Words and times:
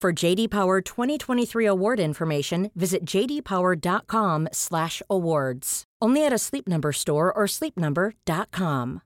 For 0.00 0.24
JD 0.24 0.48
Power 0.48 0.80
2023 0.80 1.66
award 1.66 2.00
information, 2.00 2.70
visit 2.74 3.04
jdpower.com/awards. 3.04 5.84
Only 6.00 6.26
at 6.26 6.32
a 6.32 6.38
Sleep 6.38 6.66
Number 6.66 6.92
store 6.92 7.30
or 7.30 7.46
sleepnumber.com. 7.46 9.00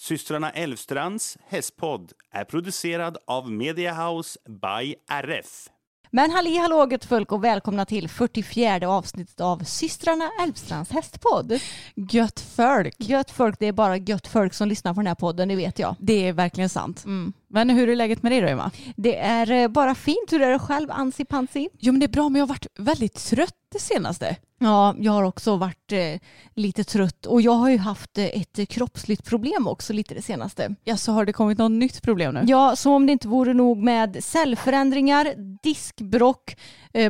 Systrarna 0.00 0.50
Elvstrands 0.50 1.38
hästpodd 1.48 2.12
är 2.30 2.44
producerad 2.44 3.16
av 3.26 3.50
Media 3.50 3.92
House 3.92 4.38
by 4.48 4.94
RF. 5.10 5.68
Men 6.10 6.30
halli 6.30 6.56
hallå 6.56 6.88
gött 6.90 7.04
folk 7.04 7.32
och 7.32 7.44
välkomna 7.44 7.84
till 7.84 8.08
44 8.08 8.88
avsnittet 8.88 9.40
av 9.40 9.64
systrarna 9.64 10.30
Älvstrands 10.42 10.90
hästpodd. 10.90 11.60
Gött 11.94 12.40
folk. 12.40 12.94
Gött 12.98 13.30
folk, 13.30 13.58
det 13.58 13.66
är 13.66 13.72
bara 13.72 13.96
gött 13.96 14.26
folk 14.26 14.54
som 14.54 14.68
lyssnar 14.68 14.94
på 14.94 15.00
den 15.00 15.06
här 15.06 15.14
podden, 15.14 15.48
det 15.48 15.56
vet 15.56 15.78
jag. 15.78 15.96
Det 15.98 16.28
är 16.28 16.32
verkligen 16.32 16.68
sant. 16.68 17.04
Mm. 17.04 17.32
Men 17.48 17.70
hur 17.70 17.88
är 17.88 17.96
läget 17.96 18.22
med 18.22 18.32
dig 18.32 18.40
då 18.40 18.46
Emma? 18.46 18.70
Det 18.96 19.16
är 19.16 19.50
eh, 19.50 19.68
bara 19.68 19.94
fint. 19.94 20.32
Hur 20.32 20.42
är 20.42 20.50
det 20.50 20.58
själv, 20.58 20.90
Ansi 20.90 21.24
Pansi? 21.24 21.68
Jo 21.78 21.92
men 21.92 22.00
det 22.00 22.06
är 22.06 22.08
bra 22.08 22.28
men 22.28 22.38
jag 22.38 22.46
har 22.46 22.48
varit 22.48 22.66
väldigt 22.78 23.14
trött 23.14 23.54
det 23.72 23.80
senaste. 23.80 24.36
Ja, 24.58 24.94
jag 24.98 25.12
har 25.12 25.22
också 25.22 25.56
varit 25.56 25.92
eh, 25.92 26.20
lite 26.54 26.84
trött 26.84 27.26
och 27.26 27.40
jag 27.40 27.52
har 27.52 27.70
ju 27.70 27.78
haft 27.78 28.18
eh, 28.18 28.24
ett 28.24 28.68
kroppsligt 28.68 29.24
problem 29.24 29.68
också 29.68 29.92
lite 29.92 30.14
det 30.14 30.22
senaste. 30.22 30.74
Ja, 30.84 30.96
så 30.96 31.12
har 31.12 31.24
det 31.24 31.32
kommit 31.32 31.58
något 31.58 31.70
nytt 31.70 32.02
problem 32.02 32.34
nu? 32.34 32.42
Ja, 32.46 32.76
som 32.76 32.92
om 32.92 33.06
det 33.06 33.12
inte 33.12 33.28
vore 33.28 33.54
nog 33.54 33.78
med 33.78 34.24
cellförändringar, 34.24 35.34
diskbrock, 35.62 36.56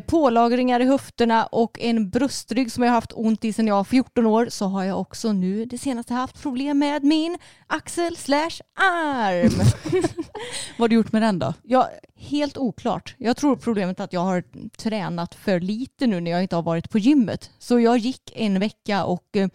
pålagringar 0.07 0.81
i 0.81 0.85
höfterna 0.85 1.47
och 1.47 1.81
en 1.81 2.11
bröstrygg 2.11 2.73
som 2.73 2.83
jag 2.83 2.91
har 2.91 2.95
haft 2.95 3.13
ont 3.15 3.45
i 3.45 3.53
sedan 3.53 3.67
jag 3.67 3.77
var 3.77 3.85
14 3.85 4.27
år 4.27 4.49
så 4.51 4.67
har 4.67 4.85
jag 4.85 5.01
också 5.01 5.33
nu 5.33 5.65
det 5.65 5.79
senaste 5.79 6.15
haft 6.15 6.43
problem 6.43 6.79
med 6.79 7.05
min 7.05 7.39
axel 7.67 8.17
slash 8.17 8.61
arm. 8.75 9.67
Vad 10.79 10.85
har 10.85 10.89
du 10.89 10.95
gjort 10.95 11.13
med 11.13 11.23
den 11.23 11.39
då? 11.39 11.55
Ja, 11.63 11.91
helt 12.17 12.59
oklart. 12.59 13.15
Jag 13.19 13.37
tror 13.37 13.57
problemet 13.57 14.01
är 14.01 14.05
att 14.05 14.13
jag 14.13 14.21
har 14.21 14.45
tränat 14.77 15.35
för 15.35 15.61
lite 15.61 16.07
nu 16.07 16.21
när 16.21 16.31
jag 16.31 16.43
inte 16.43 16.57
har 16.57 16.63
varit 16.63 16.91
på 16.91 16.99
gymmet. 16.99 17.51
Så 17.59 17.81
jag 17.81 17.99
gick 17.99 18.33
en 18.35 18.61
vecka 18.61 19.05
och 19.05 19.37
eh, 19.37 19.49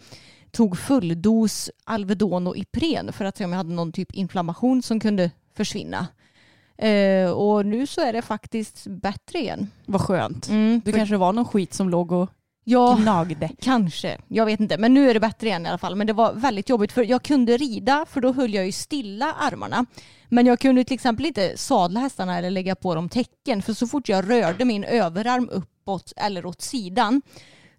tog 0.52 0.78
fulldos 0.78 1.70
Alvedon 1.84 2.48
och 2.48 2.58
Ipren 2.58 3.14
för 3.14 3.26
att 3.26 3.38
se 3.38 3.46
om 3.46 3.52
jag 3.52 3.58
hade 3.58 3.74
någon 3.74 3.92
typ 3.92 4.14
inflammation 4.14 4.84
som 4.84 5.00
kunde 5.00 5.32
försvinna. 5.56 6.08
Eh, 6.78 7.32
och 7.32 7.66
nu 7.66 7.88
så 7.88 8.02
är 8.02 8.14
det 8.14 8.22
faktiskt 8.22 8.88
bättre 8.88 9.40
igen. 9.40 9.72
Vad 9.86 10.02
skönt. 10.02 10.50
Mm, 10.50 10.82
Du 10.86 10.92
för- 10.92 10.98
kanske 11.00 11.18
var 11.18 11.34
någon 11.34 11.46
skit 11.46 11.74
som 11.74 11.90
låg 11.90 12.12
och 12.12 12.30
ja, 12.64 12.98
gnagde. 13.02 13.50
Kanske, 13.62 14.18
jag 14.28 14.46
vet 14.46 14.60
inte. 14.60 14.78
Men 14.78 14.94
nu 14.94 15.10
är 15.10 15.14
det 15.14 15.20
bättre 15.20 15.48
igen 15.48 15.66
i 15.66 15.70
alla 15.70 15.78
fall. 15.78 15.96
Men 15.96 16.08
det 16.08 16.14
var 16.14 16.34
väldigt 16.34 16.70
jobbigt 16.70 16.92
för 16.92 17.04
jag 17.04 17.24
kunde 17.24 17.58
rida 17.58 18.06
för 18.10 18.22
då 18.22 18.34
höll 18.34 18.54
jag 18.54 18.66
ju 18.66 18.72
stilla 18.72 19.34
armarna. 19.34 19.86
Men 20.30 20.46
jag 20.46 20.60
kunde 20.60 20.84
till 20.84 20.94
exempel 20.96 21.26
inte 21.26 21.58
sadla 21.58 22.00
hästarna 22.00 22.38
eller 22.38 22.50
lägga 22.52 22.76
på 22.76 22.96
dem 22.96 23.10
tecken 23.10 23.62
för 23.62 23.74
så 23.74 23.88
fort 23.88 24.10
jag 24.10 24.30
rörde 24.30 24.66
min 24.66 24.84
överarm 24.84 25.50
uppåt 25.52 26.14
eller 26.16 26.46
åt 26.46 26.62
sidan 26.62 27.22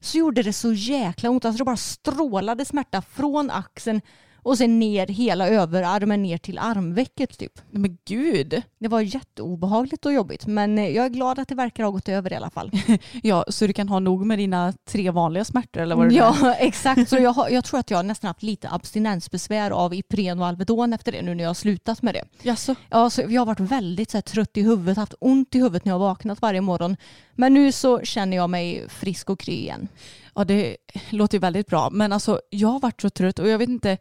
så 0.00 0.18
gjorde 0.18 0.42
det 0.42 0.52
så 0.52 0.72
jäkla 0.72 1.30
ont. 1.30 1.44
Alltså 1.44 1.58
det 1.58 1.64
bara 1.64 1.76
strålade 1.76 2.64
smärta 2.64 3.02
från 3.02 3.50
axeln 3.50 4.00
och 4.44 4.58
sen 4.58 4.78
ner 4.78 5.06
hela 5.06 5.48
överarmen 5.48 6.22
ner 6.22 6.38
till 6.38 6.58
armvecket 6.58 7.38
typ. 7.38 7.52
Men 7.70 7.98
gud. 8.04 8.62
Det 8.78 8.88
var 8.88 9.00
jätteobehagligt 9.00 10.06
och 10.06 10.12
jobbigt 10.12 10.46
men 10.46 10.78
eh, 10.78 10.88
jag 10.88 11.04
är 11.04 11.08
glad 11.08 11.38
att 11.38 11.48
det 11.48 11.54
verkar 11.54 11.84
ha 11.84 11.90
gått 11.90 12.08
över 12.08 12.32
i 12.32 12.36
alla 12.36 12.50
fall. 12.50 12.70
Ja, 13.22 13.44
så 13.48 13.66
du 13.66 13.72
kan 13.72 13.88
ha 13.88 13.98
nog 13.98 14.26
med 14.26 14.38
dina 14.38 14.72
tre 14.84 15.10
vanliga 15.10 15.44
smärtor 15.44 15.82
eller 15.82 15.96
vad 15.96 16.08
det? 16.08 16.14
Ja, 16.14 16.54
exakt. 16.58 17.08
Så 17.08 17.16
jag, 17.16 17.32
har, 17.32 17.48
jag 17.48 17.64
tror 17.64 17.80
att 17.80 17.90
jag 17.90 17.98
har 17.98 18.02
nästan 18.02 18.28
haft 18.28 18.42
lite 18.42 18.68
abstinensbesvär 18.70 19.70
av 19.70 19.94
Ipren 19.94 20.40
och 20.40 20.46
Alvedon 20.46 20.92
efter 20.92 21.12
det 21.12 21.22
nu 21.22 21.34
när 21.34 21.44
jag 21.44 21.48
har 21.48 21.54
slutat 21.54 22.02
med 22.02 22.14
det. 22.14 22.24
Jaså? 22.42 22.74
Ja, 22.90 23.10
så 23.10 23.22
jag 23.28 23.40
har 23.40 23.46
varit 23.46 23.60
väldigt 23.60 24.10
så 24.10 24.16
här, 24.16 24.22
trött 24.22 24.56
i 24.56 24.62
huvudet, 24.62 24.96
haft 24.96 25.14
ont 25.20 25.54
i 25.54 25.58
huvudet 25.58 25.84
när 25.84 25.92
jag 25.92 25.98
har 25.98 26.06
vaknat 26.06 26.42
varje 26.42 26.60
morgon. 26.60 26.96
Men 27.34 27.54
nu 27.54 27.72
så 27.72 28.00
känner 28.00 28.36
jag 28.36 28.50
mig 28.50 28.88
frisk 28.88 29.30
och 29.30 29.40
kry 29.40 29.52
igen. 29.52 29.88
Ja, 30.34 30.44
det 30.44 30.76
låter 31.10 31.34
ju 31.34 31.40
väldigt 31.40 31.66
bra. 31.66 31.90
Men 31.90 32.12
alltså, 32.12 32.40
jag 32.50 32.68
har 32.68 32.80
varit 32.80 33.00
så 33.00 33.10
trött 33.10 33.38
och 33.38 33.48
jag 33.48 33.58
vet 33.58 33.68
inte, 33.68 33.98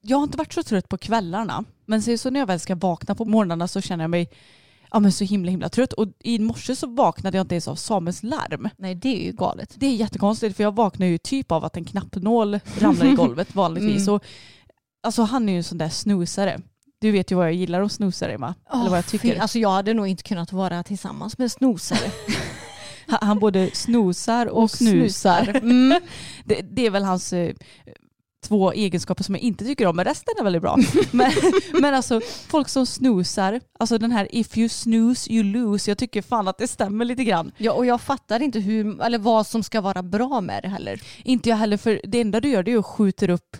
jag 0.00 0.16
har 0.16 0.24
inte 0.24 0.38
varit 0.38 0.52
så 0.52 0.62
trött 0.62 0.88
på 0.88 0.98
kvällarna. 0.98 1.64
Men 1.86 2.02
så, 2.02 2.18
så 2.18 2.30
när 2.30 2.40
jag 2.40 2.46
väl 2.46 2.60
ska 2.60 2.74
vakna 2.74 3.14
på 3.14 3.24
morgnarna 3.24 3.68
så 3.68 3.80
känner 3.80 4.04
jag 4.04 4.10
mig 4.10 4.30
ja, 4.90 5.00
men 5.00 5.12
så 5.12 5.24
himla 5.24 5.50
himla 5.50 5.68
trött. 5.68 5.92
Och 5.92 6.08
i 6.20 6.38
morse 6.38 6.76
så 6.76 6.86
vaknade 6.86 7.36
jag 7.36 7.44
inte 7.44 7.54
ens 7.54 7.68
av 7.68 7.74
Samuels 7.74 8.22
larm. 8.22 8.68
Nej, 8.76 8.94
det 8.94 9.08
är 9.08 9.24
ju 9.24 9.32
galet. 9.32 9.74
Det 9.76 9.86
är 9.86 9.94
jättekonstigt 9.94 10.56
för 10.56 10.62
jag 10.62 10.74
vaknar 10.74 11.06
ju 11.06 11.18
typ 11.18 11.52
av 11.52 11.64
att 11.64 11.76
en 11.76 11.84
knappnål 11.84 12.60
ramlar 12.78 13.06
i 13.06 13.14
golvet 13.14 13.54
vanligtvis. 13.54 14.08
Mm. 14.08 14.14
Och, 14.14 14.24
alltså 15.02 15.22
han 15.22 15.48
är 15.48 15.52
ju 15.52 15.58
en 15.58 15.64
sån 15.64 15.78
där 15.78 15.88
snusare. 15.88 16.60
Du 17.00 17.10
vet 17.10 17.32
ju 17.32 17.36
vad 17.36 17.46
jag 17.46 17.54
gillar 17.54 17.82
att 17.82 17.92
snusa 17.92 18.28
Emma. 18.28 18.54
Eller 18.72 18.90
vad 18.90 18.98
jag 18.98 19.04
Åh, 19.04 19.10
fy, 19.10 19.18
tycker. 19.18 19.40
Alltså 19.40 19.58
jag 19.58 19.70
hade 19.70 19.94
nog 19.94 20.06
inte 20.06 20.22
kunnat 20.22 20.52
vara 20.52 20.82
tillsammans 20.82 21.38
med 21.38 21.52
snosare. 21.52 22.10
Han, 23.10 23.38
både 23.38 23.70
snosar 23.72 24.46
och, 24.46 24.70
snusar. 24.70 25.56
Mm. 25.56 26.00
Det, 26.44 26.60
det 26.60 26.86
är 26.86 26.90
väl 26.90 27.04
hans 27.04 27.32
eh, 27.32 27.54
två 28.42 28.72
egenskaper 28.72 29.24
som 29.24 29.34
jag 29.34 29.42
inte 29.42 29.64
tycker 29.64 29.86
om, 29.86 29.96
men 29.96 30.04
resten 30.04 30.34
är 30.38 30.44
väldigt 30.44 30.62
bra. 30.62 30.76
men, 31.10 31.30
men 31.80 31.94
alltså 31.94 32.20
folk 32.48 32.68
som 32.68 32.86
snosar, 32.86 33.60
alltså 33.78 33.98
den 33.98 34.12
här 34.12 34.28
if 34.30 34.58
you 34.58 34.68
snooze 34.68 35.32
you 35.32 35.44
lose, 35.44 35.90
jag 35.90 35.98
tycker 35.98 36.22
fan 36.22 36.48
att 36.48 36.58
det 36.58 36.68
stämmer 36.68 37.04
lite 37.04 37.24
grann. 37.24 37.52
Ja, 37.56 37.72
och 37.72 37.86
jag 37.86 38.00
fattar 38.00 38.42
inte 38.42 38.60
hur, 38.60 39.02
eller 39.02 39.18
vad 39.18 39.46
som 39.46 39.62
ska 39.62 39.80
vara 39.80 40.02
bra 40.02 40.40
med 40.40 40.62
det 40.62 40.68
heller. 40.68 41.00
Inte 41.24 41.48
jag 41.48 41.56
heller, 41.56 41.76
för 41.76 42.00
det 42.04 42.20
enda 42.20 42.40
du 42.40 42.48
gör 42.48 42.62
det 42.62 42.72
är 42.72 42.78
att 42.78 42.86
skjuter 42.86 43.30
upp 43.30 43.56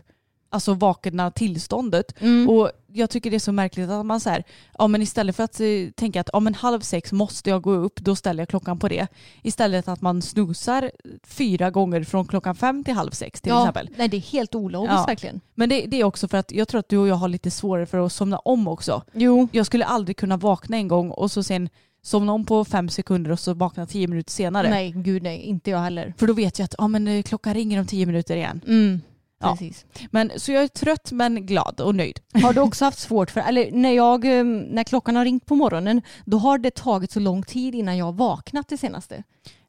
alltså 0.51 0.75
vakna 0.75 1.31
tillståndet. 1.31 2.21
Mm. 2.21 2.49
Och 2.49 2.71
jag 2.93 3.11
tycker 3.11 3.31
det 3.31 3.37
är 3.37 3.39
så 3.39 3.53
märkligt 3.53 3.91
att 3.91 4.07
man 4.07 4.21
så 4.21 4.31
här, 4.31 4.45
ja 4.79 4.89
men 4.89 5.03
istället 5.03 5.37
för 5.37 5.45
att 5.45 5.61
eh, 5.61 5.67
tänka 5.95 6.21
att 6.21 6.31
ja 6.33 6.41
men 6.41 6.55
halv 6.55 6.81
sex 6.81 7.13
måste 7.13 7.51
jag 7.51 7.63
gå 7.63 7.73
upp, 7.73 8.01
då 8.01 8.17
ställer 8.17 8.41
jag 8.41 8.49
klockan 8.49 8.79
på 8.79 8.89
det. 8.89 9.07
Istället 9.43 9.89
att 9.89 10.01
man 10.01 10.23
snosar 10.23 10.91
fyra 11.25 11.71
gånger 11.71 12.05
från 12.05 12.27
klockan 12.27 12.55
fem 12.55 12.85
till 12.85 12.95
halv 12.95 13.11
sex 13.11 13.41
till 13.41 13.51
ja, 13.51 13.63
exempel. 13.63 13.91
Nej, 13.97 14.09
det 14.09 14.17
är 14.17 14.21
helt 14.21 14.55
ologiskt 14.55 14.95
Ja. 14.95 15.05
verkligen. 15.07 15.41
Men 15.55 15.69
det, 15.69 15.87
det 15.87 16.01
är 16.01 16.05
också 16.05 16.29
för 16.29 16.39
att 16.39 16.53
jag 16.53 16.69
tror 16.69 16.79
att 16.79 16.89
du 16.89 16.99
och 16.99 17.09
jag 17.09 17.15
har 17.15 17.29
lite 17.29 17.51
svårare 17.51 17.87
för 17.87 18.07
att 18.07 18.13
somna 18.13 18.39
om 18.39 18.69
också. 18.69 19.03
Jo. 19.13 19.49
Jag 19.53 19.67
skulle 19.67 19.85
aldrig 19.85 20.17
kunna 20.17 20.37
vakna 20.37 20.77
en 20.77 20.89
gång 20.89 21.11
och 21.11 21.31
så 21.31 21.43
sen 21.43 21.69
somna 22.03 22.33
om 22.33 22.45
på 22.45 22.65
fem 22.65 22.89
sekunder 22.89 23.31
och 23.31 23.41
så 23.41 23.55
vakna 23.55 23.87
tio 23.87 24.07
minuter 24.07 24.33
senare. 24.33 24.71
Nej, 24.71 24.93
gud 24.97 25.23
nej, 25.23 25.41
inte 25.41 25.71
jag 25.71 25.79
heller. 25.79 26.15
För 26.19 26.27
då 26.27 26.33
vet 26.33 26.59
jag 26.59 26.65
att 26.65 26.75
ja, 26.79 26.89
men, 26.89 27.09
eh, 27.09 27.23
klockan 27.23 27.55
ringer 27.55 27.81
om 27.81 27.87
tio 27.87 28.07
minuter 28.07 28.37
igen. 28.37 28.61
Mm. 28.67 29.01
Ja. 29.41 29.51
Precis. 29.51 29.87
Men, 30.11 30.31
så 30.37 30.53
jag 30.53 30.63
är 30.63 30.69
trött 30.69 31.13
men 31.13 31.47
glad 31.47 31.81
och 31.81 31.95
nöjd. 31.95 32.21
Har 32.43 32.53
du 32.53 32.61
också 32.61 32.85
haft 32.85 32.99
svårt 32.99 33.31
för, 33.31 33.41
eller 33.41 33.71
när, 33.73 33.93
jag, 33.93 34.39
eh, 34.39 34.45
när 34.45 34.85
klockan 34.85 35.17
har 35.17 35.25
ringt 35.25 35.47
på 35.47 35.55
morgonen, 35.55 36.03
då 36.25 36.39
har 36.39 36.59
det 36.59 36.75
tagit 36.75 37.13
så 37.13 37.21
lång 37.21 37.43
tid 37.43 37.75
innan 37.75 37.97
jag 37.97 38.05
har 38.05 38.13
vaknat 38.13 38.69
det 38.69 38.79
senaste. 38.79 39.23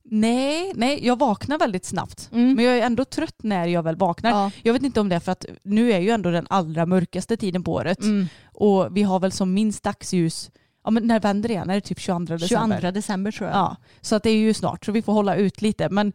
Nej, 0.04 0.72
nej, 0.76 1.06
jag 1.06 1.20
vaknar 1.20 1.60
väldigt 1.60 1.86
snabbt. 1.86 2.30
Mm. 2.32 2.54
Men 2.54 2.66
jag 2.66 2.78
är 2.78 2.82
ändå 2.82 3.06
trött 3.06 3.44
när 3.44 3.68
jag 3.68 3.84
väl 3.84 3.96
vaknar. 3.96 4.30
Ja. 4.30 4.52
Jag 4.64 4.74
vet 4.74 4.84
inte 4.84 5.00
om 5.00 5.10
det 5.10 5.16
är 5.16 5.20
för 5.20 5.32
att 5.32 5.46
nu 5.64 5.92
är 5.92 6.00
ju 6.00 6.10
ändå 6.10 6.32
den 6.32 6.48
allra 6.50 6.86
mörkaste 6.86 7.38
tiden 7.38 7.64
på 7.64 7.74
året. 7.74 8.02
Mm. 8.02 8.28
Och 8.44 8.98
vi 8.98 9.04
har 9.04 9.20
väl 9.20 9.32
som 9.32 9.54
minst 9.54 9.84
dagsljus, 9.84 10.52
ja 10.84 10.92
men 10.92 11.08
när 11.08 11.20
vänder 11.20 11.50
det 11.50 11.54
igen? 11.54 11.70
Är 11.70 11.76
det 11.76 11.82
typ 11.82 12.00
22 12.00 12.34
december? 12.34 12.78
22 12.82 12.92
december 12.92 13.32
tror 13.32 13.50
jag. 13.50 13.58
Ja, 13.58 13.76
så 14.02 14.16
att 14.16 14.24
det 14.24 14.30
är 14.30 14.38
ju 14.38 14.54
snart 14.54 14.86
så 14.86 14.92
vi 14.92 15.02
får 15.02 15.14
hålla 15.14 15.36
ut 15.36 15.62
lite. 15.62 15.90
Men 15.90 16.14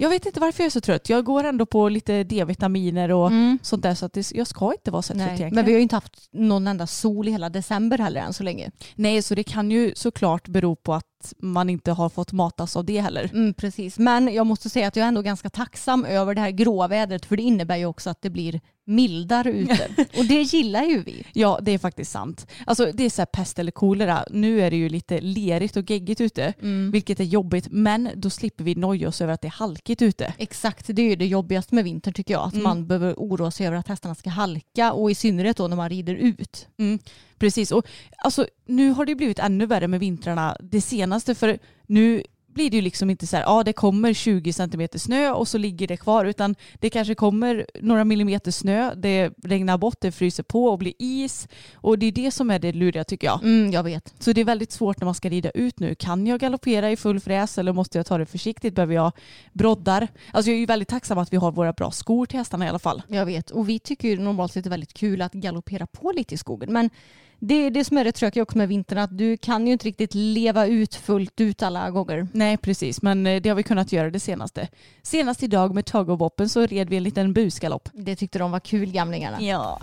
Jag 0.00 0.10
vet 0.10 0.26
inte 0.26 0.40
varför 0.40 0.62
jag 0.62 0.66
är 0.66 0.70
så 0.70 0.80
trött. 0.80 1.08
Jag 1.08 1.24
går 1.24 1.44
ändå 1.44 1.66
på 1.66 1.88
lite 1.88 2.24
D-vitaminer 2.24 3.10
och 3.10 3.26
Mm. 3.26 3.58
sånt 3.62 3.82
där 3.82 3.94
så 3.94 4.06
att 4.06 4.12
det, 4.12 4.32
jag 4.34 4.46
ska 4.46 4.72
inte 4.72 4.90
vara 4.90 5.02
så 5.02 5.12
trött 5.12 5.22
egentligen. 5.22 5.54
men 5.54 5.64
vi 5.64 5.72
har 5.72 5.76
ju 5.76 5.82
inte 5.82 5.96
haft 5.96 6.28
någon 6.32 6.66
enda 6.66 6.86
sol 6.86 7.28
i 7.28 7.30
hela 7.30 7.48
december 7.48 7.98
heller 7.98 8.20
än 8.20 8.32
så 8.32 8.42
länge. 8.42 8.70
Nej, 8.94 9.22
så 9.22 9.34
det 9.34 9.44
kan 9.44 9.70
ju 9.70 9.92
såklart 9.96 10.48
bero 10.48 10.76
på 10.76 10.94
att 10.94 11.04
man 11.38 11.70
inte 11.70 11.92
har 11.92 12.08
fått 12.08 12.32
matas 12.32 12.76
av 12.76 12.84
det 12.84 13.00
heller. 13.00 13.30
Mm, 13.32 13.54
precis, 13.54 13.98
men 13.98 14.34
jag 14.34 14.46
måste 14.46 14.70
säga 14.70 14.88
att 14.88 14.96
jag 14.96 15.04
är 15.04 15.08
ändå 15.08 15.22
ganska 15.22 15.50
tacksam 15.50 16.04
över 16.04 16.34
det 16.34 16.40
här 16.40 16.50
gråa 16.50 16.88
vädret 16.88 17.26
för 17.26 17.36
det 17.36 17.42
innebär 17.42 17.76
ju 17.76 17.86
också 17.86 18.10
att 18.10 18.22
det 18.22 18.30
blir 18.30 18.60
mildare 18.86 19.50
ute 19.52 19.88
och 20.18 20.24
det 20.24 20.42
gillar 20.42 20.82
ju 20.82 21.02
vi. 21.02 21.26
Ja, 21.32 21.58
det 21.62 21.72
är 21.72 21.78
faktiskt 21.78 22.10
sant. 22.12 22.46
Alltså 22.66 22.92
det 22.94 23.04
är 23.04 23.10
så 23.10 23.20
här 23.20 23.26
pest 23.26 23.58
eller 23.58 23.72
kolera. 23.72 24.24
Nu 24.30 24.60
är 24.60 24.70
det 24.70 24.76
ju 24.76 24.88
lite 24.88 25.20
lerigt 25.20 25.76
och 25.76 25.90
geggigt 25.90 26.20
ute, 26.20 26.54
Mm. 26.62 26.90
vilket 26.90 27.20
är 27.20 27.24
jobbigt. 27.24 27.68
Men 27.70 28.08
då 28.16 28.30
slipper 28.30 28.64
vi 28.64 28.74
noja 28.74 29.08
oss 29.08 29.20
över 29.20 29.32
att 29.32 29.40
det 29.40 29.48
är 29.48 29.52
halkigt 29.52 30.02
ute. 30.02 30.34
Exakt, 30.38 30.86
det 30.88 31.02
är 31.02 31.08
ju 31.10 31.16
det 31.16 31.26
jobbigaste 31.26 31.74
med 31.74 31.84
vintern 31.84 32.14
tycker 32.14 32.34
jag. 32.34 32.42
Att 32.46 32.52
Mm. 32.52 32.62
man 32.64 32.86
behöver 32.86 33.14
oroa 33.16 33.50
sig 33.50 33.66
över 33.66 33.76
att 33.76 33.88
hästarna 33.88 34.14
ska 34.14 34.30
halka 34.30 34.92
och 34.92 35.10
i 35.10 35.14
synnerhet 35.14 35.56
då 35.56 35.68
när 35.68 35.76
man 35.76 35.88
rider 35.88 36.14
ut. 36.14 36.68
Mm, 36.78 36.98
precis, 37.38 37.72
och 37.72 37.86
alltså, 38.18 38.46
nu 38.66 38.90
har 38.90 39.06
det 39.06 39.14
blivit 39.14 39.38
ännu 39.38 39.66
värre 39.66 39.88
med 39.88 40.00
vintrarna 40.00 40.56
det 40.60 40.80
senaste 40.80 41.17
för 41.24 41.58
nu 41.86 42.22
blir 42.58 42.70
det 42.70 42.76
ju 42.76 42.82
liksom 42.82 43.10
inte 43.10 43.26
så 43.26 43.36
här, 43.36 43.42
ja 43.42 43.62
det 43.62 43.72
kommer 43.72 44.12
20 44.12 44.52
centimeter 44.52 44.98
snö 44.98 45.30
och 45.30 45.48
så 45.48 45.58
ligger 45.58 45.86
det 45.86 45.96
kvar 45.96 46.24
utan 46.24 46.54
det 46.74 46.90
kanske 46.90 47.14
kommer 47.14 47.66
några 47.80 48.04
millimeter 48.04 48.50
snö, 48.50 48.94
det 48.94 49.32
regnar 49.42 49.78
bort, 49.78 50.00
det 50.00 50.12
fryser 50.12 50.42
på 50.42 50.66
och 50.66 50.78
blir 50.78 50.92
is 50.98 51.48
och 51.74 51.98
det 51.98 52.06
är 52.06 52.12
det 52.12 52.30
som 52.30 52.50
är 52.50 52.58
det 52.58 52.72
luriga 52.72 53.04
tycker 53.04 53.26
jag. 53.26 53.42
Mm, 53.42 53.70
jag 53.70 53.82
vet. 53.82 54.14
Så 54.18 54.32
det 54.32 54.40
är 54.40 54.44
väldigt 54.44 54.72
svårt 54.72 55.00
när 55.00 55.04
man 55.04 55.14
ska 55.14 55.28
rida 55.28 55.50
ut 55.50 55.80
nu. 55.80 55.94
Kan 55.94 56.26
jag 56.26 56.40
galoppera 56.40 56.90
i 56.90 56.96
full 56.96 57.20
fräs 57.20 57.58
eller 57.58 57.72
måste 57.72 57.98
jag 57.98 58.06
ta 58.06 58.18
det 58.18 58.26
försiktigt? 58.26 58.74
Behöver 58.74 58.94
jag 58.94 59.12
broddar? 59.52 60.08
Alltså 60.32 60.50
jag 60.50 60.56
är 60.56 60.60
ju 60.60 60.66
väldigt 60.66 60.88
tacksam 60.88 61.18
att 61.18 61.32
vi 61.32 61.36
har 61.36 61.52
våra 61.52 61.72
bra 61.72 61.90
skor 61.90 62.26
till 62.26 62.38
hästarna 62.38 62.66
i 62.66 62.68
alla 62.68 62.78
fall. 62.78 63.02
Jag 63.08 63.26
vet. 63.26 63.50
Och 63.50 63.68
vi 63.68 63.78
tycker 63.78 64.08
ju 64.08 64.18
normalt 64.18 64.52
sett 64.52 64.64
det 64.64 64.68
är 64.68 64.70
väldigt 64.70 64.94
kul 64.94 65.22
att 65.22 65.32
galoppera 65.32 65.86
på 65.86 66.12
lite 66.12 66.34
i 66.34 66.38
skogen. 66.38 66.72
Men 66.72 66.90
det 67.38 67.54
är 67.54 67.70
det 67.70 67.84
som 67.84 67.98
är 67.98 68.04
det 68.04 68.12
tråkiga 68.12 68.42
också 68.42 68.58
med 68.58 68.68
vintern 68.68 68.98
att 68.98 69.18
du 69.18 69.36
kan 69.36 69.66
ju 69.66 69.72
inte 69.72 69.86
riktigt 69.86 70.14
leva 70.14 70.66
ut 70.66 70.94
fullt 70.94 71.40
ut 71.40 71.62
alla 71.62 71.90
gånger. 71.90 72.28
Nej 72.32 72.56
precis, 72.56 73.02
men 73.02 73.26
eh, 73.26 73.42
det 73.42 73.48
har 73.48 73.56
vi 73.56 73.62
kunnat 73.62 73.92
göra 73.92 74.10
det 74.10 74.20
senaste. 74.20 74.68
Senast 75.02 75.42
idag 75.42 75.74
med 75.74 75.94
of 75.94 76.20
Woppen 76.20 76.48
så 76.48 76.66
red 76.66 76.88
vi 76.88 76.96
en 76.96 77.02
liten 77.02 77.32
busgalopp. 77.32 77.88
Det 77.92 78.16
tyckte 78.16 78.38
de 78.38 78.50
var 78.50 78.60
kul 78.60 78.92
gamlingarna. 78.92 79.42
Ja. 79.42 79.80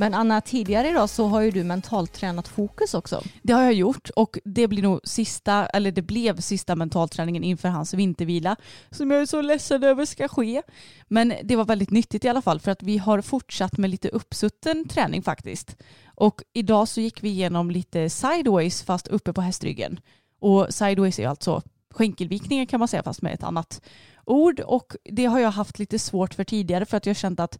Men 0.00 0.14
Anna, 0.14 0.40
tidigare 0.40 0.88
idag 0.88 1.10
så 1.10 1.26
har 1.26 1.40
ju 1.40 1.50
du 1.50 1.64
mentalt 1.64 2.12
tränat 2.12 2.48
fokus 2.48 2.94
också. 2.94 3.22
Det 3.42 3.52
har 3.52 3.62
jag 3.62 3.72
gjort 3.72 4.10
och 4.10 4.38
det 4.44 4.68
blir 4.68 4.82
nog 4.82 5.00
sista, 5.04 5.66
eller 5.66 5.92
det 5.92 6.02
blev 6.02 6.40
sista 6.40 6.76
mentalträningen 6.76 7.44
inför 7.44 7.68
hans 7.68 7.94
vintervila 7.94 8.56
som 8.90 9.10
jag 9.10 9.20
är 9.20 9.26
så 9.26 9.42
ledsen 9.42 9.84
över 9.84 10.04
ska 10.04 10.28
ske. 10.28 10.62
Men 11.08 11.34
det 11.42 11.56
var 11.56 11.64
väldigt 11.64 11.90
nyttigt 11.90 12.24
i 12.24 12.28
alla 12.28 12.42
fall 12.42 12.60
för 12.60 12.70
att 12.70 12.82
vi 12.82 12.98
har 12.98 13.20
fortsatt 13.20 13.78
med 13.78 13.90
lite 13.90 14.08
uppsutten 14.08 14.88
träning 14.88 15.22
faktiskt. 15.22 15.76
Och 16.14 16.42
idag 16.52 16.88
så 16.88 17.00
gick 17.00 17.22
vi 17.22 17.28
igenom 17.28 17.70
lite 17.70 18.10
sideways 18.10 18.82
fast 18.82 19.08
uppe 19.08 19.32
på 19.32 19.40
hästryggen. 19.40 20.00
Och 20.38 20.66
sideways 20.70 21.18
är 21.18 21.28
alltså 21.28 21.62
skänkelvikningar 21.90 22.64
kan 22.64 22.78
man 22.78 22.88
säga 22.88 23.02
fast 23.02 23.22
med 23.22 23.34
ett 23.34 23.42
annat 23.42 23.82
ord 24.24 24.60
och 24.60 24.96
det 25.04 25.24
har 25.24 25.38
jag 25.38 25.50
haft 25.50 25.78
lite 25.78 25.98
svårt 25.98 26.34
för 26.34 26.44
tidigare 26.44 26.86
för 26.86 26.96
att 26.96 27.06
jag 27.06 27.16
känt 27.16 27.40
att 27.40 27.58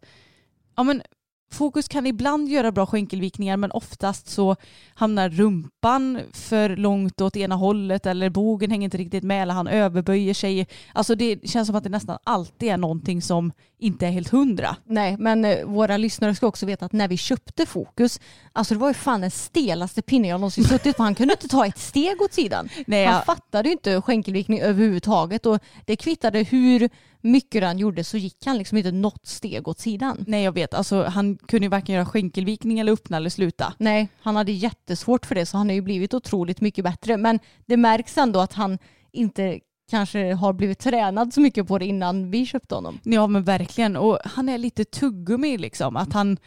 ja 0.75 0.83
men 0.83 1.01
Fokus 1.51 1.87
kan 1.87 2.07
ibland 2.07 2.49
göra 2.49 2.71
bra 2.71 2.85
skänkelvikningar 2.85 3.57
men 3.57 3.71
oftast 3.71 4.29
så 4.29 4.55
hamnar 4.93 5.29
rumpan 5.29 6.19
för 6.33 6.75
långt 6.75 7.21
åt 7.21 7.35
ena 7.35 7.55
hållet 7.55 8.05
eller 8.05 8.29
bogen 8.29 8.71
hänger 8.71 8.85
inte 8.85 8.97
riktigt 8.97 9.23
med 9.23 9.41
eller 9.41 9.53
han 9.53 9.67
överböjer 9.67 10.33
sig. 10.33 10.67
Alltså 10.93 11.15
det 11.15 11.49
känns 11.49 11.67
som 11.67 11.75
att 11.75 11.83
det 11.83 11.89
nästan 11.89 12.17
alltid 12.23 12.69
är 12.69 12.77
någonting 12.77 13.21
som 13.21 13.51
inte 13.79 14.07
är 14.07 14.11
helt 14.11 14.29
hundra. 14.29 14.75
Nej, 14.85 15.17
men 15.19 15.45
eh, 15.45 15.65
våra 15.65 15.97
lyssnare 15.97 16.35
ska 16.35 16.47
också 16.47 16.65
veta 16.65 16.85
att 16.85 16.91
när 16.91 17.07
vi 17.07 17.17
köpte 17.17 17.65
fokus, 17.65 18.19
alltså 18.53 18.73
det 18.73 18.79
var 18.79 18.87
ju 18.87 18.93
fan 18.93 19.21
den 19.21 19.31
stelaste 19.31 20.01
pinne 20.01 20.27
jag 20.27 20.39
någonsin 20.39 20.63
suttit 20.63 20.97
på. 20.97 21.03
Han 21.03 21.15
kunde 21.15 21.33
inte 21.33 21.47
ta 21.47 21.65
ett 21.65 21.77
steg 21.77 22.21
åt 22.21 22.33
sidan. 22.33 22.69
Nej, 22.87 23.05
Han 23.05 23.15
jag, 23.15 23.25
fattade 23.25 23.69
ju 23.69 23.73
inte 23.73 24.01
skänkelvikning 24.01 24.59
överhuvudtaget 24.59 25.45
och 25.45 25.59
det 25.85 25.95
kvittade 25.95 26.39
hur 26.39 26.89
mycket 27.21 27.63
han 27.63 27.79
gjorde 27.79 28.03
så 28.03 28.17
gick 28.17 28.45
han 28.45 28.57
liksom 28.57 28.77
inte 28.77 28.91
något 28.91 29.25
steg 29.25 29.67
åt 29.67 29.79
sidan. 29.79 30.23
nej 30.27 30.43
jag 30.43 30.51
vet, 30.51 30.73
alltså 30.73 31.03
han 31.03 31.37
kunde 31.37 31.65
ju 31.65 31.69
varken 31.69 31.95
göra 31.95 32.05
skänkelvikning 32.05 32.79
eller 32.79 32.91
öppna 32.91 33.17
eller 33.17 33.29
sluta. 33.29 33.73
Nej, 33.77 34.09
han 34.21 34.35
hade 34.35 34.51
jättesvårt 34.51 35.25
för 35.25 35.35
det 35.35 35.45
så 35.45 35.57
han 35.57 35.67
har 35.69 35.73
ju 35.73 35.81
blivit 35.81 36.13
otroligt 36.13 36.61
mycket 36.61 36.83
bättre. 36.83 37.17
Men 37.17 37.39
det 37.65 37.77
märks 37.77 38.17
ändå 38.17 38.39
att 38.39 38.53
han 38.53 38.77
inte 39.11 39.59
kanske 39.89 40.33
har 40.33 40.53
blivit 40.53 40.79
tränad 40.79 41.33
så 41.33 41.41
mycket 41.41 41.67
på 41.67 41.77
det 41.79 41.85
innan 41.85 42.31
vi 42.31 42.45
köpte 42.45 42.75
honom. 42.75 42.99
Ja 43.03 43.27
men 43.27 43.43
verkligen 43.43 43.97
och 43.97 44.19
han 44.25 44.49
är 44.49 44.57
lite 44.57 44.85
tuggummi 44.85 45.57
liksom 45.57 45.95
att 45.95 46.13
han 46.13 46.37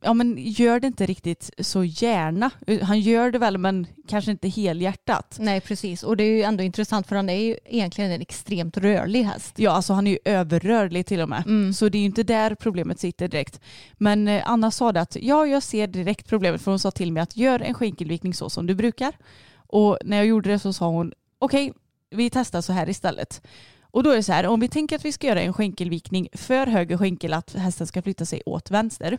ja, 0.00 0.14
men 0.14 0.34
gör 0.38 0.80
det 0.80 0.86
inte 0.86 1.06
riktigt 1.06 1.50
så 1.58 1.84
gärna. 1.84 2.50
Han 2.82 3.00
gör 3.00 3.30
det 3.30 3.38
väl 3.38 3.58
men 3.58 3.86
kanske 4.08 4.30
inte 4.30 4.48
helhjärtat. 4.48 5.36
Nej, 5.40 5.60
precis. 5.60 6.02
Och 6.02 6.16
det 6.16 6.24
är 6.24 6.36
ju 6.36 6.42
ändå 6.42 6.62
intressant 6.62 7.06
för 7.06 7.16
han 7.16 7.28
är 7.28 7.40
ju 7.40 7.56
egentligen 7.64 8.10
en 8.10 8.20
extremt 8.20 8.76
rörlig 8.76 9.24
häst. 9.24 9.54
Ja, 9.56 9.70
alltså 9.70 9.92
han 9.92 10.06
är 10.06 10.10
ju 10.10 10.18
överrörlig 10.24 11.06
till 11.06 11.20
och 11.20 11.28
med. 11.28 11.46
Mm. 11.46 11.72
Så 11.72 11.88
det 11.88 11.98
är 11.98 12.00
ju 12.00 12.06
inte 12.06 12.22
där 12.22 12.54
problemet 12.54 13.00
sitter 13.00 13.28
direkt. 13.28 13.60
Men 13.92 14.28
eh, 14.28 14.42
Anna 14.50 14.70
sa 14.70 14.92
det 14.92 15.00
att 15.00 15.16
ja, 15.20 15.46
jag 15.46 15.62
ser 15.62 15.86
direkt 15.86 16.28
problemet 16.28 16.62
för 16.62 16.70
hon 16.70 16.78
sa 16.78 16.90
till 16.90 17.12
mig 17.12 17.22
att 17.22 17.36
gör 17.36 17.60
en 17.60 17.74
skänkelvikning 17.74 18.34
så 18.34 18.50
som 18.50 18.66
du 18.66 18.74
brukar. 18.74 19.12
Och 19.56 19.98
när 20.04 20.16
jag 20.16 20.26
gjorde 20.26 20.50
det 20.50 20.58
så 20.58 20.72
sa 20.72 20.88
hon 20.88 21.12
okej, 21.38 21.72
vi 22.10 22.30
testar 22.30 22.60
så 22.60 22.72
här 22.72 22.88
istället. 22.88 23.42
Och 23.90 24.02
då 24.02 24.10
är 24.10 24.16
det 24.16 24.22
så 24.22 24.32
här, 24.32 24.46
om 24.46 24.60
vi 24.60 24.68
tänker 24.68 24.96
att 24.96 25.04
vi 25.04 25.12
ska 25.12 25.26
göra 25.26 25.40
en 25.40 25.52
skänkelvikning 25.52 26.28
för 26.32 26.66
höger 26.66 26.96
skänkel, 26.96 27.32
att 27.32 27.54
hästen 27.54 27.86
ska 27.86 28.02
flytta 28.02 28.24
sig 28.24 28.42
åt 28.46 28.70
vänster, 28.70 29.18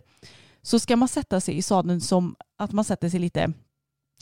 så 0.62 0.80
ska 0.80 0.96
man 0.96 1.08
sätta 1.08 1.42
sig 1.42 1.58
i 1.58 1.62
sadeln 1.62 2.02
som 2.02 2.36
att 2.58 2.72
man 2.72 2.86
sätter 2.86 3.10
sig 3.10 3.20
lite, 3.20 3.54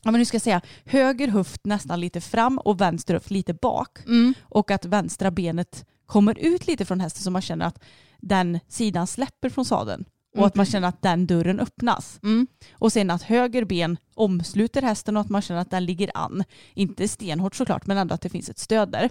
ja 0.03 0.11
men 0.11 0.19
nu 0.19 0.25
ska 0.25 0.35
jag 0.35 0.41
säga, 0.41 0.61
höger 0.85 1.27
höft 1.27 1.65
nästan 1.65 1.99
lite 1.99 2.21
fram 2.21 2.57
och 2.57 2.81
vänster 2.81 3.13
höft 3.13 3.31
lite 3.31 3.53
bak 3.53 3.99
Mm. 4.05 4.33
och 4.41 4.71
att 4.71 4.85
vänstra 4.85 5.31
benet 5.31 5.85
kommer 6.05 6.39
ut 6.39 6.67
lite 6.67 6.85
från 6.85 6.99
hästen 6.99 7.23
så 7.23 7.31
man 7.31 7.41
känner 7.41 7.65
att 7.65 7.83
den 8.21 8.59
sidan 8.67 9.07
släpper 9.07 9.49
från 9.49 9.65
sadeln 9.65 10.05
och 10.31 10.37
Mm, 10.37 10.47
att 10.47 10.55
man 10.55 10.63
precis. 10.65 10.71
känner 10.71 10.87
att 10.87 11.01
den 11.01 11.27
dörren 11.27 11.59
öppnas. 11.59 12.19
Mm. 12.23 12.47
Och 12.71 12.93
sen 12.93 13.11
att 13.11 13.23
höger 13.23 13.65
ben 13.65 13.97
omsluter 14.15 14.81
hästen 14.81 15.17
och 15.17 15.21
att 15.21 15.29
man 15.29 15.41
känner 15.41 15.61
att 15.61 15.71
den 15.71 15.85
ligger 15.85 16.11
an. 16.13 16.43
Inte 16.73 17.07
stenhårt 17.07 17.55
såklart 17.55 17.87
men 17.87 17.97
ändå 17.97 18.15
att 18.15 18.21
det 18.21 18.29
finns 18.29 18.49
ett 18.49 18.59
stöd 18.59 18.91
där. 18.91 19.09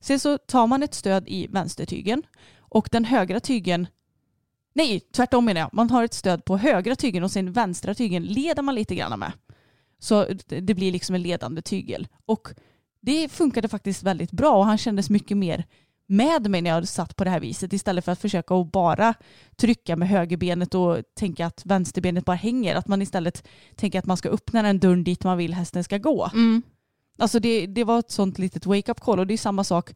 Sen 0.00 0.20
så 0.20 0.38
tar 0.38 0.66
man 0.66 0.82
ett 0.82 0.94
stöd 0.94 1.24
i 1.28 1.46
vänstertygen 1.46 2.22
och 2.58 2.88
den 2.92 3.04
högra 3.04 3.40
tygen 3.40 3.86
Nej, 4.76 5.00
tvärtom 5.00 5.44
menar 5.44 5.60
jag. 5.60 5.70
Man 5.72 5.90
har 5.90 6.04
ett 6.04 6.14
stöd 6.14 6.44
på 6.44 6.56
högra 6.56 6.96
tygen 6.96 7.24
och 7.24 7.30
sen 7.30 7.52
vänstra 7.52 7.94
tygen 7.94 8.24
leder 8.24 8.62
man 8.62 8.74
lite 8.74 8.94
grann 8.94 9.18
med. 9.18 9.32
Så 9.98 10.26
det 10.46 10.60
det 10.60 10.74
blir 10.74 10.92
liksom 10.92 11.14
en 11.14 11.22
ledande 11.22 11.62
tygel. 11.62 12.08
Och 12.26 12.48
det 13.00 13.28
funkade 13.28 13.68
faktiskt 13.68 14.02
väldigt 14.02 14.30
bra 14.30 14.56
och 14.56 14.66
han 14.66 14.78
kändes 14.78 15.10
mycket 15.10 15.36
mer 15.36 15.64
med 16.06 16.50
mig 16.50 16.62
när 16.62 16.70
jag 16.70 16.88
satt 16.88 17.16
på 17.16 17.24
det 17.24 17.30
här 17.30 17.40
viset 17.40 17.72
istället 17.72 18.04
för 18.04 18.12
att 18.12 18.20
försöka 18.20 18.54
att 18.54 18.72
bara 18.72 19.14
trycka 19.56 19.96
med 19.96 20.08
högerbenet 20.08 20.74
och 20.74 20.98
tänka 21.14 21.46
att 21.46 21.66
vänsterbenet 21.66 22.24
bara 22.24 22.36
hänger. 22.36 22.76
Att 22.76 22.88
man 22.88 23.02
istället 23.02 23.48
tänker 23.74 23.98
att 23.98 24.06
man 24.06 24.16
ska 24.16 24.28
öppna 24.28 24.62
den 24.62 24.78
dörren 24.78 25.04
dit 25.04 25.24
man 25.24 25.38
vill 25.38 25.54
hästen 25.54 25.84
ska 25.84 25.98
gå. 25.98 26.30
Mm. 26.34 26.62
Alltså 27.18 27.40
det, 27.40 27.66
det 27.66 27.84
var 27.84 27.98
ett 27.98 28.10
sånt 28.10 28.38
litet 28.38 28.66
wake-up 28.66 29.00
call 29.00 29.18
och 29.18 29.26
det 29.26 29.34
är 29.34 29.38
samma 29.38 29.64
sak 29.64 29.94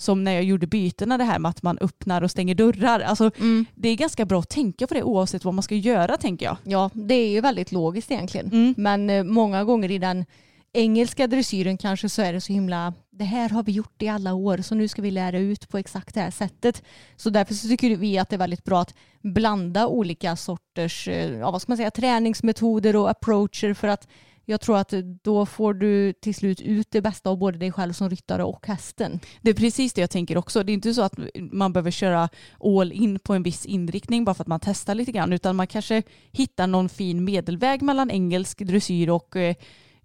som 0.00 0.24
när 0.24 0.32
jag 0.32 0.44
gjorde 0.44 0.66
bytena 0.66 1.18
det 1.18 1.24
här 1.24 1.38
med 1.38 1.48
att 1.48 1.62
man 1.62 1.78
öppnar 1.80 2.22
och 2.22 2.30
stänger 2.30 2.54
dörrar. 2.54 3.00
Alltså 3.00 3.30
Mm. 3.38 3.66
det 3.74 3.88
är 3.88 3.96
ganska 3.96 4.24
bra 4.24 4.38
att 4.38 4.48
tänka 4.48 4.86
på 4.86 4.94
det 4.94 5.02
oavsett 5.02 5.44
vad 5.44 5.54
man 5.54 5.62
ska 5.62 5.74
göra 5.74 6.16
tänker 6.16 6.46
jag. 6.46 6.56
Ja, 6.64 6.90
det 6.94 7.14
är 7.14 7.28
ju 7.30 7.40
väldigt 7.40 7.72
logiskt 7.72 8.10
egentligen. 8.10 8.46
Mm. 8.46 8.74
Men 8.76 9.10
eh, 9.10 9.24
många 9.24 9.64
gånger 9.64 9.90
i 9.90 9.98
den 9.98 10.24
engelska 10.72 11.26
dressyren 11.26 11.78
kanske 11.78 12.08
så 12.08 12.22
är 12.22 12.32
det 12.32 12.40
så 12.40 12.52
himla, 12.52 12.94
det 13.10 13.24
här 13.24 13.48
har 13.48 13.62
vi 13.62 13.72
gjort 13.72 14.02
i 14.02 14.08
alla 14.08 14.34
år 14.34 14.58
så 14.58 14.74
nu 14.74 14.88
ska 14.88 15.02
vi 15.02 15.10
lära 15.10 15.38
ut 15.38 15.68
på 15.68 15.78
exakt 15.78 16.14
det 16.14 16.20
här 16.20 16.30
sättet. 16.30 16.82
Så 17.16 17.30
därför 17.30 17.54
så 17.54 17.68
tycker 17.68 17.96
vi 17.96 18.18
att 18.18 18.28
det 18.28 18.36
är 18.36 18.38
väldigt 18.38 18.64
bra 18.64 18.80
att 18.80 18.94
blanda 19.22 19.86
olika 19.86 20.36
sorters, 20.36 21.08
eh, 21.08 21.38
ja 21.38 21.50
vad 21.50 21.62
ska 21.62 21.70
man 21.70 21.76
säga, 21.76 21.90
träningsmetoder 21.90 22.96
och 22.96 23.10
approacher 23.10 23.74
för 23.74 23.88
att 23.88 24.08
Jag 24.50 24.60
tror 24.60 24.78
att 24.78 24.92
då 25.22 25.46
får 25.46 25.74
du 25.74 26.12
till 26.12 26.34
slut 26.34 26.60
ut 26.60 26.90
det 26.90 27.00
bästa 27.00 27.30
av 27.30 27.38
både 27.38 27.58
dig 27.58 27.72
själv 27.72 27.92
som 27.92 28.10
ryttare 28.10 28.44
och 28.44 28.66
hästen. 28.66 29.20
Det 29.42 29.50
är 29.50 29.54
precis 29.54 29.92
det 29.92 30.00
jag 30.00 30.10
tänker 30.10 30.38
också. 30.38 30.62
Det 30.62 30.72
är 30.72 30.74
inte 30.74 30.94
så 30.94 31.02
att 31.02 31.14
man 31.34 31.72
behöver 31.72 31.90
köra 31.90 32.28
all 32.60 32.92
in 32.92 33.18
på 33.18 33.34
en 33.34 33.42
viss 33.42 33.66
inriktning 33.66 34.24
bara 34.24 34.34
för 34.34 34.44
att 34.44 34.48
man 34.48 34.60
testar 34.60 34.94
lite 34.94 35.12
grann 35.12 35.32
utan 35.32 35.56
man 35.56 35.66
kanske 35.66 36.02
hittar 36.32 36.66
någon 36.66 36.88
fin 36.88 37.24
medelväg 37.24 37.82
mellan 37.82 38.10
engelsk 38.10 38.58
dressyr 38.58 39.10
och 39.10 39.36
eh, 39.36 39.54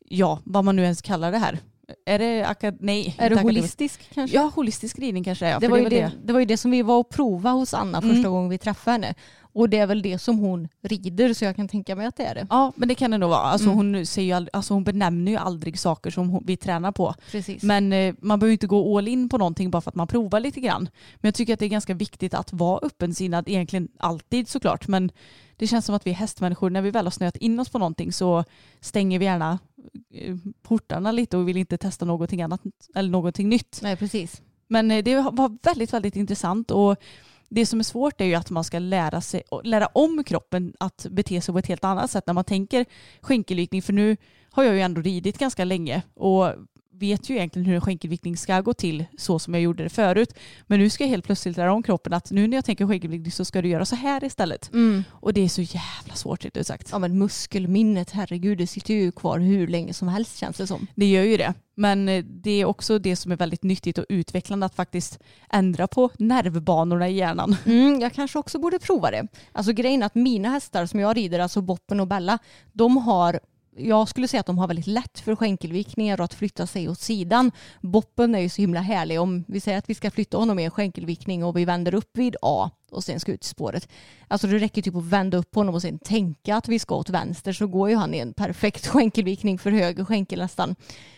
ja, 0.09 0.39
vad 0.43 0.63
man 0.65 0.75
nu 0.75 0.83
ens 0.83 1.01
kallar 1.01 1.31
det 1.31 1.37
här. 1.37 1.59
Är 2.05 2.19
det, 2.19 2.43
akad 2.43 2.77
nej, 2.79 3.15
Är 3.17 3.29
det 3.29 3.41
holistisk 3.41 4.13
kanske? 4.13 4.37
Ja, 4.37 4.51
holistisk 4.55 4.99
ridning 4.99 5.23
kanske 5.23 5.49
ja, 5.49 5.59
det, 5.59 5.67
var 5.67 5.77
ju 5.77 5.83
väl 5.83 5.93
det, 5.93 6.11
det 6.23 6.33
var 6.33 6.39
ju 6.39 6.45
det 6.45 6.57
som 6.57 6.71
vi 6.71 6.81
var 6.81 6.97
och 6.99 7.09
provade 7.09 7.55
hos 7.55 7.73
Anna 7.73 8.01
första 8.01 8.17
Mm. 8.17 8.31
gången 8.31 8.49
vi 8.49 8.57
träffade 8.57 8.91
henne. 8.91 9.15
Och 9.55 9.69
det 9.69 9.77
är 9.77 9.87
väl 9.87 10.01
det 10.01 10.19
som 10.19 10.37
hon 10.39 10.67
rider 10.81 11.33
så 11.33 11.45
jag 11.45 11.55
kan 11.55 11.67
tänka 11.67 11.95
mig 11.95 12.05
att 12.07 12.15
det 12.15 12.25
är 12.25 12.35
det. 12.35 12.47
Ja, 12.49 12.73
men 12.75 12.87
det 12.87 12.95
kan 12.95 13.11
det 13.11 13.17
nog 13.17 13.29
vara. 13.29 13.39
Alltså, 13.39 13.69
Mm. 13.69 13.77
hon, 13.93 14.05
säger 14.05 14.25
ju 14.27 14.33
aldrig, 14.33 14.55
alltså, 14.55 14.73
hon 14.73 14.83
benämner 14.83 15.31
ju 15.31 15.37
aldrig 15.37 15.79
saker 15.79 16.11
som 16.11 16.29
hon, 16.29 16.43
vi 16.47 16.57
tränar 16.57 16.91
på. 16.91 17.13
Precis. 17.31 17.63
Men 17.63 17.93
eh, 17.93 18.15
man 18.19 18.39
behöver 18.39 18.49
ju 18.51 18.53
inte 18.53 18.67
gå 18.67 18.97
all 18.97 19.07
in 19.07 19.29
på 19.29 19.37
någonting 19.37 19.71
bara 19.71 19.81
för 19.81 19.91
att 19.91 19.95
man 19.95 20.07
provar 20.07 20.39
lite 20.39 20.59
grann. 20.59 20.81
Men 21.15 21.27
jag 21.27 21.35
tycker 21.35 21.53
att 21.53 21.59
det 21.59 21.65
är 21.65 21.69
ganska 21.69 21.93
viktigt 21.93 22.33
att 22.33 22.53
vara 22.53 22.79
öppensinnad, 22.83 23.49
egentligen 23.49 23.87
alltid 23.97 24.47
såklart. 24.47 24.87
Men 24.87 25.11
det 25.57 25.67
känns 25.67 25.85
som 25.85 25.95
att 25.95 26.07
vi 26.07 26.11
hästmänniskor, 26.11 26.69
när 26.69 26.81
vi 26.81 26.91
väl 26.91 27.05
har 27.05 27.11
snöat 27.11 27.35
in 27.37 27.59
oss 27.59 27.69
på 27.69 27.79
någonting 27.79 28.11
så 28.13 28.43
stänger 28.81 29.19
vi 29.19 29.25
gärna 29.25 29.59
eh, 30.13 30.35
portarna 30.63 31.11
lite 31.11 31.37
och 31.37 31.47
vill 31.47 31.57
inte 31.57 31.77
testa 31.77 32.05
någonting 32.05 32.41
annat 32.41 32.61
eller 32.95 33.09
någonting 33.09 33.49
nytt. 33.49 33.79
Nej 33.83 33.95
precis. 33.95 34.41
Men 34.67 34.91
eh, 34.91 35.03
det 35.03 35.15
var 35.15 35.57
väldigt, 35.63 35.93
väldigt 35.93 36.15
intressant 36.15 36.71
och 36.71 36.95
det 37.49 37.65
som 37.65 37.79
är 37.79 37.83
svårt 37.83 38.21
är 38.21 38.25
ju 38.25 38.35
att 38.35 38.49
man 38.49 38.63
ska 38.63 38.79
lära 38.79 39.21
sig 39.21 39.43
lära 39.63 39.85
om 39.85 40.23
kroppen 40.23 40.73
att 40.79 41.05
bete 41.09 41.41
sig 41.41 41.53
på 41.53 41.59
ett 41.59 41.67
helt 41.67 41.83
annat 41.83 42.11
sätt 42.11 42.27
när 42.27 42.33
man 42.33 42.43
tänker 42.43 42.85
skänkelvikning. 43.21 43.81
För 43.81 43.93
nu 43.93 44.17
har 44.51 44.63
jag 44.63 44.75
ju 44.75 44.81
ändå 44.81 45.01
ridit 45.01 45.37
ganska 45.37 45.65
länge 45.65 46.01
och 46.13 46.49
vet 46.99 47.29
ju 47.29 47.35
egentligen 47.35 47.65
hur 47.65 47.75
en 47.75 47.81
skänkelviktning 47.81 48.37
ska 48.37 48.61
gå 48.61 48.73
till 48.73 49.05
så 49.17 49.39
som 49.39 49.53
jag 49.53 49.63
gjorde 49.63 49.83
det 49.83 49.89
förut. 49.89 50.33
Men 50.67 50.79
nu 50.79 50.89
ska 50.89 51.03
jag 51.03 51.09
helt 51.09 51.25
plötsligt 51.25 51.57
lära 51.57 51.73
om 51.73 51.83
kroppen 51.83 52.13
att 52.13 52.31
nu 52.31 52.47
när 52.47 52.57
jag 52.57 52.65
tänker 52.65 52.87
skänkelviktning 52.87 53.31
så 53.31 53.45
ska 53.45 53.61
du 53.61 53.69
göra 53.69 53.85
så 53.85 53.95
här 53.95 54.23
istället. 54.23 54.73
Mm. 54.73 55.03
Och 55.11 55.33
det 55.33 55.41
är 55.41 55.49
så 55.49 55.61
jävla 55.61 56.15
svårt 56.15 56.45
rätt 56.45 56.57
ut 56.57 56.67
sagt. 56.67 56.89
Ja 56.91 56.99
men 56.99 57.17
muskelminnet, 57.17 58.11
herregud, 58.11 58.57
det 58.57 58.67
sitter 58.67 58.93
ju 58.93 59.11
kvar 59.11 59.39
hur 59.39 59.67
länge 59.67 59.93
som 59.93 60.07
helst 60.07 60.37
känns 60.37 60.57
det 60.57 60.67
som. 60.67 60.87
Det 60.95 61.05
gör 61.05 61.23
ju 61.23 61.37
det. 61.37 61.53
Men 61.75 62.09
eh, 62.09 62.23
det 62.23 62.61
är 62.61 62.65
också 62.65 62.99
det 62.99 63.15
som 63.15 63.31
är 63.31 63.35
väldigt 63.35 63.63
nyttigt 63.63 63.97
och 63.97 64.05
utvecklande 64.09 64.65
att 64.65 64.75
faktiskt 64.75 65.19
ändra 65.49 65.87
på 65.87 66.09
nervbanorna 66.17 67.09
i 67.09 67.13
hjärnan. 67.13 67.55
Mm, 67.65 67.99
jag 67.99 68.13
kanske 68.13 68.39
också 68.39 68.59
borde 68.59 68.79
prova 68.79 69.11
det. 69.11 69.27
Alltså 69.51 69.73
grejen 69.73 70.01
är 70.01 70.05
att 70.05 70.15
mina 70.15 70.49
hästar 70.49 70.85
som 70.85 70.99
jag 70.99 71.17
rider, 71.17 71.39
alltså 71.39 71.61
Boppen 71.61 71.99
och 71.99 72.07
Bella, 72.07 72.39
de 72.73 72.97
har 72.97 73.39
jag 73.77 74.09
skulle 74.09 74.27
säga 74.27 74.39
att 74.39 74.45
de 74.45 74.57
har 74.57 74.67
väldigt 74.67 74.87
lätt 74.87 75.19
för 75.19 75.35
skänkelvikningar 75.35 76.19
och 76.19 76.25
att 76.25 76.33
flytta 76.33 76.67
sig 76.67 76.89
åt 76.89 76.99
sidan. 76.99 77.51
Boppen 77.81 78.35
är 78.35 78.39
ju 78.39 78.49
så 78.49 78.61
himla 78.61 78.81
härlig. 78.81 79.21
Om 79.21 79.45
vi 79.47 79.59
säger 79.59 79.77
att 79.77 79.89
vi 79.89 79.95
ska 79.95 80.11
flytta 80.11 80.37
honom 80.37 80.59
i 80.59 80.65
en 80.65 80.71
skänkelvikning 80.71 81.43
och 81.43 81.57
vi 81.57 81.65
vänder 81.65 81.95
upp 81.95 82.17
vid 82.17 82.35
A 82.41 82.71
och 82.91 83.03
sen 83.03 83.19
ska 83.19 83.31
ut 83.31 83.45
i 83.45 83.47
spåret. 83.47 83.89
Alltså 84.27 84.47
det 84.47 84.57
räcker 84.57 84.81
typ 84.81 84.95
att 84.95 85.03
vända 85.03 85.37
upp 85.37 85.55
honom 85.55 85.75
och 85.75 85.81
sen 85.81 85.99
tänka 85.99 86.55
att 86.55 86.67
vi 86.67 86.79
ska 86.79 86.95
åt 86.95 87.09
vänster 87.09 87.53
så 87.53 87.67
går 87.67 87.89
ju 87.89 87.95
han 87.95 88.13
i 88.13 88.17
en 88.17 88.33
perfekt 88.33 88.87
skänkelvikning 88.87 89.59
för 89.59 89.71
höger 89.71 90.05
skänkel 90.05 90.39
nästan. 90.39 90.75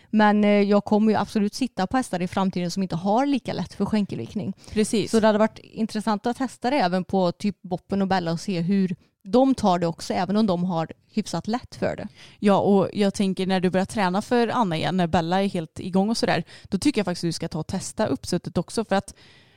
Men 0.09 0.43
eh, 0.43 0.49
jag 0.49 0.85
kommer 0.85 1.11
ju 1.11 1.17
absolut 1.17 1.53
sitta 1.53 1.87
på 1.87 1.97
hästar 1.97 2.21
i 2.21 2.27
framtiden 2.27 2.71
som 2.71 2.83
inte 2.83 2.95
har 2.95 3.25
lika 3.25 3.53
lätt 3.53 3.73
för 3.73 3.85
skänkelvikning. 3.85 4.53
Precis. 4.71 5.11
Så 5.11 5.19
det 5.19 5.27
hade 5.27 5.39
varit 5.39 5.59
intressant 5.59 6.25
att 6.25 6.37
testa 6.37 6.69
det 6.69 6.77
även 6.77 7.03
på 7.03 7.31
typ 7.31 7.61
Boppen 7.61 8.01
och 8.01 8.07
Bella 8.07 8.31
och 8.31 8.39
se 8.39 8.61
hur 8.61 8.95
de 9.31 9.55
tar 9.55 9.79
det 9.79 9.87
också, 9.87 10.13
även 10.13 10.37
om 10.37 10.45
de 10.47 10.63
har 10.63 10.91
hyfsat 11.11 11.47
lätt 11.47 11.75
för 11.75 11.95
det. 11.95 12.07
Ja, 12.39 12.57
och 12.59 12.89
jag 12.93 13.13
tänker 13.13 13.47
när 13.47 13.59
du 13.59 13.69
börjar 13.69 13.85
träna 13.85 14.21
för 14.21 14.47
Anna 14.47 14.77
igen, 14.77 14.97
när 14.97 15.07
Bella 15.07 15.43
är 15.43 15.47
helt 15.47 15.79
igång 15.79 16.09
och 16.09 16.17
sådär, 16.17 16.43
då 16.63 16.77
tycker 16.77 16.99
jag 16.99 17.05
faktiskt 17.05 17.23
att 17.23 17.27
du 17.27 17.31
ska 17.31 17.47
ta 17.47 17.59
och 17.59 17.67
testa 17.67 18.05
uppsuttet 18.07 18.57
också 18.57 18.85
för 18.85 18.95
att 18.95 19.13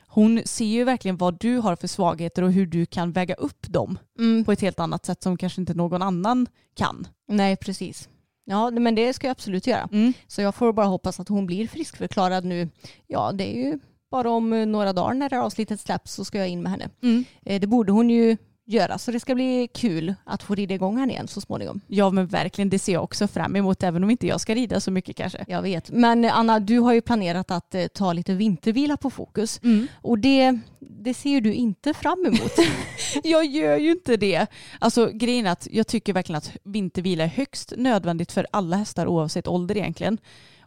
hon 0.07 0.41
ser 0.45 0.65
ju 0.65 0.83
verkligen 0.83 1.17
vad 1.17 1.39
du 1.39 1.57
har 1.57 1.75
för 1.75 1.87
svagheter 1.87 2.41
och 2.43 2.51
hur 2.51 2.65
du 2.65 2.85
kan 2.85 3.11
väga 3.11 3.33
upp 3.33 3.67
dem 3.69 3.99
på 4.45 4.51
ett 4.51 4.61
helt 4.61 4.79
annat 4.79 5.05
sätt 5.05 5.23
som 5.23 5.37
kanske 5.37 5.61
inte 5.61 5.73
någon 5.73 6.01
annan 6.01 6.47
kan. 6.75 7.07
Nej, 7.27 7.55
precis. 7.57 8.09
Ja, 8.45 8.71
men 8.71 8.95
det 8.95 9.13
ska 9.13 9.27
jag 9.27 9.31
absolut 9.31 9.67
göra. 9.67 9.89
Mm. 9.91 10.13
Så 10.27 10.41
jag 10.41 10.55
får 10.55 10.73
bara 10.73 10.85
hoppas 10.85 11.19
att 11.19 11.27
hon 11.29 11.45
blir 11.45 11.67
friskförklarad 11.67 12.45
nu. 12.45 12.69
Ja, 13.07 13.31
det 13.31 13.57
är 13.57 13.65
ju 13.65 13.79
bara 14.11 14.29
om 14.29 14.53
eh, 14.53 14.65
några 14.65 14.93
dagar 14.93 15.13
när 15.13 15.29
det 15.29 15.35
här 15.35 15.43
avsnittet 15.43 15.79
släpps 15.79 16.13
så 16.13 16.25
ska 16.25 16.37
jag 16.37 16.49
in 16.49 16.61
med 16.61 16.71
henne. 16.71 16.89
Mm. 17.03 17.25
Eh, 17.45 17.61
Det 17.61 17.67
borde 17.67 17.91
hon 17.91 18.09
ju 18.09 18.37
göra, 18.65 18.97
så 18.97 19.11
det 19.11 19.19
ska 19.19 19.35
bli 19.35 19.67
kul 19.73 20.15
att 20.23 20.43
få 20.43 20.55
rida 20.55 20.75
igång 20.75 20.97
henne 20.97 21.13
igen 21.13 21.27
så 21.27 21.41
småningom. 21.41 21.81
Ja 21.87 22.09
men 22.09 22.27
verkligen, 22.27 22.69
det 22.69 22.79
ser 22.79 22.93
jag 22.93 23.03
också 23.03 23.27
fram 23.27 23.55
emot 23.55 23.83
även 23.83 24.03
om 24.03 24.09
inte 24.09 24.27
jag 24.27 24.41
ska 24.41 24.55
rida 24.55 24.79
så 24.79 24.91
mycket 24.91 25.15
kanske. 25.15 25.45
Jag 25.47 25.61
vet. 25.61 25.91
Men 25.91 26.25
Anna, 26.25 26.59
du 26.59 26.79
har 26.79 26.93
ju 26.93 27.01
planerat 27.01 27.51
att 27.51 27.75
eh, 27.75 27.87
ta 27.87 28.13
lite 28.13 28.33
vintervila 28.33 28.97
på 28.97 29.09
fokus. 29.09 29.59
Mm. 29.63 29.87
Och 30.01 30.19
det, 30.19 30.59
det 30.79 31.13
ser 31.13 31.29
ju 31.29 31.41
du 31.41 31.53
inte 31.53 31.93
fram 31.93 32.25
emot. 32.25 32.51
Jag 33.23 33.45
gör 33.45 33.77
ju 33.77 33.91
inte 33.91 34.17
det. 34.17 34.47
Alltså 34.79 35.09
grejen 35.13 35.45
är 35.45 35.51
att 35.51 35.67
jag 35.71 35.87
tycker 35.87 36.13
verkligen 36.13 36.37
att 36.37 36.51
vintervila 36.63 37.23
är 37.23 37.27
högst 37.27 37.73
nödvändigt 37.77 38.31
för 38.31 38.47
alla 38.51 38.77
hästar 38.77 39.07
oavsett 39.07 39.47
ålder 39.47 39.77
egentligen. 39.77 40.17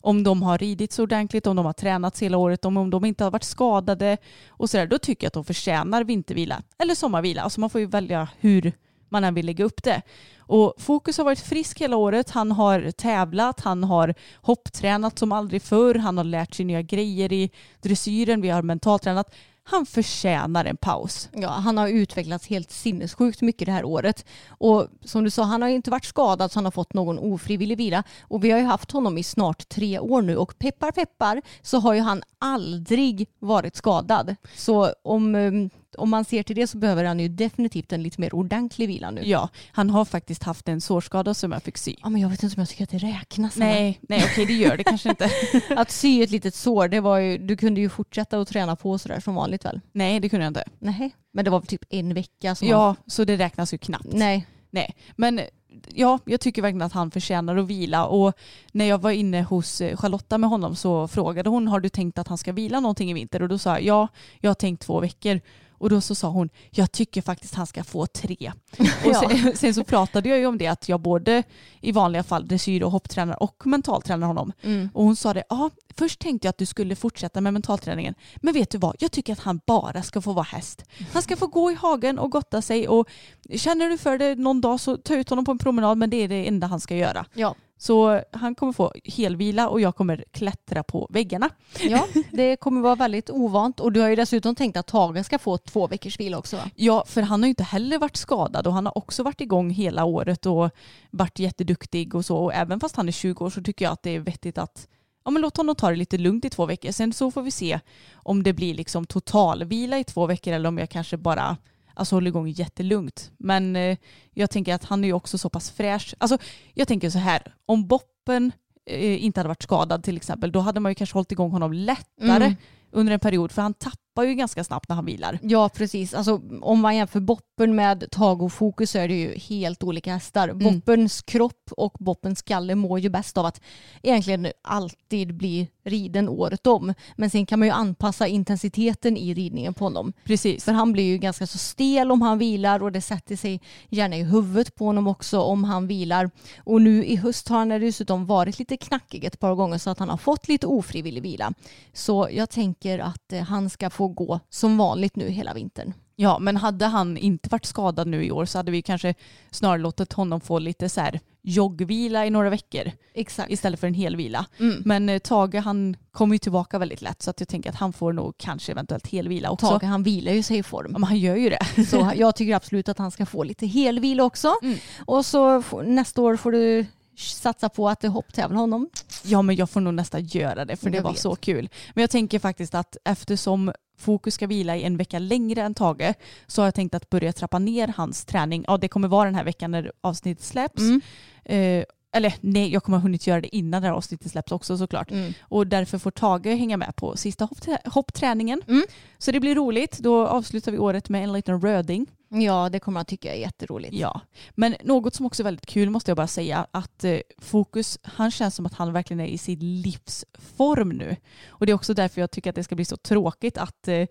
Om 0.04 0.22
de 0.22 0.42
har 0.42 0.58
ridit 0.58 0.92
så 0.92 1.02
ordentligt, 1.02 1.46
om 1.46 1.56
de 1.56 1.66
har 1.66 1.72
tränat 1.72 2.18
hela 2.18 2.36
året, 2.38 2.64
om, 2.64 2.76
om 2.76 2.90
de 2.90 3.04
inte 3.04 3.24
har 3.24 3.30
varit 3.30 3.44
skadade 3.44 4.16
och 4.48 4.70
sådär, 4.70 4.86
då 4.86 4.98
tycker 4.98 5.24
jag 5.24 5.28
att 5.28 5.34
de 5.34 5.44
förtjänar 5.44 6.04
vintervila. 6.04 6.62
Eller 6.78 6.94
sommarvila. 6.94 7.42
Alltså 7.42 7.60
man 7.60 7.70
får 7.70 7.80
ju 7.80 7.86
välja 7.86 8.28
hur 8.40 8.72
man 9.08 9.24
än 9.24 9.34
vill 9.34 9.46
lägga 9.46 9.64
upp 9.64 9.82
det. 9.82 10.02
Och 10.38 10.74
Fokus 10.78 11.18
har 11.18 11.24
varit 11.24 11.40
frisk 11.40 11.80
hela 11.80 11.96
året. 11.96 12.30
Han 12.30 12.52
har 12.52 12.90
tävlat, 12.90 13.60
han 13.60 13.84
har 13.84 14.14
hopptränat 14.42 15.18
som 15.18 15.32
aldrig 15.32 15.62
förr, 15.62 15.94
han 15.94 16.16
har 16.16 16.24
lärt 16.24 16.54
sig 16.54 16.64
nya 16.64 16.82
grejer 16.82 17.32
i 17.32 17.50
dressyren, 17.82 18.40
vi 18.40 18.48
har 18.48 18.62
mentaltränat. 18.62 19.34
Han 19.66 19.86
förtjänar 19.86 20.64
en 20.64 20.76
paus. 20.76 21.28
Ja, 21.32 21.48
han 21.48 21.78
har 21.78 21.88
utvecklats 21.88 22.46
helt 22.46 22.70
sinnessjukt 22.70 23.42
mycket 23.42 23.66
det 23.66 23.72
här 23.72 23.84
året. 23.84 24.26
Och 24.48 24.88
som 25.04 25.24
du 25.24 25.30
sa, 25.30 25.42
han 25.42 25.62
har 25.62 25.68
inte 25.68 25.90
varit 25.90 26.04
skadad 26.04 26.52
så 26.52 26.56
han 26.56 26.64
har 26.64 26.72
fått 26.72 26.94
någon 26.94 27.18
ofrivillig 27.18 27.78
vila. 27.78 28.02
Och 28.22 28.44
vi 28.44 28.50
har 28.50 28.58
ju 28.58 28.64
haft 28.64 28.90
honom 28.90 29.18
i 29.18 29.22
snart 29.22 29.68
tre 29.68 29.98
år 29.98 30.22
nu 30.22 30.36
och 30.36 30.58
peppar 30.58 30.92
peppar 30.92 31.42
så 31.62 31.78
har 31.78 31.94
ju 31.94 32.00
han 32.00 32.22
aldrig 32.38 33.28
varit 33.38 33.76
skadad. 33.76 34.36
Så 34.54 34.92
om, 35.02 35.34
um, 35.34 35.70
om 35.94 36.10
man 36.10 36.24
ser 36.24 36.42
till 36.42 36.56
det 36.56 36.66
så 36.66 36.78
behöver 36.78 37.04
han 37.04 37.20
ju 37.20 37.28
definitivt 37.28 37.92
en 37.92 38.02
lite 38.02 38.20
mer 38.20 38.34
ordentlig 38.34 38.88
vila 38.88 39.10
nu. 39.10 39.22
Ja, 39.24 39.48
han 39.72 39.90
har 39.90 40.04
faktiskt 40.04 40.42
haft 40.42 40.68
en 40.68 40.80
sårskada 40.80 41.34
som 41.34 41.52
jag 41.52 41.62
fick 41.62 41.78
sy. 41.78 41.94
Ja, 42.02 42.08
men 42.08 42.20
jag 42.20 42.28
vet 42.28 42.42
inte 42.42 42.56
om 42.56 42.60
jag 42.60 42.68
tycker 42.68 42.84
att 42.84 42.90
det 42.90 42.98
räknas. 42.98 43.56
Nej, 43.56 44.00
nej 44.08 44.24
okej 44.24 44.46
det 44.46 44.52
gör 44.52 44.76
det 44.76 44.84
kanske 44.84 45.08
inte. 45.08 45.30
Att 45.76 45.90
sy 45.90 46.22
ett 46.22 46.30
litet 46.30 46.54
sår, 46.54 46.88
det 46.88 47.00
var 47.00 47.18
ju, 47.18 47.38
du 47.38 47.56
kunde 47.56 47.80
ju 47.80 47.88
fortsätta 47.88 48.40
att 48.40 48.48
träna 48.48 48.76
på 48.76 48.98
sådär 48.98 49.20
som 49.20 49.34
vanligt 49.34 49.64
väl? 49.64 49.80
Nej 49.92 50.20
det 50.20 50.28
kunde 50.28 50.44
jag 50.44 50.50
inte. 50.50 50.64
Nej, 50.78 51.14
men 51.32 51.44
det 51.44 51.50
var 51.50 51.60
väl 51.60 51.66
typ 51.66 51.84
en 51.90 52.14
vecka 52.14 52.54
som 52.54 52.68
han... 52.68 52.80
Ja, 52.80 52.96
så 53.06 53.24
det 53.24 53.36
räknas 53.36 53.74
ju 53.74 53.78
knappt. 53.78 54.12
Nej. 54.12 54.46
Nej, 54.70 54.96
men 55.16 55.40
ja, 55.88 56.18
jag 56.24 56.40
tycker 56.40 56.62
verkligen 56.62 56.82
att 56.82 56.92
han 56.92 57.10
förtjänar 57.10 57.56
att 57.56 57.66
vila 57.66 58.06
och 58.06 58.38
när 58.72 58.84
jag 58.84 58.98
var 58.98 59.10
inne 59.10 59.42
hos 59.42 59.80
eh, 59.80 59.96
Charlotta 59.96 60.38
med 60.38 60.50
honom 60.50 60.76
så 60.76 61.08
frågade 61.08 61.50
hon 61.50 61.68
har 61.68 61.80
du 61.80 61.88
tänkt 61.88 62.18
att 62.18 62.28
han 62.28 62.38
ska 62.38 62.52
vila 62.52 62.80
någonting 62.80 63.10
i 63.10 63.14
vinter 63.14 63.42
och 63.42 63.48
då 63.48 63.58
sa 63.58 63.70
jag 63.70 63.82
ja, 63.82 64.08
jag 64.40 64.50
har 64.50 64.54
tänkt 64.54 64.82
två 64.82 65.00
veckor 65.00 65.40
och 65.84 65.90
då 65.90 66.00
så 66.00 66.14
sa 66.14 66.28
hon 66.28 66.48
jag 66.70 66.92
tycker 66.92 67.22
faktiskt 67.22 67.54
han 67.54 67.66
ska 67.66 67.84
få 67.84 68.06
tre. 68.06 68.52
Och 69.06 69.16
sen, 69.16 69.56
sen 69.56 69.74
så 69.74 69.84
pratade 69.84 70.28
jag 70.28 70.38
ju 70.38 70.46
om 70.46 70.58
det 70.58 70.66
att 70.66 70.88
jag 70.88 71.00
både 71.00 71.42
i 71.80 71.92
vanliga 71.92 72.22
fall 72.22 72.48
dressyr 72.48 72.82
och 72.82 72.90
hopptränar 72.90 73.42
och 73.42 73.66
mentaltränar 73.66 74.26
honom. 74.26 74.52
Mm. 74.62 74.88
Och 74.94 75.04
hon 75.04 75.16
sa 75.16 75.34
det, 75.34 75.44
ja 75.48 75.70
först 75.96 76.20
tänkte 76.20 76.46
jag 76.46 76.50
att 76.50 76.58
du 76.58 76.66
skulle 76.66 76.96
fortsätta 76.96 77.40
med 77.40 77.52
mentalträningen 77.52 78.14
men 78.36 78.54
vet 78.54 78.70
du 78.70 78.78
vad, 78.78 78.96
jag 78.98 79.12
tycker 79.12 79.32
att 79.32 79.40
han 79.40 79.60
bara 79.66 80.02
ska 80.02 80.20
få 80.20 80.32
vara 80.32 80.44
häst. 80.44 80.84
Han 81.12 81.22
ska 81.22 81.36
få 81.36 81.46
gå 81.46 81.70
i 81.70 81.74
hagen 81.74 82.18
och 82.18 82.30
gotta 82.30 82.62
sig 82.62 82.88
och 82.88 83.08
känner 83.54 83.88
du 83.88 83.98
för 83.98 84.18
det 84.18 84.34
någon 84.34 84.60
dag 84.60 84.80
så 84.80 84.96
ta 84.96 85.14
ut 85.14 85.28
honom 85.30 85.44
på 85.44 85.52
en 85.52 85.58
promenad 85.58 85.98
men 85.98 86.10
det 86.10 86.16
är 86.16 86.28
det 86.28 86.48
enda 86.48 86.66
han 86.66 86.80
ska 86.80 86.96
göra. 86.96 87.26
Ja. 87.34 87.54
Så 87.78 88.22
han 88.30 88.54
kommer 88.54 88.72
få 88.72 88.92
helvila 89.04 89.68
och 89.68 89.80
jag 89.80 89.96
kommer 89.96 90.24
klättra 90.30 90.82
på 90.82 91.06
väggarna. 91.10 91.50
Ja, 91.80 92.06
det 92.30 92.56
kommer 92.56 92.80
vara 92.80 92.94
väldigt 92.94 93.30
ovant 93.30 93.80
och 93.80 93.92
du 93.92 94.00
har 94.00 94.08
ju 94.08 94.16
dessutom 94.16 94.54
tänkt 94.54 94.76
att 94.76 94.86
Tage 94.86 95.24
ska 95.26 95.38
få 95.38 95.58
två 95.58 95.86
veckors 95.86 96.20
vila 96.20 96.38
också 96.38 96.56
va? 96.56 96.70
Ja, 96.74 97.04
för 97.06 97.22
han 97.22 97.42
har 97.42 97.46
ju 97.46 97.50
inte 97.50 97.62
heller 97.62 97.98
varit 97.98 98.16
skadad 98.16 98.66
och 98.66 98.72
han 98.72 98.86
har 98.86 98.98
också 98.98 99.22
varit 99.22 99.40
igång 99.40 99.70
hela 99.70 100.04
året 100.04 100.46
och 100.46 100.70
varit 101.10 101.38
jätteduktig 101.38 102.14
och 102.14 102.24
så. 102.24 102.36
Och 102.36 102.54
även 102.54 102.80
fast 102.80 102.96
han 102.96 103.08
är 103.08 103.12
20 103.12 103.44
år 103.44 103.50
så 103.50 103.62
tycker 103.62 103.84
jag 103.84 103.92
att 103.92 104.02
det 104.02 104.10
är 104.10 104.20
vettigt 104.20 104.58
att 104.58 104.88
ja, 105.24 105.30
men 105.30 105.42
låt 105.42 105.56
honom 105.56 105.74
ta 105.74 105.90
det 105.90 105.96
lite 105.96 106.18
lugnt 106.18 106.44
i 106.44 106.50
två 106.50 106.66
veckor. 106.66 106.92
Sen 106.92 107.12
så 107.12 107.30
får 107.30 107.42
vi 107.42 107.50
se 107.50 107.80
om 108.14 108.42
det 108.42 108.52
blir 108.52 108.74
liksom 108.74 109.06
totalvila 109.06 109.98
i 109.98 110.04
två 110.04 110.26
veckor 110.26 110.52
eller 110.52 110.68
om 110.68 110.78
jag 110.78 110.90
kanske 110.90 111.16
bara 111.16 111.56
alltså, 111.94 112.16
håller 112.16 112.28
igång 112.28 112.48
jättelugnt. 112.48 113.30
Men 113.38 113.76
eh, 113.76 113.96
jag 114.32 114.50
tänker 114.50 114.74
att 114.74 114.84
han 114.84 115.04
är 115.04 115.08
ju 115.08 115.14
också 115.14 115.38
så 115.38 115.48
pass 115.48 115.70
fräsch. 115.70 116.14
Alltså, 116.18 116.38
jag 116.74 116.88
tänker 116.88 117.10
så 117.10 117.18
här, 117.18 117.54
om 117.66 117.86
Boppen 117.86 118.52
eh, 118.90 119.24
inte 119.24 119.40
hade 119.40 119.48
varit 119.48 119.62
skadad 119.62 120.04
till 120.04 120.16
exempel, 120.16 120.52
då 120.52 120.60
hade 120.60 120.80
man 120.80 120.90
ju 120.90 120.94
kanske 120.94 121.16
hållit 121.16 121.32
igång 121.32 121.50
honom 121.50 121.72
lättare 121.72 122.44
Mm. 122.44 122.54
under 122.90 123.12
en 123.12 123.20
period 123.20 123.52
för 123.52 123.62
han 123.62 123.74
tappar 123.74 123.98
tappar 124.14 124.24
ju 124.24 124.34
ganska 124.34 124.64
snabbt 124.64 124.88
när 124.88 124.96
han 124.96 125.04
vilar. 125.04 125.38
Ja 125.42 125.68
precis, 125.68 126.14
alltså, 126.14 126.40
om 126.60 126.80
man 126.80 126.96
jämför 126.96 127.20
Boppen 127.20 127.74
med 127.74 128.10
Tag 128.10 128.42
och 128.42 128.52
Fokus 128.52 128.90
så 128.90 128.98
är 128.98 129.08
det 129.08 129.14
ju 129.14 129.38
helt 129.38 129.82
olika 129.82 130.12
hästar. 130.12 130.48
Mm. 130.48 130.58
Boppens 130.58 131.22
kropp 131.22 131.70
och 131.76 131.96
Boppens 131.98 132.38
skalle 132.38 132.74
mår 132.74 132.98
ju 132.98 133.08
bäst 133.08 133.38
av 133.38 133.46
att 133.46 133.60
egentligen 134.02 134.46
alltid 134.62 135.34
bli 135.34 135.68
riden 135.84 136.28
året 136.28 136.66
om. 136.66 136.94
Men 137.16 137.30
sen 137.30 137.46
kan 137.46 137.58
man 137.58 137.68
ju 137.68 137.74
anpassa 137.74 138.26
intensiteten 138.26 139.16
i 139.16 139.34
ridningen 139.34 139.74
på 139.74 139.84
honom. 139.84 140.12
Precis. 140.24 140.64
För 140.64 140.72
han 140.72 140.92
blir 140.92 141.04
ju 141.04 141.18
ganska 141.18 141.46
så 141.46 141.58
stel 141.58 142.10
om 142.10 142.22
han 142.22 142.38
vilar 142.38 142.82
och 142.82 142.92
det 142.92 143.00
sätter 143.00 143.36
sig 143.36 143.60
gärna 143.88 144.16
i 144.16 144.22
huvudet 144.22 144.74
på 144.74 144.84
honom 144.84 145.06
också 145.06 145.40
om 145.40 145.64
han 145.64 145.86
vilar. 145.86 146.30
Och 146.58 146.82
nu 146.82 147.04
i 147.04 147.16
höst 147.16 147.48
har 147.48 147.58
han 147.58 147.68
dessutom 147.68 148.26
varit 148.26 148.58
lite 148.58 148.76
knackig 148.76 149.24
ett 149.24 149.40
par 149.40 149.54
gånger 149.54 149.78
så 149.78 149.90
att 149.90 149.98
han 149.98 150.08
har 150.08 150.16
fått 150.16 150.48
lite 150.48 150.66
ofrivillig 150.66 151.22
vila. 151.22 151.52
Så 151.92 152.28
jag 152.32 152.50
tänker 152.50 152.98
att 152.98 153.32
eh, 153.32 153.42
han 153.42 153.70
ska 153.70 153.90
få 153.90 154.03
gå 154.08 154.40
som 154.50 154.76
vanligt 154.76 155.16
nu 155.16 155.28
hela 155.28 155.54
vintern. 155.54 155.92
Ja, 156.16 156.38
men 156.38 156.56
hade 156.56 156.86
han 156.86 157.16
inte 157.16 157.48
varit 157.48 157.64
skadad 157.64 158.06
nu 158.08 158.24
i 158.24 158.30
år 158.30 158.44
så 158.44 158.58
hade 158.58 158.72
vi 158.72 158.82
kanske 158.82 159.14
snarare 159.50 159.78
låtit 159.78 160.12
honom 160.12 160.40
få 160.40 160.58
lite 160.58 160.88
så 160.88 161.00
här 161.00 161.20
joggvila 161.42 162.26
i 162.26 162.30
några 162.30 162.50
veckor 162.50 162.90
Exakt. 163.14 163.50
istället 163.50 163.80
för 163.80 163.86
en 163.86 163.94
hel 163.94 164.16
vila. 164.16 164.46
Mm. 164.60 164.82
Men 164.84 165.08
eh, 165.08 165.18
Tage 165.18 165.54
han 165.54 165.96
kommer 166.12 166.34
ju 166.34 166.38
tillbaka 166.38 166.78
väldigt 166.78 167.02
lätt 167.02 167.22
så 167.22 167.30
att 167.30 167.40
jag 167.40 167.48
tänker 167.48 167.70
att 167.70 167.76
han 167.76 167.92
får 167.92 168.12
nog 168.12 168.34
kanske 168.38 168.72
eventuellt 168.72 169.06
helvila 169.06 169.50
också. 169.50 169.66
Tage 169.66 169.82
han 169.84 170.02
vilar 170.02 170.32
ju 170.32 170.42
sig 170.42 170.56
i 170.56 170.58
Ja, 170.58 170.62
form. 170.62 170.92
men 170.92 171.02
han 171.04 171.18
gör 171.18 171.36
ju 171.36 171.50
det. 171.50 171.84
Så 171.90 172.10
jag 172.16 172.36
tycker 172.36 172.54
absolut 172.56 172.88
att 172.88 172.98
han 172.98 173.10
ska 173.10 173.26
få 173.26 173.42
lite 173.44 173.66
helvila 173.66 174.24
också. 174.24 174.54
Mm. 174.62 174.78
Och 175.06 175.26
så 175.26 175.62
nästa 175.82 176.22
år 176.22 176.36
får 176.36 176.52
du 176.52 176.86
satsa 177.16 177.68
på 177.68 177.88
att 177.88 178.02
hopptävla 178.02 178.58
honom. 178.58 178.88
Ja 179.22 179.42
men 179.42 179.56
jag 179.56 179.70
får 179.70 179.80
nog 179.80 179.94
nästan 179.94 180.24
göra 180.24 180.64
det 180.64 180.76
för 180.76 180.90
det 180.90 180.96
Jag 180.96 181.02
var 181.02 181.10
vet. 181.10 181.20
så 181.20 181.36
kul. 181.36 181.68
Men 181.94 182.02
jag 182.02 182.10
tänker 182.10 182.38
faktiskt 182.38 182.74
att 182.74 182.96
eftersom 183.04 183.72
Fokus 183.98 184.34
ska 184.34 184.46
vila 184.46 184.76
i 184.76 184.82
en 184.82 184.96
vecka 184.96 185.18
längre 185.18 185.62
än 185.62 185.74
Tage 185.74 186.14
så 186.46 186.62
har 186.62 186.66
jag 186.66 186.74
tänkt 186.74 186.94
att 186.94 187.10
börja 187.10 187.32
trappa 187.32 187.58
ner 187.58 187.92
hans 187.96 188.24
träning. 188.24 188.64
Ja 188.66 188.76
det 188.78 188.88
kommer 188.88 189.08
vara 189.08 189.24
den 189.24 189.34
här 189.34 189.44
veckan 189.44 189.70
när 189.70 189.92
avsnittet 190.00 190.44
släpps. 190.44 190.80
Mm. 190.82 191.00
Eh, 191.44 191.84
eller 192.16 192.34
nej, 192.40 192.72
jag 192.72 192.82
kommer 192.82 192.98
ha 192.98 193.02
hunnit 193.02 193.26
göra 193.26 193.40
det 193.40 193.56
innan 193.56 193.82
det 193.82 193.88
här 193.88 193.94
avsnittet 193.94 194.30
släpps 194.32 194.52
också 194.52 194.78
såklart. 194.78 195.10
Mm. 195.10 195.32
Och 195.40 195.66
därför 195.66 195.98
får 195.98 196.10
Tage 196.10 196.46
hänga 196.46 196.76
med 196.76 196.96
på 196.96 197.16
sista 197.16 197.44
hoppträ- 197.46 197.88
hoppträningen. 197.90 198.62
Mm. 198.68 198.82
Så 199.18 199.32
det 199.32 199.40
blir 199.40 199.54
roligt. 199.54 199.98
Då 199.98 200.26
avslutar 200.26 200.72
vi 200.72 200.78
året 200.78 201.08
med 201.08 201.24
en 201.24 201.32
liten 201.32 201.60
röding. 201.60 202.06
Ja, 202.42 202.68
det 202.68 202.80
kommer 202.80 202.98
han 202.98 203.04
tycka 203.04 203.34
är 203.34 203.38
jätteroligt. 203.38 203.94
Ja, 203.94 204.20
men 204.54 204.76
något 204.82 205.14
som 205.14 205.26
också 205.26 205.42
är 205.42 205.44
väldigt 205.44 205.66
kul 205.66 205.90
måste 205.90 206.10
jag 206.10 206.16
bara 206.16 206.26
säga 206.26 206.66
att 206.70 207.04
eh, 207.04 207.18
Fokus, 207.38 207.98
han 208.02 208.30
känns 208.30 208.54
som 208.54 208.66
att 208.66 208.74
han 208.74 208.92
verkligen 208.92 209.20
är 209.20 209.26
i 209.26 209.38
sin 209.38 209.82
livsform 209.82 210.88
nu. 210.88 211.16
Och 211.48 211.66
det 211.66 211.72
är 211.72 211.74
också 211.74 211.94
därför 211.94 212.20
jag 212.20 212.30
tycker 212.30 212.50
att 212.50 212.56
det 212.56 212.64
ska 212.64 212.74
bli 212.74 212.84
så 212.84 212.96
tråkigt 212.96 213.58
att, 213.58 213.88
eh, 213.88 214.06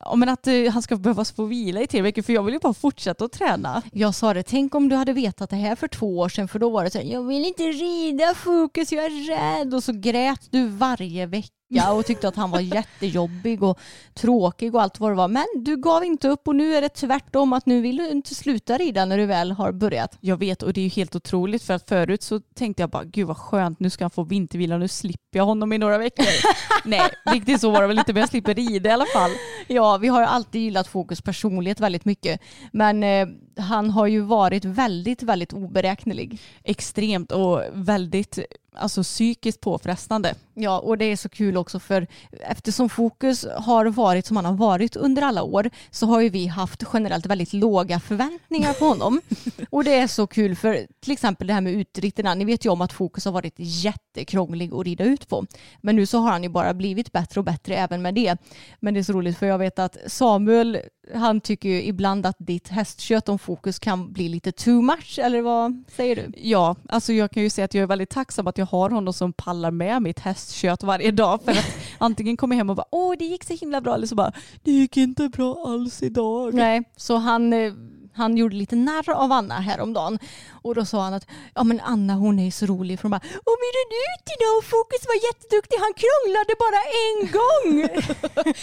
ja, 0.00 0.14
men 0.16 0.28
att 0.28 0.46
eh, 0.46 0.70
han 0.72 0.82
ska 0.82 0.96
behöva 0.96 1.24
få 1.24 1.44
vila 1.44 1.80
i 1.80 1.86
tre 1.86 2.02
veckor 2.02 2.22
för 2.22 2.32
jag 2.32 2.42
vill 2.42 2.54
ju 2.54 2.60
bara 2.60 2.74
fortsätta 2.74 3.24
att 3.24 3.32
träna. 3.32 3.82
Jag 3.92 4.14
sa 4.14 4.34
det, 4.34 4.42
tänk 4.42 4.74
om 4.74 4.88
du 4.88 4.96
hade 4.96 5.12
vetat 5.12 5.50
det 5.50 5.56
här 5.56 5.76
för 5.76 5.88
två 5.88 6.18
år 6.18 6.28
sedan 6.28 6.48
för 6.48 6.58
då 6.58 6.70
var 6.70 6.84
det 6.84 6.90
så 6.90 6.98
här, 6.98 7.04
jag 7.04 7.22
vill 7.22 7.44
inte 7.44 7.62
rida 7.62 8.34
fokus, 8.34 8.92
jag 8.92 9.04
är 9.04 9.28
rädd. 9.28 9.74
Och 9.74 9.84
så 9.84 9.92
grät 9.92 10.48
du 10.50 10.68
varje 10.68 11.26
vecka 11.26 11.61
och 11.92 12.06
tyckte 12.06 12.28
att 12.28 12.36
han 12.36 12.50
var 12.50 12.60
jättejobbig 12.60 13.62
och 13.62 13.78
tråkig 14.14 14.74
och 14.74 14.82
allt 14.82 15.00
vad 15.00 15.10
det 15.10 15.14
var. 15.14 15.28
Men 15.28 15.46
du 15.54 15.76
gav 15.76 16.04
inte 16.04 16.28
upp 16.28 16.48
och 16.48 16.56
nu 16.56 16.74
är 16.74 16.82
det 16.82 16.88
tvärtom 16.88 17.52
att 17.52 17.66
nu 17.66 17.80
vill 17.80 17.96
du 17.96 18.08
inte 18.08 18.34
sluta 18.34 18.78
rida 18.78 19.04
när 19.04 19.18
du 19.18 19.26
väl 19.26 19.52
har 19.52 19.72
börjat. 19.72 20.18
Jag 20.20 20.36
vet 20.36 20.62
och 20.62 20.72
det 20.72 20.80
är 20.80 20.82
ju 20.82 20.88
helt 20.88 21.16
otroligt 21.16 21.62
för 21.62 21.74
att 21.74 21.88
förut 21.88 22.22
så 22.22 22.40
tänkte 22.40 22.82
jag 22.82 22.90
bara 22.90 23.04
gud 23.04 23.26
vad 23.26 23.36
skönt 23.36 23.80
nu 23.80 23.90
ska 23.90 24.04
han 24.04 24.10
få 24.10 24.22
vintervila 24.22 24.78
nu 24.78 24.88
slipper 24.88 25.38
jag 25.38 25.44
honom 25.44 25.72
i 25.72 25.78
några 25.78 25.98
veckor. 25.98 26.26
Nej 26.84 27.10
riktigt 27.32 27.60
så 27.60 27.70
var 27.70 27.80
det 27.80 27.86
väl 27.86 27.98
inte 27.98 28.12
men 28.12 28.20
jag 28.20 28.28
slipper 28.28 28.54
rida 28.54 28.90
i 28.90 28.92
alla 28.92 29.06
fall. 29.06 29.30
Ja, 29.66 29.96
vi 29.96 30.08
har 30.08 30.20
ju 30.20 30.26
alltid 30.26 30.60
gillat 30.62 30.88
Fokus 30.88 31.20
personlighet 31.20 31.80
väldigt 31.80 32.04
mycket. 32.04 32.40
Men 32.72 33.02
eh, 33.02 33.28
han 33.56 33.90
har 33.90 34.06
ju 34.06 34.20
varit 34.20 34.64
väldigt, 34.64 35.22
väldigt 35.22 35.52
oberäknelig. 35.52 36.40
Extremt 36.64 37.32
och 37.32 37.62
väldigt 37.72 38.38
alltså, 38.76 39.02
psykiskt 39.02 39.60
påfrestande. 39.60 40.34
Ja, 40.54 40.78
och 40.78 40.98
det 40.98 41.04
är 41.04 41.16
så 41.16 41.28
kul 41.28 41.56
också 41.56 41.80
för 41.80 42.06
eftersom 42.40 42.88
fokus 42.88 43.46
har 43.56 43.86
varit 43.86 44.26
som 44.26 44.36
han 44.36 44.44
har 44.44 44.52
varit 44.52 44.96
under 44.96 45.22
alla 45.22 45.42
år 45.42 45.70
så 45.90 46.06
har 46.06 46.20
ju 46.20 46.28
vi 46.28 46.46
haft 46.46 46.82
generellt 46.92 47.26
väldigt 47.26 47.52
låga 47.52 48.00
förväntningar 48.00 48.72
på 48.72 48.84
honom. 48.84 49.20
och 49.70 49.84
det 49.84 49.94
är 49.94 50.06
så 50.06 50.26
kul 50.26 50.56
för 50.56 50.86
till 51.00 51.12
exempel 51.12 51.46
det 51.46 51.52
här 51.52 51.60
med 51.60 51.72
utritterna. 51.72 52.34
Ni 52.34 52.44
vet 52.44 52.64
ju 52.64 52.70
om 52.70 52.80
att 52.80 52.92
fokus 52.92 53.24
har 53.24 53.32
varit 53.32 53.54
jättekrånglig 53.56 54.74
att 54.74 54.84
rida 54.84 55.04
ut 55.04 55.28
på. 55.28 55.46
Men 55.80 55.96
nu 55.96 56.06
så 56.06 56.18
har 56.18 56.30
han 56.30 56.42
ju 56.42 56.48
bara 56.48 56.74
blivit 56.74 57.12
bättre 57.12 57.40
och 57.40 57.44
bättre 57.44 57.76
även 57.76 58.02
med 58.02 58.14
det. 58.14 58.36
Men 58.80 58.94
det 58.94 59.00
är 59.00 59.04
så 59.04 59.12
roligt 59.12 59.38
för 59.38 59.46
jag 59.46 59.58
vet 59.58 59.78
att 59.78 59.96
Samuel 60.06 60.78
han 61.14 61.40
tycker 61.40 61.68
ju 61.68 61.82
ibland 61.82 62.26
att 62.26 62.36
ditt 62.38 62.68
hästkött 62.68 63.28
om 63.28 63.38
fokus 63.38 63.78
kan 63.78 64.12
bli 64.12 64.28
lite 64.28 64.52
too 64.52 64.82
much 64.82 65.18
eller 65.18 65.42
vad 65.42 65.84
säger 65.88 66.16
du? 66.16 66.32
Ja, 66.36 66.76
alltså 66.88 67.12
jag 67.12 67.30
kan 67.30 67.42
ju 67.42 67.50
säga 67.50 67.64
att 67.64 67.74
jag 67.74 67.82
är 67.82 67.86
väldigt 67.86 68.10
tacksam 68.10 68.46
att 68.46 68.58
jag 68.58 68.66
har 68.66 68.90
honom 68.90 69.14
som 69.14 69.32
pallar 69.32 69.70
med 69.70 70.02
mitt 70.02 70.18
hästkött 70.18 70.82
varje 70.82 71.10
dag. 71.10 71.42
För 71.44 71.52
att 71.52 71.76
antingen 71.98 72.36
kommer 72.36 72.54
jag 72.54 72.58
hem 72.58 72.70
och 72.70 72.76
bara 72.76 72.86
åh 72.90 73.14
det 73.18 73.24
gick 73.24 73.44
så 73.44 73.54
himla 73.54 73.80
bra 73.80 73.94
eller 73.94 74.06
så 74.06 74.14
bara 74.14 74.32
det 74.62 74.72
gick 74.72 74.96
inte 74.96 75.28
bra 75.28 75.64
alls 75.66 76.02
idag. 76.02 76.54
Nej, 76.54 76.82
så 76.96 77.16
han, 77.16 77.52
eh, 77.52 77.72
han 78.14 78.36
gjorde 78.36 78.56
lite 78.56 78.76
narr 78.76 79.10
av 79.10 79.32
Anna 79.32 79.60
häromdagen. 79.60 80.18
Och 80.50 80.74
då 80.74 80.84
sa 80.84 81.02
han 81.02 81.14
att 81.14 81.26
ja 81.54 81.64
men 81.64 81.80
Anna 81.80 82.14
hon 82.14 82.38
är 82.38 82.50
så 82.50 82.66
rolig 82.66 82.98
för 82.98 83.02
hon 83.02 83.10
bara 83.10 83.20
vi 83.62 83.68
red 83.78 83.92
ut 84.12 84.26
idag 84.36 84.58
och 84.58 84.64
Fokus 84.64 85.06
var 85.06 85.18
jätteduktig, 85.28 85.76
han 85.76 85.94
krånglade 86.02 86.54
bara 86.64 86.80
en 87.02 87.18
gång. 87.38 87.88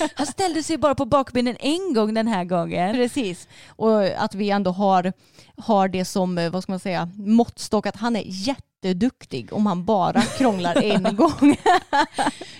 Han 0.15 0.27
ställde 0.27 0.63
sig 0.63 0.77
bara 0.77 0.95
på 0.95 1.05
bakbenen 1.05 1.55
en 1.59 1.93
gång 1.93 2.13
den 2.13 2.27
här 2.27 2.43
gången. 2.43 2.95
Precis. 2.95 3.47
Och 3.67 4.03
att 4.03 4.35
vi 4.35 4.49
ändå 4.49 4.71
har, 4.71 5.13
har 5.57 5.87
det 5.87 6.05
som, 6.05 6.37
eh, 6.37 6.49
vad 6.49 6.63
ska 6.63 6.71
man 6.71 6.79
säga, 6.79 7.09
måttstock 7.15 7.85
att 7.85 7.95
han 7.95 8.15
är 8.15 8.23
jätteduktig 8.25 9.53
om 9.53 9.65
han 9.65 9.85
bara 9.85 10.21
krånglar 10.21 10.83
en 10.83 11.15
gång. 11.15 11.57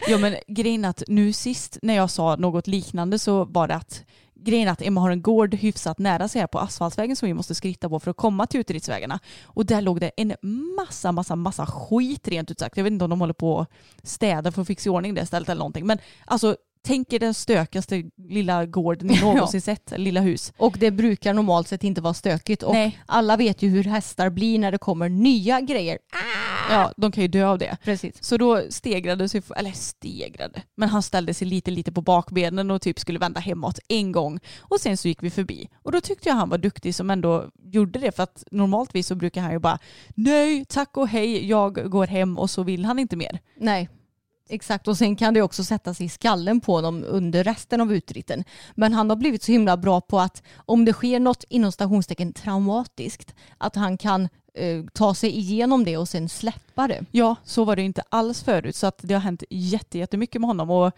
Ja 0.07 0.17
men 0.17 0.35
grejen 0.47 0.85
att 0.85 1.03
nu 1.07 1.33
sist 1.33 1.77
när 1.81 1.95
jag 1.95 2.09
sa 2.09 2.35
något 2.35 2.67
liknande 2.67 3.19
så 3.19 3.45
var 3.45 3.67
det 3.67 3.75
att 3.75 4.03
grejen 4.43 4.67
är 4.67 4.71
att 4.71 4.81
Emma 4.81 5.01
har 5.01 5.11
en 5.11 5.21
gård 5.21 5.53
hyfsat 5.53 5.99
nära 5.99 6.27
sig 6.27 6.41
här 6.41 6.47
på 6.47 6.59
asfaltvägen 6.59 7.15
som 7.15 7.27
vi 7.27 7.33
måste 7.33 7.55
skritta 7.55 7.89
på 7.89 7.99
för 7.99 8.11
att 8.11 8.17
komma 8.17 8.47
till 8.47 8.59
uteridsvägarna. 8.59 9.19
Och 9.43 9.65
där 9.65 9.81
låg 9.81 9.99
det 9.99 10.11
en 10.17 10.35
massa, 10.75 11.11
massa, 11.11 11.35
massa 11.35 11.65
skit 11.65 12.27
rent 12.27 12.51
ut 12.51 12.59
sagt. 12.59 12.77
Jag 12.77 12.83
vet 12.83 12.93
inte 12.93 13.05
om 13.05 13.09
de 13.09 13.19
håller 13.19 13.33
på 13.33 13.59
att 13.59 13.69
städa 14.03 14.51
för 14.51 14.61
att 14.61 14.67
fixa 14.67 14.89
i 14.89 14.91
ordning 14.91 15.13
det 15.13 15.25
stället 15.25 15.49
eller 15.49 15.59
någonting. 15.59 15.87
Men 15.87 15.97
alltså 16.25 16.55
tänk 16.81 17.13
er 17.13 17.19
den 17.19 17.33
stökigaste 17.33 18.03
lilla 18.17 18.65
gården 18.65 19.07
ni 19.07 19.19
någonsin 19.21 19.61
sett, 19.61 19.93
lilla 19.97 20.21
hus. 20.21 20.53
Och 20.57 20.77
det 20.79 20.91
brukar 20.91 21.33
normalt 21.33 21.67
sett 21.67 21.83
inte 21.83 22.01
vara 22.01 22.13
stökigt. 22.13 22.63
Och 22.63 22.73
Nej. 22.73 22.99
alla 23.05 23.37
vet 23.37 23.61
ju 23.61 23.69
hur 23.69 23.83
hästar 23.83 24.29
blir 24.29 24.59
när 24.59 24.71
det 24.71 24.77
kommer 24.77 25.09
nya 25.09 25.61
grejer. 25.61 25.97
Ja, 26.69 26.93
de 26.97 27.11
kan 27.11 27.21
ju 27.21 27.27
dö 27.27 27.47
av 27.47 27.57
det. 27.57 27.77
Precis. 27.83 28.23
Så 28.23 28.37
då 28.37 28.61
stegrade 28.69 29.29
sig, 29.29 29.41
eller 29.55 29.71
stegrade, 29.71 30.61
men 30.75 30.89
han 30.89 31.03
ställde 31.03 31.33
sig 31.33 31.47
lite 31.47 31.71
lite 31.71 31.91
på 31.91 32.01
bakbenen 32.01 32.71
och 32.71 32.81
typ 32.81 32.99
skulle 32.99 33.19
vända 33.19 33.39
hemåt 33.39 33.79
en 33.87 34.11
gång. 34.11 34.39
Och 34.59 34.79
sen 34.79 34.97
så 34.97 35.07
gick 35.07 35.23
vi 35.23 35.29
förbi. 35.29 35.69
Och 35.83 35.91
då 35.91 36.01
tyckte 36.01 36.29
jag 36.29 36.35
han 36.35 36.49
var 36.49 36.57
duktig 36.57 36.95
som 36.95 37.09
ändå 37.09 37.49
gjorde 37.63 37.99
det 37.99 38.15
för 38.15 38.23
att 38.23 38.43
normaltvis 38.51 39.07
så 39.07 39.15
brukar 39.15 39.41
han 39.41 39.51
ju 39.51 39.59
bara 39.59 39.79
nej, 40.15 40.65
tack 40.65 40.97
och 40.97 41.07
hej, 41.07 41.45
jag 41.45 41.91
går 41.91 42.07
hem 42.07 42.37
och 42.37 42.49
så 42.49 42.63
vill 42.63 42.85
han 42.85 42.99
inte 42.99 43.15
mer. 43.15 43.39
Nej, 43.57 43.89
exakt. 44.49 44.87
Och 44.87 44.97
sen 44.97 45.15
kan 45.15 45.33
det 45.33 45.41
också 45.41 45.63
sätta 45.63 45.93
sig 45.93 46.05
i 46.05 46.09
skallen 46.09 46.61
på 46.61 46.73
honom 46.73 47.03
under 47.07 47.43
resten 47.43 47.81
av 47.81 47.93
utritten. 47.93 48.43
Men 48.75 48.93
han 48.93 49.09
har 49.09 49.17
blivit 49.17 49.43
så 49.43 49.51
himla 49.51 49.77
bra 49.77 50.01
på 50.01 50.19
att 50.19 50.43
om 50.55 50.85
det 50.85 50.93
sker 50.93 51.19
något 51.19 51.43
inom 51.49 51.71
stationstecken 51.71 52.33
traumatiskt, 52.33 53.35
att 53.57 53.75
han 53.75 53.97
kan 53.97 54.29
eh, 54.53 54.83
ta 54.93 55.13
sig 55.15 55.37
igenom 55.37 55.83
det 55.85 55.97
och 55.97 56.09
sen 56.09 56.29
släppa 56.29 56.87
det. 56.87 57.05
Ja, 57.11 57.35
så 57.43 57.63
var 57.63 57.75
det 57.75 57.81
inte 57.81 58.03
alls 58.09 58.43
förut 58.43 58.75
så 58.75 58.87
att 58.87 58.99
det 59.01 59.13
har 59.13 59.21
hänt 59.21 59.43
jätte- 59.49 59.97
jättemycket 59.97 60.41
med 60.41 60.47
honom 60.47 60.69
och 60.69 60.91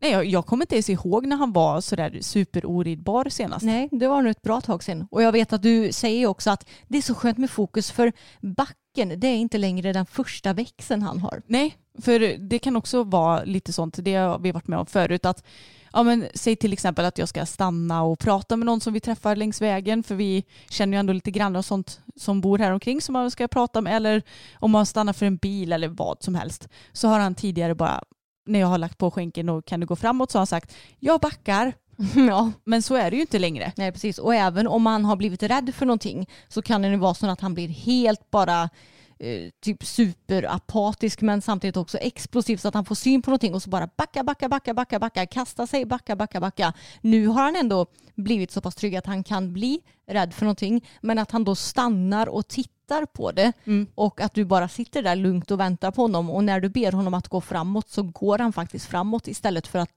nej, 0.00 0.10
jag, 0.12 0.24
jag 0.26 0.46
kommer 0.46 0.62
inte 0.64 0.74
ens 0.74 0.90
ihåg 0.90 1.26
när 1.26 1.36
han 1.36 1.52
var 1.52 1.80
sådär 1.80 2.18
superoridbar 2.20 3.28
senast. 3.28 3.64
Nej, 3.64 3.88
det 3.92 4.08
var 4.08 4.22
nog 4.22 4.30
ett 4.30 4.42
bra 4.42 4.60
tag 4.60 4.82
sedan. 4.82 5.06
Och 5.10 5.22
jag 5.22 5.32
vet 5.32 5.52
att 5.52 5.62
du 5.62 5.92
säger 5.92 6.26
också 6.26 6.50
att 6.50 6.68
det 6.88 6.98
är 6.98 7.02
så 7.02 7.14
skönt 7.14 7.38
med 7.38 7.50
fokus 7.50 7.90
för 7.90 8.12
backen, 8.40 9.20
det 9.20 9.26
är 9.28 9.36
inte 9.36 9.58
längre 9.58 9.92
den 9.92 10.06
första 10.06 10.52
växeln 10.52 11.02
han 11.02 11.18
har. 11.20 11.42
Nej, 11.46 11.76
för 11.98 12.38
det 12.38 12.58
kan 12.58 12.76
också 12.76 13.02
vara 13.02 13.44
lite 13.44 13.72
sånt, 13.72 13.96
det 13.98 14.14
har 14.14 14.38
vi 14.38 14.52
varit 14.52 14.68
med 14.68 14.78
om 14.78 14.86
förut, 14.86 15.24
att 15.24 15.44
ja, 15.92 16.02
men, 16.02 16.26
säg 16.34 16.56
till 16.56 16.72
exempel 16.72 17.04
att 17.04 17.18
jag 17.18 17.28
ska 17.28 17.46
stanna 17.46 18.02
och 18.02 18.18
prata 18.18 18.56
med 18.56 18.66
någon 18.66 18.80
som 18.80 18.92
vi 18.92 19.00
träffar 19.00 19.36
längs 19.36 19.60
vägen, 19.60 20.02
för 20.02 20.14
vi 20.14 20.44
känner 20.70 20.96
ju 20.96 21.00
ändå 21.00 21.12
lite 21.12 21.30
grannar 21.30 21.58
och 21.58 21.64
sånt 21.64 22.00
som 22.16 22.40
bor 22.40 22.58
här 22.58 22.72
omkring 22.72 23.00
som 23.00 23.12
man 23.12 23.30
ska 23.30 23.48
prata 23.48 23.80
med, 23.80 23.96
eller 23.96 24.22
om 24.54 24.70
man 24.70 24.86
stannar 24.86 25.12
för 25.12 25.26
en 25.26 25.36
bil 25.36 25.72
eller 25.72 25.88
vad 25.88 26.22
som 26.22 26.34
helst, 26.34 26.68
så 26.92 27.08
har 27.08 27.18
han 27.18 27.34
tidigare 27.34 27.74
bara, 27.74 28.02
när 28.46 28.60
jag 28.60 28.66
har 28.66 28.78
lagt 28.78 28.98
på 28.98 29.10
skänken 29.10 29.48
och 29.48 29.64
kan 29.64 29.80
du 29.80 29.86
gå 29.86 29.96
framåt, 29.96 30.30
så 30.30 30.38
har 30.38 30.40
han 30.40 30.46
sagt, 30.46 30.74
jag 30.98 31.20
backar. 31.20 31.72
ja, 32.28 32.52
Men 32.64 32.82
så 32.82 32.94
är 32.94 33.10
det 33.10 33.16
ju 33.16 33.20
inte 33.20 33.38
längre. 33.38 33.72
nej 33.76 33.92
precis. 33.92 34.18
Och 34.18 34.34
även 34.34 34.66
om 34.66 34.86
han 34.86 35.04
har 35.04 35.16
blivit 35.16 35.42
rädd 35.42 35.74
för 35.74 35.86
någonting 35.86 36.28
så 36.48 36.62
kan 36.62 36.82
det 36.82 36.88
ju 36.88 36.96
vara 36.96 37.14
så 37.14 37.26
att 37.26 37.40
han 37.40 37.54
blir 37.54 37.68
helt 37.68 38.30
bara 38.30 38.68
eh, 39.18 39.50
typ 39.60 39.84
superapatisk 39.84 41.20
men 41.20 41.42
samtidigt 41.42 41.76
också 41.76 41.98
explosiv 41.98 42.56
så 42.56 42.68
att 42.68 42.74
han 42.74 42.84
får 42.84 42.94
syn 42.94 43.22
på 43.22 43.30
någonting 43.30 43.54
och 43.54 43.62
så 43.62 43.70
bara 43.70 43.88
backa, 43.96 44.22
backa, 44.24 44.48
backa, 44.48 44.74
backa, 44.74 44.98
backa, 44.98 45.26
kasta 45.26 45.66
sig, 45.66 45.84
backa, 45.84 46.16
backa, 46.16 46.40
backa. 46.40 46.72
Nu 47.00 47.26
har 47.26 47.42
han 47.42 47.56
ändå 47.56 47.86
blivit 48.14 48.50
så 48.50 48.60
pass 48.60 48.74
trygg 48.74 48.96
att 48.96 49.06
han 49.06 49.24
kan 49.24 49.52
bli 49.52 49.80
rädd 50.06 50.34
för 50.34 50.44
någonting 50.44 50.84
men 51.00 51.18
att 51.18 51.30
han 51.30 51.44
då 51.44 51.54
stannar 51.54 52.28
och 52.28 52.48
tittar 52.48 53.06
på 53.06 53.32
det 53.32 53.52
Mm. 53.64 53.86
och 53.94 54.20
att 54.20 54.34
du 54.34 54.44
bara 54.44 54.68
sitter 54.68 55.02
där 55.02 55.16
lugnt 55.16 55.50
och 55.50 55.60
väntar 55.60 55.90
på 55.90 56.02
honom 56.02 56.30
och 56.30 56.44
när 56.44 56.60
du 56.60 56.68
ber 56.68 56.92
honom 56.92 57.14
att 57.14 57.28
gå 57.28 57.40
framåt 57.40 57.88
så 57.88 58.02
går 58.02 58.38
han 58.38 58.52
faktiskt 58.52 58.86
framåt 58.86 59.28
istället 59.28 59.66
för 59.66 59.78
att 59.78 59.90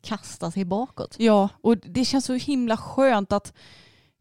kasta 0.00 0.50
sig 0.50 0.64
bakåt. 0.64 1.14
Ja, 1.18 1.48
och 1.60 1.76
det 1.76 2.04
känns 2.04 2.24
så 2.24 2.34
himla 2.34 2.76
skönt 2.76 3.32
att 3.32 3.52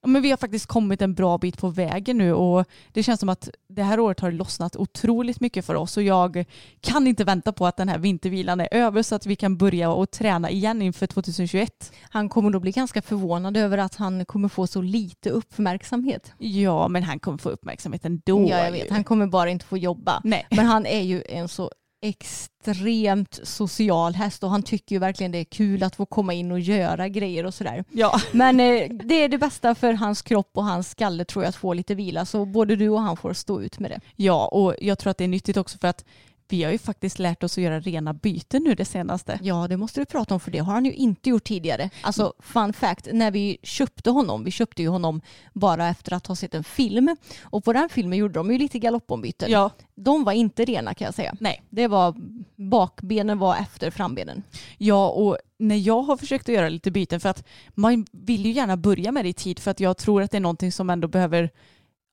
ja, 0.06 0.10
men 0.10 0.22
vi 0.22 0.30
har 0.30 0.38
faktiskt 0.38 0.66
kommit 0.66 1.02
en 1.02 1.14
bra 1.14 1.38
bit 1.38 1.58
på 1.58 1.70
vägen 1.70 2.18
nu 2.18 2.34
och 2.34 2.66
det 2.92 3.04
känns 3.04 3.20
som 3.20 3.30
att 3.30 3.50
det 3.70 3.84
här 3.84 4.00
året 4.00 4.20
har 4.20 4.32
lossnat 4.32 4.76
otroligt 4.76 5.40
mycket 5.40 5.66
för 5.66 5.76
oss 5.76 5.98
och 5.98 6.04
jag 6.04 6.46
kan 6.82 7.08
inte 7.08 7.24
vänta 7.24 7.54
på 7.54 7.68
att 7.68 7.78
den 7.78 7.90
här 7.90 7.98
vintervilan 7.98 8.60
är 8.60 8.68
över 8.72 9.04
så 9.04 9.16
att 9.16 9.26
vi 9.26 9.36
kan 9.36 9.58
börja 9.58 9.92
och 9.92 10.12
träna 10.12 10.50
igen 10.50 10.82
inför 10.82 11.08
2021. 11.08 11.94
Han 12.02 12.30
kommer 12.30 12.50
då 12.50 12.60
bli 12.60 12.72
ganska 12.72 13.02
förvånad 13.02 13.58
över 13.58 13.78
att 13.78 13.96
han 13.96 14.26
kommer 14.26 14.48
få 14.50 14.68
så 14.68 14.82
lite 14.82 15.30
uppmärksamhet. 15.30 16.34
Ja, 16.38 16.88
men 16.88 17.04
han 17.04 17.20
kommer 17.20 17.38
få 17.38 17.50
uppmärksamhet 17.50 18.06
ändå. 18.06 18.50
ja, 18.50 18.66
jag 18.66 18.72
vet. 18.72 18.90
Han 18.90 19.04
kommer 19.04 19.28
bara 19.28 19.50
inte 19.50 19.66
få 19.66 19.78
jobba. 19.78 20.22
Nej. 20.24 20.48
Men 20.50 20.66
han 20.66 20.86
är 20.86 21.02
ju 21.02 21.24
en 21.30 21.48
så 21.48 21.72
extremt 22.06 23.40
social 23.44 24.14
häst 24.14 24.44
och 24.44 24.50
han 24.50 24.64
tycker 24.64 24.96
ju 24.96 25.00
verkligen 25.00 25.32
det 25.32 25.38
är 25.38 25.44
kul 25.44 25.84
att 25.84 25.96
få 25.96 26.06
komma 26.06 26.34
in 26.34 26.52
och 26.52 26.60
göra 26.60 27.08
grejer 27.08 27.46
och 27.46 27.54
sådär. 27.54 27.84
Ja. 27.92 28.22
Men 28.32 28.60
eh, 28.60 28.90
det 28.90 29.24
är 29.24 29.30
det 29.30 29.38
bästa 29.38 29.76
för 29.76 29.94
hans 29.94 30.22
kropp 30.22 30.52
och 30.54 30.64
hans 30.64 30.90
skalle 30.90 31.26
tror 31.26 31.44
jag 31.44 31.50
att 31.50 31.56
få 31.56 31.74
lite 31.74 31.96
vila 31.96 32.26
så 32.26 32.46
både 32.46 32.76
du 32.76 32.90
och 32.90 33.02
han 33.02 33.18
får 33.18 33.34
stå 33.34 33.62
ut 33.62 33.80
med 33.80 33.92
det. 33.92 34.00
ja, 34.16 34.48
och 34.48 34.76
jag 34.82 35.00
tror 35.00 35.12
att 35.12 35.18
det 35.18 35.24
är 35.24 35.28
nyttigt 35.28 35.58
också 35.58 35.78
för 35.78 35.88
att 35.88 36.06
vi 36.48 36.64
har 36.64 36.72
ju 36.72 36.78
faktiskt 36.78 37.20
lärt 37.20 37.44
oss 37.44 37.58
att 37.58 37.64
göra 37.64 37.80
rena 37.80 38.14
byten 38.14 38.64
nu 38.64 38.76
det 38.76 38.86
senaste. 38.86 39.40
Ja, 39.42 39.68
det 39.68 39.78
måste 39.78 40.02
du 40.02 40.06
prata 40.06 40.34
om 40.34 40.40
för 40.40 40.52
det 40.52 40.60
har 40.60 40.74
han 40.74 40.86
ju 40.86 40.94
inte 40.94 41.30
gjort 41.30 41.44
tidigare. 41.44 41.90
Alltså 42.02 42.34
fun 42.40 42.74
fact, 42.74 43.08
när 43.14 43.32
vi 43.32 43.58
köpte 43.64 44.10
honom, 44.10 44.44
vi 44.44 44.52
köpte 44.52 44.82
ju 44.82 44.88
honom 44.88 45.22
bara 45.54 45.88
efter 45.90 46.14
att 46.14 46.28
ha 46.28 46.36
sett 46.36 46.54
en 46.54 46.64
film 46.64 47.16
och 47.44 47.64
på 47.64 47.74
den 47.74 47.90
filmen 47.90 48.18
gjorde 48.20 48.34
de 48.34 48.52
ju 48.52 48.58
lite 48.58 48.80
galoppombyten. 48.80 49.52
Ja, 49.52 49.72
De 49.96 50.24
var 50.24 50.34
inte 50.34 50.66
rena 50.66 50.94
kan 50.94 51.06
jag 51.06 51.14
säga. 51.14 51.36
nej. 51.40 51.64
Det 51.70 51.88
var 51.88 52.16
bakbenen 52.56 53.40
var 53.40 53.56
efter 53.56 53.92
frambenen. 53.92 54.44
Ja, 54.78 55.10
och 55.10 55.38
när 55.58 55.76
jag 55.76 56.02
har 56.02 56.18
försökt 56.18 56.50
att 56.50 56.56
göra 56.56 56.70
lite 56.70 56.92
byten 56.92 57.20
för 57.20 57.30
att 57.30 57.44
man 57.70 58.06
vill 58.12 58.46
ju 58.46 58.52
gärna 58.52 58.78
börja 58.78 59.12
med 59.12 59.26
det 59.26 59.30
i 59.30 59.34
tid 59.34 59.60
för 59.60 59.72
att 59.72 59.80
jag 59.80 59.98
tror 59.98 60.22
att 60.22 60.32
det 60.32 60.38
är 60.38 60.42
någonting 60.42 60.72
som 60.72 60.90
ändå 60.90 61.08
behöver, 61.08 61.50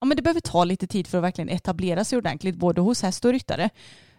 ja 0.00 0.06
men 0.06 0.16
det 0.16 0.22
behöver 0.22 0.40
ta 0.40 0.64
lite 0.64 0.86
tid 0.86 1.06
för 1.06 1.18
att 1.18 1.24
verkligen 1.24 1.48
etablera 1.48 2.04
sig 2.04 2.18
ordentligt 2.18 2.56
både 2.56 2.80
hos 2.80 3.02
häst 3.02 3.24
och 3.24 3.32
ryttare. 3.32 3.70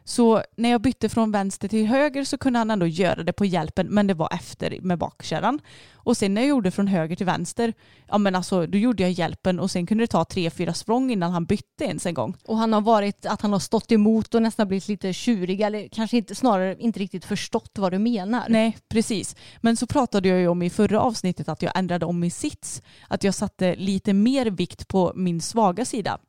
Så 0.03 0.43
när 0.57 0.69
jag 0.69 0.81
bytte 0.81 1.09
från 1.09 1.31
vänster 1.31 1.67
till 1.67 1.87
höger 1.87 2.23
så 2.23 2.37
kunde 2.37 2.59
han 2.59 2.71
ändå 2.71 2.87
göra 2.87 3.23
det 3.23 3.33
på 3.33 3.45
hjälpen 3.45 3.87
men 3.89 4.07
det 4.07 4.13
var 4.13 4.33
efter 4.33 4.79
med 4.81 4.97
bakkärran. 4.97 5.59
Och 5.93 6.17
sen 6.17 6.33
när 6.33 6.41
jag 6.41 6.49
gjorde 6.49 6.71
från 6.71 6.87
höger 6.87 7.15
till 7.15 7.25
vänster, 7.25 7.73
ja 8.07 8.17
men 8.17 8.35
alltså 8.35 8.67
då 8.67 8.77
gjorde 8.77 9.03
jag 9.03 9.11
hjälpen 9.11 9.59
och 9.59 9.71
sen 9.71 9.85
kunde 9.85 10.03
det 10.03 10.07
ta 10.07 10.25
tre, 10.25 10.49
fyra 10.49 10.73
språng 10.73 11.11
innan 11.11 11.31
han 11.31 11.45
bytte 11.45 11.83
ens 11.83 12.05
en 12.05 12.13
gång. 12.13 12.35
Och 12.45 12.57
han 12.57 12.73
har 12.73 12.81
varit 12.81 13.25
att 13.25 13.41
han 13.41 13.53
har 13.53 13.59
stått 13.59 13.91
emot 13.91 14.35
och 14.35 14.41
nästan 14.41 14.67
blivit 14.67 14.87
lite 14.87 15.13
tjurig 15.13 15.61
eller 15.61 15.87
kanske 15.87 16.17
inte, 16.17 16.35
snarare 16.35 16.75
inte 16.79 16.99
riktigt 16.99 17.25
förstått 17.25 17.71
vad 17.77 17.91
du 17.91 17.99
menar. 17.99 18.45
Nej, 18.49 18.77
precis. 18.89 19.35
Men 19.61 19.77
så 19.77 19.87
pratade 19.87 20.29
jag 20.29 20.39
ju 20.39 20.47
om 20.47 20.61
i 20.61 20.69
förra 20.69 21.01
avsnittet 21.01 21.49
att 21.49 21.61
jag 21.61 21.71
ändrade 21.75 22.05
om 22.05 22.19
min 22.19 22.31
sits. 22.31 22.81
Att 23.07 23.23
jag 23.23 23.35
satte 23.35 23.75
lite 23.75 24.13
mer 24.13 24.45
vikt 24.45 24.87
på 24.87 25.11
min 25.15 25.41
svaga 25.41 25.85
sida. 25.85 26.19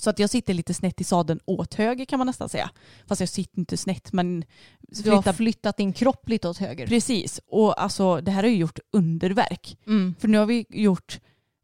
Så 0.00 0.10
att 0.10 0.18
jag 0.18 0.30
sitter 0.30 0.54
lite 0.54 0.74
snett 0.74 1.00
i 1.00 1.04
sadeln 1.04 1.40
åt 1.44 1.74
höger 1.74 2.04
kan 2.04 2.18
man 2.18 2.26
nästan 2.26 2.48
säga. 2.48 2.70
Fast 3.06 3.20
jag 3.20 3.28
sitter 3.28 3.58
inte 3.58 3.76
snett 3.76 4.12
men 4.12 4.44
Du 4.80 5.10
har 5.10 5.32
flyttat 5.32 5.76
din 5.76 5.92
kropp 5.92 6.28
lite 6.28 6.48
åt 6.48 6.58
höger. 6.58 6.86
Precis. 6.86 7.40
Och 7.46 7.82
alltså 7.82 8.20
det 8.20 8.30
här 8.30 8.42
har 8.42 8.50
ju 8.50 8.56
gjort 8.56 8.78
underverk. 8.92 9.78
Mm. 9.86 10.14
För 10.18 10.28
nu 10.28 10.38
har 10.38 10.46
vi 10.46 10.66
gjort, 10.68 11.20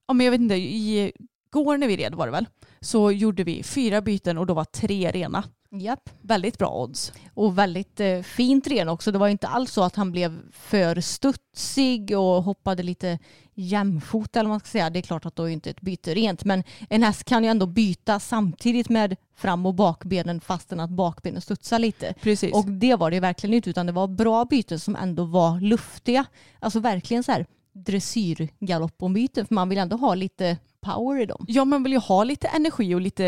ja 0.08 0.14
men 0.14 0.24
jag 0.26 0.30
vet 0.30 0.40
inte, 0.40 0.54
i 0.54 1.12
går 1.50 1.78
när 1.78 1.88
vi 1.88 1.96
red 1.96 2.14
var 2.14 2.26
det 2.26 2.32
väl, 2.32 2.46
så 2.80 3.10
gjorde 3.10 3.44
vi 3.44 3.62
fyra 3.62 4.00
byten 4.00 4.38
och 4.38 4.46
då 4.46 4.54
var 4.54 4.64
tre 4.64 5.10
rena. 5.10 5.44
Japp. 5.80 6.10
Väldigt 6.20 6.58
bra 6.58 6.82
odds. 6.82 7.12
Och 7.34 7.58
väldigt 7.58 8.00
eh, 8.00 8.22
fint 8.22 8.66
ren 8.66 8.88
också. 8.88 9.12
Det 9.12 9.18
var 9.18 9.28
inte 9.28 9.48
alls 9.48 9.72
så 9.72 9.82
att 9.82 9.96
han 9.96 10.12
blev 10.12 10.52
för 10.52 11.00
studsig 11.00 12.18
och 12.18 12.42
hoppade 12.42 12.82
lite 12.82 13.18
jämfota 13.54 14.40
eller 14.40 14.48
vad 14.48 14.54
man 14.54 14.60
ska 14.60 14.68
säga. 14.68 14.90
Det 14.90 14.98
är 14.98 15.02
klart 15.02 15.26
att 15.26 15.36
då 15.36 15.42
är 15.42 15.48
inte 15.48 15.70
ett 15.70 15.80
byte 15.80 16.14
rent. 16.14 16.44
Men 16.44 16.62
en 16.90 17.02
häst 17.02 17.24
kan 17.24 17.44
ju 17.44 17.50
ändå 17.50 17.66
byta 17.66 18.20
samtidigt 18.20 18.88
med 18.88 19.16
fram 19.36 19.66
och 19.66 19.74
bakbenen 19.74 20.40
fastän 20.40 20.80
att 20.80 20.90
bakbenen 20.90 21.40
studsar 21.40 21.78
lite. 21.78 22.14
Precis. 22.20 22.54
Och 22.54 22.64
det 22.64 22.96
var 22.96 23.10
det 23.10 23.20
verkligen 23.20 23.54
inte 23.54 23.70
utan 23.70 23.86
det 23.86 23.92
var 23.92 24.08
bra 24.08 24.44
byten 24.44 24.80
som 24.80 24.96
ändå 24.96 25.24
var 25.24 25.60
luftiga. 25.60 26.24
Alltså 26.58 26.80
verkligen 26.80 27.22
så 27.22 27.32
här 27.32 27.46
dressyrgaloppombyten 27.72 29.46
för 29.46 29.54
man 29.54 29.68
vill 29.68 29.78
ändå 29.78 29.96
ha 29.96 30.14
lite 30.14 30.56
power 30.84 31.20
i 31.20 31.26
dem. 31.26 31.44
ja 31.48 31.64
man 31.64 31.82
vill 31.82 31.92
ju 31.92 31.98
ha 31.98 32.24
lite 32.24 32.46
energi 32.46 32.94
och 32.94 33.00
lite 33.00 33.24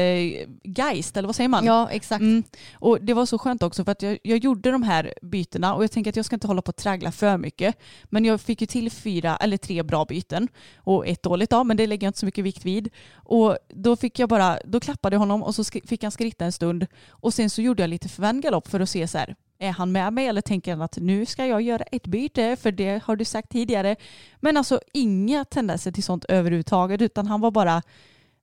geist 0.64 1.16
eller 1.16 1.28
vad 1.28 1.36
säger 1.36 1.48
man? 1.48 1.64
Ja 1.64 1.88
exakt. 1.90 2.20
Mm. 2.20 2.42
Och 2.74 2.98
det 3.00 3.14
var 3.14 3.26
så 3.26 3.38
skönt 3.38 3.62
också 3.62 3.84
för 3.84 3.92
att 3.92 4.02
jag, 4.02 4.18
jag 4.22 4.38
gjorde 4.38 4.70
de 4.70 4.82
här 4.82 5.14
bytena 5.22 5.74
och 5.74 5.82
jag 5.82 5.90
tänker 5.90 6.10
att 6.10 6.16
jag 6.16 6.24
ska 6.24 6.36
inte 6.36 6.46
hålla 6.46 6.62
på 6.62 6.70
att 6.70 6.76
traggla 6.76 7.12
för 7.12 7.36
mycket. 7.38 7.76
Men 8.04 8.24
jag 8.24 8.40
fick 8.40 8.60
ju 8.60 8.66
till 8.66 8.90
fyra 8.90 9.36
eller 9.36 9.56
tre 9.56 9.82
bra 9.82 10.04
byten 10.04 10.48
och 10.76 11.06
ett 11.06 11.22
dåligt 11.22 11.50
då, 11.50 11.64
men 11.64 11.76
det 11.76 11.86
lägger 11.86 12.06
jag 12.06 12.08
inte 12.08 12.18
så 12.18 12.26
mycket 12.26 12.44
vikt 12.44 12.64
vid. 12.64 12.88
Och 13.14 13.58
då 13.68 13.96
fick 13.96 14.18
jag 14.18 14.28
bara, 14.28 14.58
då 14.64 14.80
klappade 14.80 15.14
jag 15.14 15.20
honom 15.20 15.42
och 15.42 15.54
så 15.54 15.64
fick 15.64 16.02
han 16.02 16.12
skritta 16.12 16.44
en 16.44 16.52
stund 16.52 16.86
och 17.08 17.34
sen 17.34 17.50
så 17.50 17.62
gjorde 17.62 17.82
jag 17.82 17.90
lite 17.90 18.08
förvänd 18.08 18.42
galopp 18.42 18.68
för 18.68 18.80
att 18.80 18.90
se 18.90 19.08
så 19.08 19.18
här, 19.18 19.36
är 19.58 19.70
han 19.70 19.92
med 19.92 20.12
mig 20.12 20.26
eller 20.26 20.40
tänker 20.40 20.70
han 20.70 20.82
att 20.82 20.96
nu 20.96 21.26
ska 21.26 21.46
jag 21.46 21.62
göra 21.62 21.82
ett 21.82 22.06
byte 22.06 22.56
för 22.56 22.72
det 22.72 23.02
har 23.04 23.16
du 23.16 23.24
sagt 23.24 23.50
tidigare. 23.50 23.96
Men 24.40 24.56
alltså 24.56 24.80
inga 24.92 25.44
tendenser 25.44 25.92
till 25.92 26.04
sånt 26.04 26.24
överhuvudtaget 26.24 27.02
utan 27.02 27.26
han 27.26 27.40
var 27.40 27.50
bara 27.50 27.82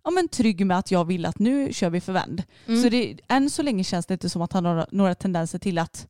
ja, 0.04 0.12
men 0.12 0.28
trygg 0.28 0.65
med 0.65 0.78
att 0.78 0.91
jag 0.91 1.06
vill 1.06 1.26
att 1.26 1.39
nu 1.39 1.73
kör 1.73 1.89
vi 1.89 2.02
förvänd. 2.02 2.43
Mm. 2.67 2.84
Så 2.84 2.89
det, 2.89 3.17
än 3.28 3.49
så 3.49 3.62
länge 3.62 3.84
känns 3.84 4.06
det 4.06 4.13
inte 4.13 4.30
som 4.30 4.41
att 4.41 4.54
han 4.54 4.65
har 4.65 4.73
några, 4.73 4.88
några 4.91 5.15
tendenser 5.15 5.60
till 5.60 5.78
att 5.78 6.08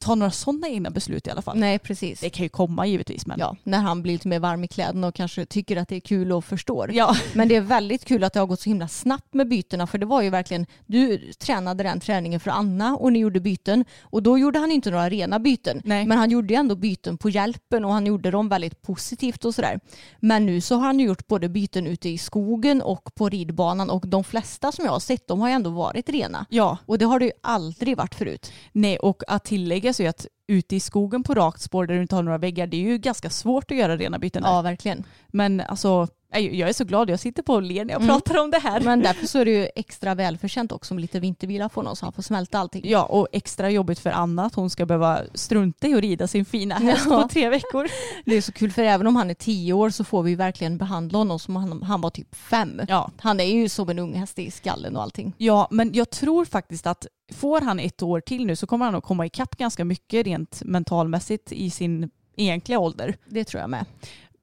ta 0.00 0.14
några 0.14 0.30
sådana 0.30 0.68
egna 0.68 0.90
beslut 0.90 1.26
i 1.26 1.30
alla 1.30 1.42
fall. 1.42 1.58
Nej 1.58 1.78
precis. 1.78 2.20
Det 2.20 2.30
kan 2.30 2.42
ju 2.42 2.48
komma 2.48 2.86
givetvis 2.86 3.26
men 3.26 3.38
Ja, 3.40 3.56
när 3.64 3.78
han 3.78 4.02
blir 4.02 4.12
lite 4.12 4.28
mer 4.28 4.38
varm 4.38 4.64
i 4.64 4.68
kläderna 4.68 5.06
och 5.06 5.14
kanske 5.14 5.46
tycker 5.46 5.76
att 5.76 5.88
det 5.88 5.96
är 5.96 6.00
kul 6.00 6.32
och 6.32 6.44
förstår. 6.44 6.90
ja. 6.92 7.16
Men 7.34 7.48
det 7.48 7.56
är 7.56 7.60
väldigt 7.60 8.04
kul 8.04 8.24
att 8.24 8.32
det 8.32 8.40
har 8.40 8.46
gått 8.46 8.60
så 8.60 8.70
himla 8.70 8.88
snabbt 8.88 9.34
med 9.34 9.48
bytena 9.48 9.86
för 9.86 9.98
det 9.98 10.06
var 10.06 10.22
ju 10.22 10.30
verkligen, 10.30 10.66
du 10.86 11.32
tränade 11.32 11.82
den 11.82 12.00
träningen 12.00 12.40
för 12.40 12.50
Anna 12.50 12.96
och 12.96 13.12
ni 13.12 13.18
gjorde 13.18 13.40
byten 13.40 13.84
och 14.02 14.22
då 14.22 14.38
gjorde 14.38 14.58
han 14.58 14.70
inte 14.70 14.90
några 14.90 15.08
rena 15.10 15.38
byten. 15.38 15.80
Nej. 15.84 16.06
Men 16.06 16.18
han 16.18 16.30
gjorde 16.30 16.54
ju 16.54 16.58
ändå 16.58 16.74
byten 16.76 17.18
på 17.18 17.30
hjälpen 17.30 17.84
och 17.84 17.92
han 17.92 18.06
gjorde 18.06 18.30
dem 18.30 18.48
väldigt 18.48 18.82
positivt 18.82 19.44
och 19.44 19.54
sådär. 19.54 19.80
Men 20.20 20.46
nu 20.46 20.60
så 20.60 20.74
har 20.74 20.86
han 20.86 21.00
gjort 21.00 21.26
både 21.26 21.48
byten 21.48 21.86
ute 21.86 22.08
i 22.08 22.18
skogen 22.18 22.82
och 22.82 23.14
på 23.14 23.28
ridbanan 23.28 23.90
och 23.90 24.08
de 24.08 24.24
flesta 24.24 24.72
som 24.72 24.84
jag 24.84 24.92
har 24.92 25.00
sett 25.00 25.28
de 25.28 25.40
har 25.40 25.48
ju 25.48 25.54
ändå 25.54 25.70
varit 25.70 26.08
rena. 26.08 26.46
ja, 26.50 26.78
Och 26.86 26.98
det 26.98 27.04
har 27.04 27.18
det 27.18 27.24
ju 27.24 27.32
aldrig 27.40 27.96
varit 27.96 28.14
förut. 28.14 28.52
nej 28.72 28.98
och 28.98 29.22
att 29.28 29.44
tillägga 29.44 29.85
så 29.92 30.02
är 30.02 30.08
att 30.08 30.26
ute 30.48 30.76
i 30.76 30.80
skogen 30.80 31.22
på 31.22 31.34
rakt 31.34 31.60
spår 31.60 31.86
där 31.86 31.94
du 31.94 32.02
inte 32.02 32.14
har 32.14 32.22
några 32.22 32.38
väggar 32.38 32.66
det 32.66 32.76
är 32.76 32.80
ju 32.80 32.98
ganska 32.98 33.30
svårt 33.30 33.70
att 33.70 33.76
göra 33.76 33.96
rena 33.96 34.18
byten. 34.18 34.42
där. 34.42 34.50
Ja, 34.50 34.62
verkligen. 34.62 35.04
Men 35.28 35.60
alltså 35.60 36.08
jag 36.30 36.68
är 36.68 36.72
så 36.72 36.84
glad, 36.84 37.10
jag 37.10 37.20
sitter 37.20 37.42
på 37.42 37.54
och 37.54 37.62
ler 37.62 37.84
när 37.84 37.92
jag 37.94 38.02
Mm. 38.02 38.14
pratar 38.14 38.40
om 38.42 38.50
det 38.50 38.58
här. 38.58 38.80
Men 38.80 39.02
därför 39.02 39.26
så 39.26 39.38
är 39.38 39.44
det 39.44 39.50
ju 39.50 39.68
extra 39.76 40.14
välförtjänt 40.14 40.72
också 40.72 40.94
med 40.94 41.00
lite 41.00 41.20
vintervila 41.20 41.70
honom 41.74 41.96
så 41.96 42.06
han 42.06 42.12
får 42.12 42.22
smälta 42.22 42.58
allting. 42.58 42.82
Ja, 42.86 43.02
och 43.04 43.28
extra 43.32 43.70
jobbigt 43.70 43.98
för 43.98 44.10
Anna 44.10 44.44
att 44.44 44.54
hon 44.54 44.70
ska 44.70 44.86
behöva 44.86 45.20
strunta 45.34 45.88
i 45.88 45.94
att 45.94 46.00
rida 46.00 46.26
sin 46.26 46.44
fina 46.44 46.74
häst 46.74 47.06
Ja. 47.10 47.22
på 47.22 47.28
tre 47.28 47.48
veckor. 47.48 47.88
Det 48.24 48.36
är 48.36 48.40
så 48.40 48.52
kul 48.52 48.72
för 48.72 48.82
även 48.82 49.06
om 49.06 49.16
han 49.16 49.30
är 49.30 49.34
tio 49.34 49.72
år 49.72 49.90
så 49.90 50.04
får 50.04 50.22
vi 50.22 50.34
verkligen 50.34 50.78
behandla 50.78 51.18
honom 51.18 51.38
som 51.38 51.56
han, 51.56 51.82
han 51.82 52.00
var 52.00 52.10
typ 52.10 52.34
fem. 52.34 52.80
Ja. 52.88 53.10
Han 53.18 53.40
är 53.40 53.44
ju 53.44 53.68
som 53.68 53.88
en 53.88 53.98
ung 53.98 54.14
häst 54.14 54.38
i 54.38 54.50
skallen 54.50 54.96
och 54.96 55.02
allting. 55.02 55.32
Ja, 55.38 55.68
men 55.70 55.92
jag 55.94 56.10
tror 56.10 56.44
faktiskt 56.44 56.86
att 56.86 57.06
får 57.32 57.60
han 57.60 57.78
ett 57.78 58.02
år 58.02 58.20
till 58.20 58.46
nu 58.46 58.56
så 58.56 58.66
kommer 58.66 58.84
han 58.84 58.94
att 58.94 59.04
komma 59.04 59.26
ikapp 59.26 59.56
ganska 59.56 59.84
mycket 59.84 60.26
rent 60.26 60.62
mentalmässigt 60.64 61.52
i 61.52 61.70
sin 61.70 62.10
egentliga 62.36 62.78
ålder. 62.78 63.16
Det 63.26 63.44
tror 63.44 63.60
jag 63.60 63.70
med. 63.70 63.84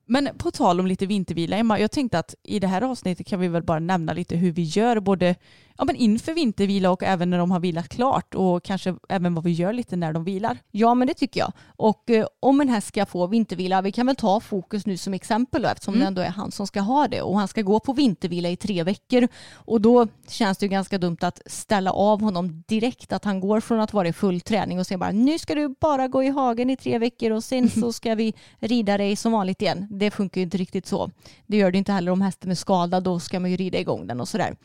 Men 0.06 0.30
på 0.38 0.52
tal 0.52 0.80
om 0.80 0.88
lite 0.88 1.06
vintervila, 1.06 1.58
Emma, 1.58 1.80
jag 1.80 1.92
tänkte 1.92 2.20
att 2.20 2.36
i 2.44 2.60
det 2.60 2.68
här 2.68 2.82
avsnittet 2.82 3.28
kan 3.28 3.40
vi 3.40 3.48
väl 3.48 3.64
bara 3.64 3.80
nämna 3.80 4.14
lite 4.14 4.36
hur 4.36 4.52
vi 4.52 4.64
gör 4.64 5.00
både 5.00 5.36
ja, 5.78 5.86
men 5.86 5.96
inför 5.96 6.34
vintervila 6.34 6.92
och 6.92 7.04
även 7.04 7.30
när 7.30 7.38
de 7.38 7.52
har 7.52 7.60
vilat 7.60 7.90
klart 7.90 8.36
och 8.36 8.64
kanske 8.64 8.96
även 9.10 9.36
vad 9.36 9.44
vi 9.44 9.52
gör 9.52 9.74
lite 9.74 9.96
när 9.96 10.14
de 10.14 10.24
vilar. 10.24 10.58
Ja 10.72 10.94
men 10.94 11.08
det 11.08 11.14
tycker 11.14 11.40
jag. 11.40 11.52
Och 11.66 12.10
eh, 12.10 12.26
om 12.40 12.62
en 12.62 12.70
häst 12.70 12.88
ska 12.88 13.06
få 13.06 13.28
vintervila, 13.28 13.82
vi 13.82 13.92
kan 13.92 14.06
väl 14.06 14.16
ta 14.16 14.40
fokus 14.40 14.86
nu 14.86 14.98
som 14.98 15.14
exempel 15.14 15.62
då, 15.62 15.70
eftersom 15.70 16.00
det 16.00 16.06
ändå 16.06 16.22
är 16.22 16.30
han 16.30 16.52
som 16.52 16.68
ska 16.68 16.82
ha 16.82 17.08
det 17.08 17.22
och 17.22 17.40
han 17.40 17.48
ska 17.48 17.62
gå 17.62 17.80
på 17.80 17.94
vintervila 17.94 18.50
i 18.50 18.56
tre 18.56 18.84
veckor 18.84 19.28
och 19.54 19.82
då 19.82 20.08
känns 20.28 20.58
det 20.58 20.66
ju 20.66 20.70
ganska 20.70 20.98
dumt 20.98 21.18
att 21.22 21.42
ställa 21.46 21.92
av 21.92 22.22
honom 22.22 22.64
direkt 22.68 23.14
att 23.14 23.26
han 23.26 23.40
går 23.40 23.60
från 23.60 23.80
att 23.80 23.94
vara 23.94 24.08
i 24.08 24.14
full 24.14 24.42
träning 24.42 24.80
och 24.80 24.88
sen 24.88 25.00
bara 25.00 25.12
nu 25.12 25.40
ska 25.40 25.56
du 25.56 25.76
bara 25.82 26.08
gå 26.08 26.24
i 26.24 26.30
hagen 26.30 26.70
i 26.70 26.78
tre 26.78 26.98
veckor 26.98 27.32
och 27.32 27.44
sen 27.44 27.70
så 27.70 27.94
ska 27.94 28.16
vi 28.16 28.34
rida 28.60 28.98
dig 28.98 29.16
som 29.16 29.32
vanligt 29.32 29.62
igen. 29.62 29.88
Det 29.90 30.12
funkar 30.12 30.42
ju 30.42 30.46
inte 30.46 30.58
riktigt 30.58 30.88
så. 30.88 31.12
Det 31.48 31.58
gör 31.58 31.72
det 31.72 31.78
inte 31.78 31.92
heller 31.92 32.12
om 32.12 32.22
hästen 32.22 32.52
är 32.52 32.56
skadad, 32.56 33.04
då 33.04 33.20
ska 33.20 33.40
man 33.40 33.52
ju 33.52 33.58
rida 33.58 33.80
igång 33.80 34.08
den 34.08 34.22
och 34.22 34.28
sådär. 34.28 34.56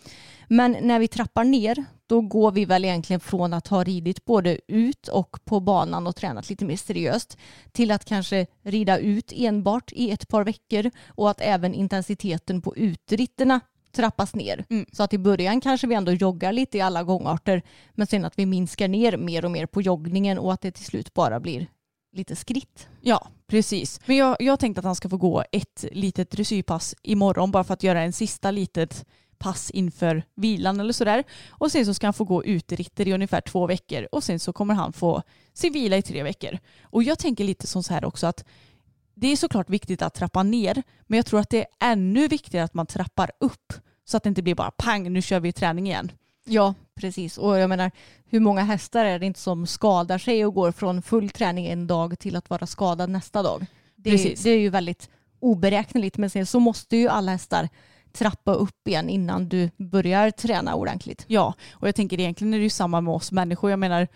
Men 0.48 0.76
när 0.80 0.98
vi 0.98 1.08
trappar 1.08 1.44
ner, 1.44 1.84
då 2.06 2.20
går 2.20 2.52
vi 2.52 2.64
väl 2.64 2.84
egentligen 2.84 3.20
från 3.20 3.52
att 3.52 3.68
ha 3.68 3.84
ridit 3.84 4.24
både 4.24 4.58
ut 4.66 5.08
och 5.08 5.44
på 5.44 5.60
banan 5.60 6.06
och 6.06 6.16
tränat 6.16 6.50
lite 6.50 6.64
mer 6.64 6.76
seriöst 6.76 7.38
till 7.72 7.90
att 7.90 8.04
kanske 8.04 8.46
rida 8.62 8.98
ut 8.98 9.32
enbart 9.36 9.92
i 9.92 10.10
ett 10.10 10.28
par 10.28 10.44
veckor 10.44 10.90
och 11.08 11.30
att 11.30 11.40
även 11.40 11.74
intensiteten 11.74 12.62
på 12.62 12.76
utritterna 12.76 13.60
trappas 13.92 14.34
ner. 14.34 14.64
Mm. 14.70 14.86
Så 14.92 15.02
att 15.02 15.12
i 15.12 15.18
början 15.18 15.60
kanske 15.60 15.86
vi 15.86 15.94
ändå 15.94 16.12
joggar 16.12 16.52
lite 16.52 16.78
i 16.78 16.80
alla 16.80 17.02
gångarter 17.02 17.62
men 17.94 18.06
sen 18.06 18.24
att 18.24 18.38
vi 18.38 18.46
minskar 18.46 18.88
ner 18.88 19.16
mer 19.16 19.44
och 19.44 19.50
mer 19.50 19.66
på 19.66 19.82
joggningen 19.82 20.38
och 20.38 20.52
att 20.52 20.60
det 20.60 20.70
till 20.70 20.84
slut 20.84 21.14
bara 21.14 21.40
blir 21.40 21.66
lite 22.12 22.36
skritt. 22.36 22.88
Ja, 23.00 23.28
precis. 23.46 24.00
Men 24.06 24.16
jag, 24.16 24.36
jag 24.40 24.60
tänkte 24.60 24.78
att 24.78 24.84
han 24.84 24.94
ska 24.94 25.08
få 25.08 25.16
gå 25.16 25.44
ett 25.52 25.84
litet 25.92 26.30
dressyrpass 26.30 26.94
imorgon 27.02 27.50
bara 27.50 27.64
för 27.64 27.74
att 27.74 27.82
göra 27.82 28.02
en 28.02 28.12
sista 28.12 28.50
litet 28.50 29.04
pass 29.38 29.70
inför 29.70 30.22
vilan 30.34 30.80
eller 30.80 30.92
sådär. 30.92 31.24
Och 31.50 31.72
sen 31.72 31.86
så 31.86 31.94
ska 31.94 32.06
han 32.06 32.14
få 32.14 32.24
gå 32.24 32.44
uteritter 32.44 33.08
i 33.08 33.12
ungefär 33.12 33.40
två 33.40 33.66
veckor 33.66 34.08
och 34.12 34.24
sen 34.24 34.40
så 34.40 34.52
kommer 34.52 34.74
han 34.74 34.92
få 34.92 35.22
sin 35.54 35.72
vila 35.72 35.96
i 35.96 36.02
tre 36.02 36.22
veckor. 36.22 36.58
Och 36.82 37.02
jag 37.02 37.18
tänker 37.18 37.44
lite 37.44 37.66
som 37.66 37.82
så 37.82 37.94
här 37.94 38.04
också 38.04 38.26
att 38.26 38.44
det 39.14 39.32
är 39.32 39.36
såklart 39.36 39.70
viktigt 39.70 40.02
att 40.02 40.14
trappa 40.14 40.42
ner 40.42 40.82
men 41.06 41.16
jag 41.16 41.26
tror 41.26 41.40
att 41.40 41.50
det 41.50 41.60
är 41.60 41.92
ännu 41.92 42.28
viktigare 42.28 42.64
att 42.64 42.74
man 42.74 42.86
trappar 42.86 43.30
upp 43.40 43.72
så 44.04 44.16
att 44.16 44.22
det 44.22 44.28
inte 44.28 44.42
blir 44.42 44.54
bara 44.54 44.70
pang 44.70 45.12
nu 45.12 45.22
kör 45.22 45.40
vi 45.40 45.52
träning 45.52 45.86
igen. 45.86 46.12
Ja, 46.44 46.74
precis. 46.94 47.38
Och 47.38 47.58
jag 47.58 47.68
menar, 47.68 47.90
hur 48.24 48.40
många 48.40 48.62
hästar 48.62 49.04
är 49.04 49.18
det 49.18 49.26
inte 49.26 49.40
som 49.40 49.66
skadar 49.66 50.18
sig 50.18 50.46
och 50.46 50.54
går 50.54 50.72
från 50.72 51.02
full 51.02 51.30
träning 51.30 51.66
en 51.66 51.86
dag 51.86 52.18
till 52.18 52.36
att 52.36 52.50
vara 52.50 52.66
skadad 52.66 53.10
nästa 53.10 53.42
dag? 53.42 53.66
Det, 53.96 54.10
är, 54.10 54.44
det 54.44 54.50
är 54.50 54.58
ju 54.58 54.68
väldigt 54.68 55.10
oberäkneligt, 55.40 56.16
men 56.16 56.30
sen 56.30 56.46
så 56.46 56.60
måste 56.60 56.96
ju 56.96 57.08
alla 57.08 57.32
hästar 57.32 57.68
trappa 58.18 58.52
upp 58.52 58.88
igen 58.88 59.08
innan 59.08 59.48
du 59.48 59.70
börjar 59.76 60.30
träna 60.30 60.74
ordentligt. 60.74 61.24
Ja, 61.26 61.54
och 61.72 61.88
jag 61.88 61.94
tänker 61.94 62.20
egentligen 62.20 62.54
är 62.54 62.58
det 62.58 62.64
ju 62.64 62.70
samma 62.70 63.00
med 63.00 63.14
oss 63.14 63.32
människor. 63.32 63.70
Jag 63.70 63.78
menar, 63.78 64.08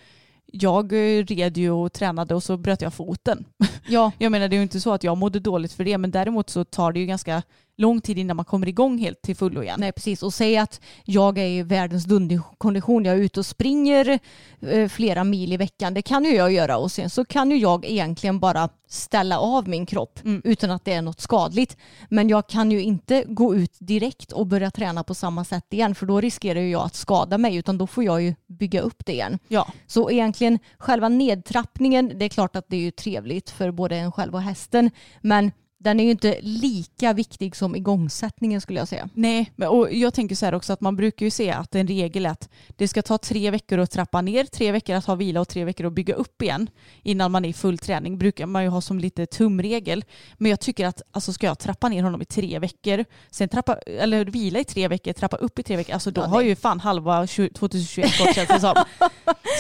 jag 0.47 0.93
eh, 0.93 1.25
red 1.25 1.57
ju 1.57 1.71
och 1.71 1.93
tränade 1.93 2.35
och 2.35 2.43
så 2.43 2.57
bröt 2.57 2.83
jag 2.83 2.95
foten. 2.95 3.45
Ja, 3.89 4.13
Jag 4.19 4.33
menar 4.33 4.49
det 4.49 4.55
är 4.55 4.59
ju 4.59 4.63
inte 4.63 4.81
så 4.81 4.93
att 4.93 5.05
jag 5.05 5.19
mådde 5.19 5.41
dåligt 5.41 5.73
för 5.73 5.85
det 5.85 5.99
men 5.99 6.11
däremot 6.11 6.51
så 6.51 6.65
tar 6.65 6.93
det 6.93 7.01
ju 7.01 7.07
ganska 7.07 7.43
lång 7.77 8.01
tid 8.01 8.19
innan 8.19 8.37
man 8.37 8.45
kommer 8.45 8.69
igång 8.69 8.99
helt 8.99 9.23
till 9.23 9.37
fullo 9.37 9.63
igen. 9.63 9.81
nej 9.81 9.93
precis. 9.93 10.23
Och 10.23 10.35
säg 10.35 10.57
att 10.57 10.81
jag 11.05 11.39
är 11.39 11.47
i 11.47 11.63
världens 11.63 12.05
dunderkondition, 12.05 13.05
jag 13.05 13.15
är 13.15 13.21
ute 13.21 13.41
och 13.41 13.47
springer 13.47 14.19
eh, 14.61 14.89
flera 14.89 15.25
mil 15.25 15.53
i 15.53 15.57
veckan, 15.57 15.95
det 15.95 16.03
kan 16.03 16.25
ju 16.25 16.35
jag 16.35 16.53
göra 16.53 16.77
och 16.79 16.93
sen 16.93 17.11
så 17.11 17.25
kan 17.25 17.51
ju 17.51 17.57
jag 17.57 17.85
egentligen 17.85 18.41
bara 18.41 18.69
ställa 18.89 19.39
av 19.39 19.69
min 19.69 19.87
kropp 19.87 20.19
Mm. 20.25 20.43
utan 20.45 20.71
att 20.71 20.85
det 20.85 20.93
är 20.93 21.03
något 21.03 21.21
skadligt. 21.21 21.77
Men 22.11 22.29
jag 22.29 22.49
kan 22.49 22.71
ju 22.71 22.83
inte 22.83 23.25
gå 23.27 23.55
ut 23.55 23.77
direkt 23.79 24.33
och 24.33 24.47
börja 24.47 24.71
träna 24.71 25.05
på 25.05 25.15
samma 25.15 25.45
sätt 25.45 25.67
igen 25.71 25.95
för 25.95 26.07
då 26.07 26.21
riskerar 26.21 26.61
jag 26.61 26.83
att 26.83 26.95
skada 26.95 27.39
mig 27.39 27.57
utan 27.57 27.79
då 27.79 27.87
får 27.87 28.05
jag 28.05 28.23
ju 28.23 28.35
bygga 28.47 28.81
upp 28.81 29.07
det 29.07 29.13
igen. 29.13 29.39
Ja, 29.49 29.69
Så 29.87 30.11
egentligen 30.11 30.59
själva 30.79 31.09
nedtrappningen, 31.09 32.13
det 32.19 32.25
är 32.25 32.29
klart 32.29 32.57
att 32.57 32.65
det 32.69 32.77
är 32.77 32.81
ju 32.81 32.91
trevligt 32.91 33.51
för 33.51 33.71
både 33.71 33.97
en 33.97 34.13
själv 34.13 34.35
och 34.35 34.43
hästen 34.43 34.91
men 35.21 35.51
den 35.83 36.01
är 36.01 36.05
ju 36.05 36.11
inte 36.11 36.39
lika 36.41 37.13
viktig 37.13 37.57
som 37.57 37.77
igångsättningen 37.77 38.61
skulle 38.61 38.79
jag 38.79 38.89
säga. 38.89 39.09
nej, 39.15 39.53
men, 39.57 39.69
och 39.69 39.93
jag 39.93 40.15
tänker 40.15 40.35
så 40.35 40.47
här 40.47 40.55
också 40.55 40.73
att 40.73 40.81
man 40.81 40.97
brukar 40.97 41.27
ju 41.27 41.31
se 41.31 41.51
att 41.51 41.75
en 41.75 41.87
regel 41.87 42.27
är 42.27 42.31
att 42.31 42.49
det 42.77 42.89
ska 42.89 43.03
ta 43.03 43.19
tre 43.19 43.51
veckor 43.51 43.79
att 43.79 43.91
trappa 43.91 44.21
ner, 44.21 44.45
tre 44.45 44.73
veckor 44.73 44.97
att 44.97 45.05
ha 45.07 45.15
vila 45.15 45.41
och 45.41 45.49
tre 45.49 45.65
veckor 45.65 45.87
att 45.87 45.93
bygga 45.93 46.15
upp 46.15 46.43
igen 46.43 46.71
innan 47.03 47.31
man 47.31 47.45
är 47.45 47.49
i 47.49 47.53
full 47.53 47.79
träning. 47.79 48.19
brukar 48.19 48.47
man 48.47 48.63
ju 48.63 48.69
ha 48.69 48.81
som 48.81 48.99
lite 48.99 49.27
tumregel. 49.27 50.05
Men 50.39 50.51
jag 50.51 50.61
tycker 50.61 50.87
att 50.87 51.03
alltså, 51.11 51.33
ska 51.33 51.47
jag 51.47 51.59
trappa 51.59 51.89
ner 51.89 52.03
honom 52.03 52.23
i 52.23 52.25
tre 52.25 52.59
veckor, 52.59 53.05
sen 53.31 53.49
trappa, 53.49 53.75
eller 53.75 54.25
vila 54.25 54.59
i 54.59 54.65
tre 54.65 54.89
veckor, 54.89 55.13
trappa 55.13 55.37
upp 55.37 55.59
i 55.59 55.63
tre 55.63 55.77
veckor, 55.77 55.95
alltså 55.95 56.11
då 56.11 56.21
Ja, 56.21 56.27
har 56.27 56.41
ju 56.43 56.57
fan 56.57 56.81
halva 56.81 57.27
20 57.27 57.49
2021 57.55 58.19
gått 58.19 58.35
känns 58.35 58.49
det 58.49 58.61
som. 58.61 58.75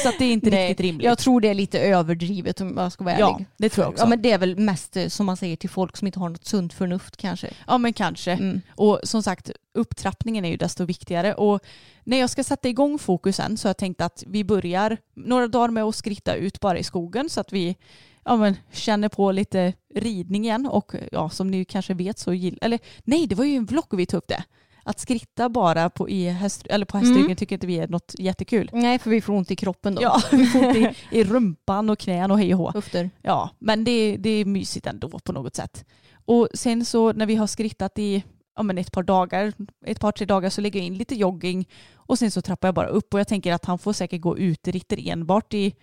Så 0.02 0.08
att 0.08 0.18
det 0.18 0.24
är 0.24 0.32
inte 0.32 0.50
Nej, 0.50 0.68
riktigt 0.68 0.86
rimligt. 0.86 1.04
Jag 1.04 1.18
tror 1.18 1.40
det 1.40 1.48
är 1.48 1.54
lite 1.54 1.80
överdrivet 1.80 2.60
om 2.60 2.74
jag 2.76 2.92
ska 2.92 3.04
vara 3.04 3.18
ja, 3.18 3.34
ärlig. 3.34 3.46
det 3.56 3.68
tror 3.68 3.84
jag 3.84 3.90
också. 3.92 4.04
Ja 4.04 4.08
men 4.08 4.22
det 4.22 4.32
är 4.32 4.38
väl 4.38 4.58
mest 4.58 4.96
eh, 4.96 5.08
som 5.08 5.26
man 5.26 5.36
säger 5.36 5.56
till 5.56 5.70
folk 5.70 5.96
som 5.96 6.06
inte 6.12 6.20
har 6.20 6.28
något 6.28 6.44
sunt 6.44 6.72
förnuft 6.72 7.16
kanske. 7.16 7.50
Ja 7.66 7.78
men 7.78 7.92
kanske. 7.92 8.32
Mm. 8.32 8.60
Och 8.70 9.00
som 9.02 9.22
sagt 9.22 9.50
upptrappningen 9.74 10.44
är 10.44 10.50
ju 10.50 10.56
desto 10.56 10.84
viktigare. 10.84 11.34
Och 11.34 11.60
när 12.04 12.16
jag 12.16 12.30
ska 12.30 12.44
sätta 12.44 12.68
igång 12.68 12.98
fokusen 12.98 13.56
så 13.56 13.68
har 13.68 13.70
jag 13.70 13.76
tänkt 13.76 14.00
att 14.00 14.24
vi 14.26 14.44
börjar 14.44 14.98
några 15.14 15.48
dagar 15.48 15.70
med 15.70 15.84
att 15.84 15.94
skritta 15.94 16.34
ut 16.34 16.60
bara 16.60 16.78
i 16.78 16.84
skogen 16.84 17.30
så 17.30 17.40
att 17.40 17.52
vi 17.52 17.76
ja, 18.24 18.36
men, 18.36 18.56
känner 18.72 19.08
på 19.08 19.32
lite 19.32 19.72
ridning 19.94 20.44
igen. 20.44 20.66
Och 20.66 20.94
ja, 21.12 21.30
som 21.30 21.50
ni 21.50 21.64
kanske 21.64 21.94
vet 21.94 22.18
så 22.18 22.34
gillar, 22.34 22.58
eller 22.62 22.78
nej 23.04 23.26
det 23.26 23.34
var 23.34 23.44
ju 23.44 23.56
en 23.56 23.64
vlogg 23.64 23.96
vi 23.96 24.06
tog 24.06 24.18
upp 24.18 24.28
det. 24.28 24.44
Att 24.84 25.00
skritta 25.00 25.48
bara 25.48 25.90
på, 25.90 26.08
i 26.08 26.28
häst, 26.28 26.66
eller 26.70 26.86
på 26.86 26.96
hästryggen 26.98 27.24
Mm. 27.24 27.36
tycker 27.36 27.56
inte 27.56 27.66
vi 27.66 27.78
är 27.78 27.88
något 27.88 28.14
jättekul. 28.18 28.70
Nej 28.72 28.98
för 28.98 29.10
vi 29.10 29.20
får 29.20 29.32
ont 29.32 29.50
i 29.50 29.56
kroppen 29.56 29.94
då. 29.94 30.02
Ja, 30.02 30.22
vi 30.32 30.46
får 30.46 30.66
ont 30.66 30.76
i, 30.76 30.88
i 31.10 31.24
rumpan 31.24 31.90
och 31.90 31.98
knän 31.98 32.30
och 32.30 32.38
hej 32.38 32.54
och 32.54 32.58
hå. 32.60 32.70
Höfter. 32.74 33.10
Ja, 33.22 33.50
men 33.58 33.84
det, 33.84 34.16
det 34.16 34.30
är 34.30 34.44
mysigt 34.44 34.86
ändå 34.86 35.08
på 35.08 35.32
något 35.32 35.54
sätt. 35.56 35.84
Och 36.24 36.48
sen 36.54 36.84
så 36.84 37.12
när 37.12 37.26
vi 37.26 37.34
har 37.34 37.46
skrittat 37.46 37.98
i 37.98 38.24
ja, 38.56 38.62
men 38.62 38.78
ett 38.78 38.92
par 38.92 39.02
dagar, 39.02 39.52
ett 39.86 40.00
par 40.00 40.12
tre 40.12 40.26
dagar 40.26 40.50
så 40.50 40.60
lägger 40.60 40.80
jag 40.80 40.86
in 40.86 40.94
lite 40.94 41.14
jogging 41.14 41.68
och 41.94 42.18
sen 42.18 42.30
så 42.30 42.42
trappar 42.42 42.68
jag 42.68 42.74
bara 42.74 42.86
upp 42.86 43.14
och 43.14 43.20
jag 43.20 43.28
tänker 43.28 43.52
att 43.52 43.64
han 43.64 43.78
får 43.78 43.92
säkert 43.92 44.20
gå 44.20 44.38
uteritter 44.38 45.08
enbart 45.08 45.54
i 45.54 45.74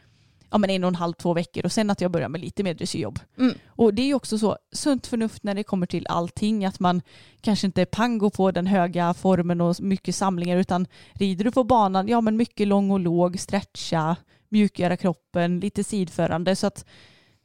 ja, 0.52 0.58
men 0.58 0.70
en 0.70 0.84
och 0.84 0.88
en 0.88 0.96
halv, 0.96 1.14
två 1.14 1.34
veckor 1.34 1.66
och 1.66 1.72
sen 1.72 1.90
att 1.90 2.02
jag 2.02 2.12
börjar 2.12 2.30
med 2.30 2.42
lite 2.42 2.64
mer 2.64 2.74
dressyrjobb. 2.74 3.20
Mm. 3.38 3.54
Och 3.68 3.94
det 3.94 4.02
är 4.02 4.06
ju 4.06 4.14
också 4.14 4.38
så 4.38 4.58
sunt 4.72 5.08
förnuft 5.08 5.44
när 5.44 5.56
det 5.56 5.64
kommer 5.64 5.86
till 5.86 6.08
allting 6.08 6.66
att 6.66 6.80
man 6.80 7.02
kanske 7.42 7.68
inte 7.68 7.86
pang 7.86 8.18
går 8.18 8.30
på 8.30 8.52
den 8.52 8.68
höga 8.68 9.14
formen 9.14 9.62
och 9.62 9.82
mycket 9.82 10.16
samlingar 10.16 10.58
utan 10.58 10.88
rider 11.14 11.46
du 11.46 11.52
på 11.52 11.64
banan, 11.64 12.08
ja 12.08 12.22
men 12.22 12.38
mycket 12.38 12.68
lång 12.68 12.92
och 12.92 13.00
låg, 13.00 13.40
stretcha, 13.40 14.16
mjukgöra 14.50 14.98
kroppen, 14.98 15.60
lite 15.60 15.84
sidförande 15.84 16.56
så 16.56 16.68
att 16.68 16.86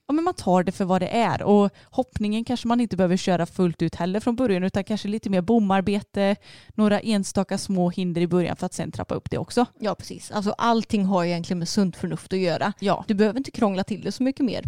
ja, 0.07 0.15
men 0.15 0.25
man 0.25 0.35
tar 0.35 0.63
det 0.63 0.73
för 0.73 0.85
vad 0.85 1.03
det 1.03 1.09
är. 1.09 1.43
Och 1.43 1.71
hoppningen 1.91 2.45
kanske 2.45 2.69
man 2.69 2.81
inte 2.81 2.97
behöver 2.97 3.17
köra 3.17 3.47
fullt 3.47 3.83
ut 3.83 3.95
heller 3.95 4.21
från 4.21 4.37
början 4.37 4.65
utan 4.65 4.85
kanske 4.85 5.09
lite 5.09 5.31
mer 5.31 5.41
bomarbete, 5.41 6.37
några 6.75 7.01
enstaka 7.01 7.59
små 7.59 7.91
hinder 7.91 8.21
i 8.21 8.27
början 8.27 8.57
för 8.57 8.67
att 8.67 8.75
sen 8.75 8.93
trappa 8.93 9.15
upp 9.15 9.31
det 9.31 9.39
också. 9.39 9.67
Ja 9.79 9.95
precis. 9.95 10.31
Alltså 10.31 10.55
allting 10.59 11.05
har 11.05 11.25
egentligen 11.25 11.59
med 11.59 11.69
sunt 11.69 11.97
förnuft 11.97 12.33
att 12.33 12.39
göra. 12.39 12.73
Ja, 12.81 13.05
Du 13.09 13.15
behöver 13.15 13.39
inte 13.39 13.51
krångla 13.51 13.85
till 13.85 14.01
det 14.03 14.13
så 14.13 14.23
mycket 14.23 14.45
mer. 14.47 14.63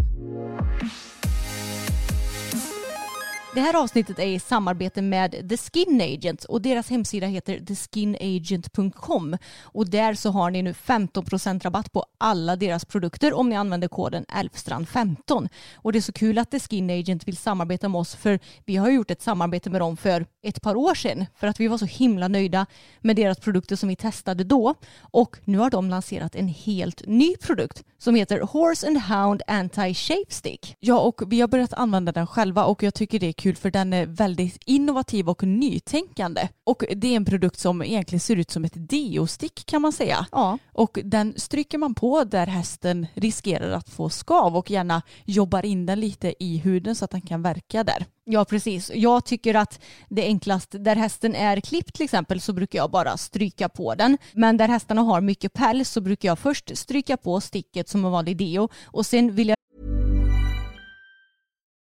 Det 3.56 3.62
här 3.62 3.82
avsnittet 3.82 4.18
är 4.18 4.26
i 4.26 4.38
samarbete 4.38 5.02
med 5.02 5.48
The 5.48 5.56
Skin 5.56 6.00
Agent 6.00 6.44
och 6.44 6.62
deras 6.62 6.90
hemsida 6.90 7.26
heter 7.26 7.60
theskinagent.com 7.60 9.36
och 9.62 9.90
där 9.90 10.14
så 10.14 10.30
har 10.30 10.50
ni 10.50 10.62
nu 10.62 10.72
15% 10.72 11.62
rabatt 11.62 11.92
på 11.92 12.04
alla 12.18 12.56
deras 12.56 12.84
produkter 12.84 13.32
om 13.34 13.48
ni 13.48 13.56
använder 13.56 13.88
koden 13.88 14.24
Elfstrand15. 14.28 15.48
Och 15.74 15.92
det 15.92 15.98
är 15.98 16.00
så 16.00 16.12
kul 16.12 16.38
att 16.38 16.50
The 16.50 16.60
Skin 16.60 16.90
Agent 16.90 17.28
vill 17.28 17.36
samarbeta 17.36 17.88
med 17.88 17.98
oss 17.98 18.14
för 18.14 18.38
vi 18.64 18.76
har 18.76 18.90
gjort 18.90 19.10
ett 19.10 19.22
samarbete 19.22 19.70
med 19.70 19.80
dem 19.80 19.96
för 19.96 20.26
ett 20.42 20.62
par 20.62 20.76
år 20.76 20.94
sedan 20.94 21.26
för 21.34 21.46
att 21.46 21.60
vi 21.60 21.68
var 21.68 21.78
så 21.78 21.86
himla 21.86 22.28
nöjda 22.28 22.66
med 23.00 23.16
deras 23.16 23.38
produkter 23.38 23.76
som 23.76 23.88
vi 23.88 23.96
testade 23.96 24.44
då 24.44 24.74
och 25.00 25.36
nu 25.44 25.58
har 25.58 25.70
de 25.70 25.90
lanserat 25.90 26.34
en 26.34 26.48
helt 26.48 27.02
ny 27.06 27.36
produkt 27.36 27.84
som 27.98 28.14
heter 28.14 28.40
Horse 28.40 28.86
and 28.86 28.98
Hound 29.02 29.42
Anti-Shape 29.46 30.30
Stick. 30.30 30.76
Ja, 30.80 30.98
och 30.98 31.22
vi 31.32 31.40
har 31.40 31.48
börjat 31.48 31.72
använda 31.72 32.12
den 32.12 32.26
själva 32.26 32.64
och 32.64 32.82
jag 32.82 32.94
tycker 32.94 33.18
det 33.18 33.26
är 33.26 33.32
kul 33.32 33.45
för 33.54 33.70
den 33.70 33.92
är 33.92 34.06
väldigt 34.06 34.58
innovativ 34.66 35.28
och 35.28 35.42
nytänkande. 35.42 36.48
Och 36.64 36.84
det 36.96 37.08
är 37.08 37.16
en 37.16 37.24
produkt 37.24 37.58
som 37.58 37.82
egentligen 37.82 38.20
ser 38.20 38.36
ut 38.36 38.50
som 38.50 38.64
ett 38.64 38.72
deostick 38.90 39.66
kan 39.66 39.82
man 39.82 39.92
säga. 39.92 40.26
Ja, 40.32 40.58
Och 40.72 40.98
den 41.04 41.34
stryker 41.36 41.78
man 41.78 41.94
på 41.94 42.24
där 42.24 42.46
hästen 42.46 43.06
riskerar 43.14 43.70
att 43.70 43.88
få 43.88 44.08
skav 44.08 44.56
och 44.56 44.70
gärna 44.70 45.02
jobbar 45.24 45.64
in 45.66 45.86
den 45.86 46.00
lite 46.00 46.34
i 46.44 46.56
huden 46.56 46.94
så 46.94 47.04
att 47.04 47.10
den 47.10 47.20
kan 47.20 47.42
verka 47.42 47.84
där. 47.84 48.06
ja 48.24 48.44
precis. 48.44 48.90
Jag 48.94 49.24
tycker 49.24 49.54
att 49.54 49.80
det 50.08 50.22
är 50.22 50.26
enklast 50.26 50.74
där 50.78 50.96
hästen 50.96 51.34
är 51.34 51.60
klippt 51.60 51.94
till 51.94 52.04
exempel 52.04 52.40
så 52.40 52.52
brukar 52.52 52.78
jag 52.78 52.90
bara 52.90 53.16
stryka 53.16 53.68
på 53.68 53.94
den. 53.94 54.18
Men 54.32 54.56
där 54.56 54.68
hästarna 54.68 55.02
har 55.02 55.20
mycket 55.20 55.52
päls 55.52 55.90
så 55.90 56.00
brukar 56.00 56.28
jag 56.28 56.38
först 56.38 56.78
stryka 56.78 57.16
på 57.16 57.40
sticket 57.40 57.88
som 57.88 58.04
en 58.04 58.10
vanlig 58.10 58.36
deo 58.36 58.68
och 58.84 59.06
sen 59.06 59.34
vill 59.34 59.48
jag 59.48 59.55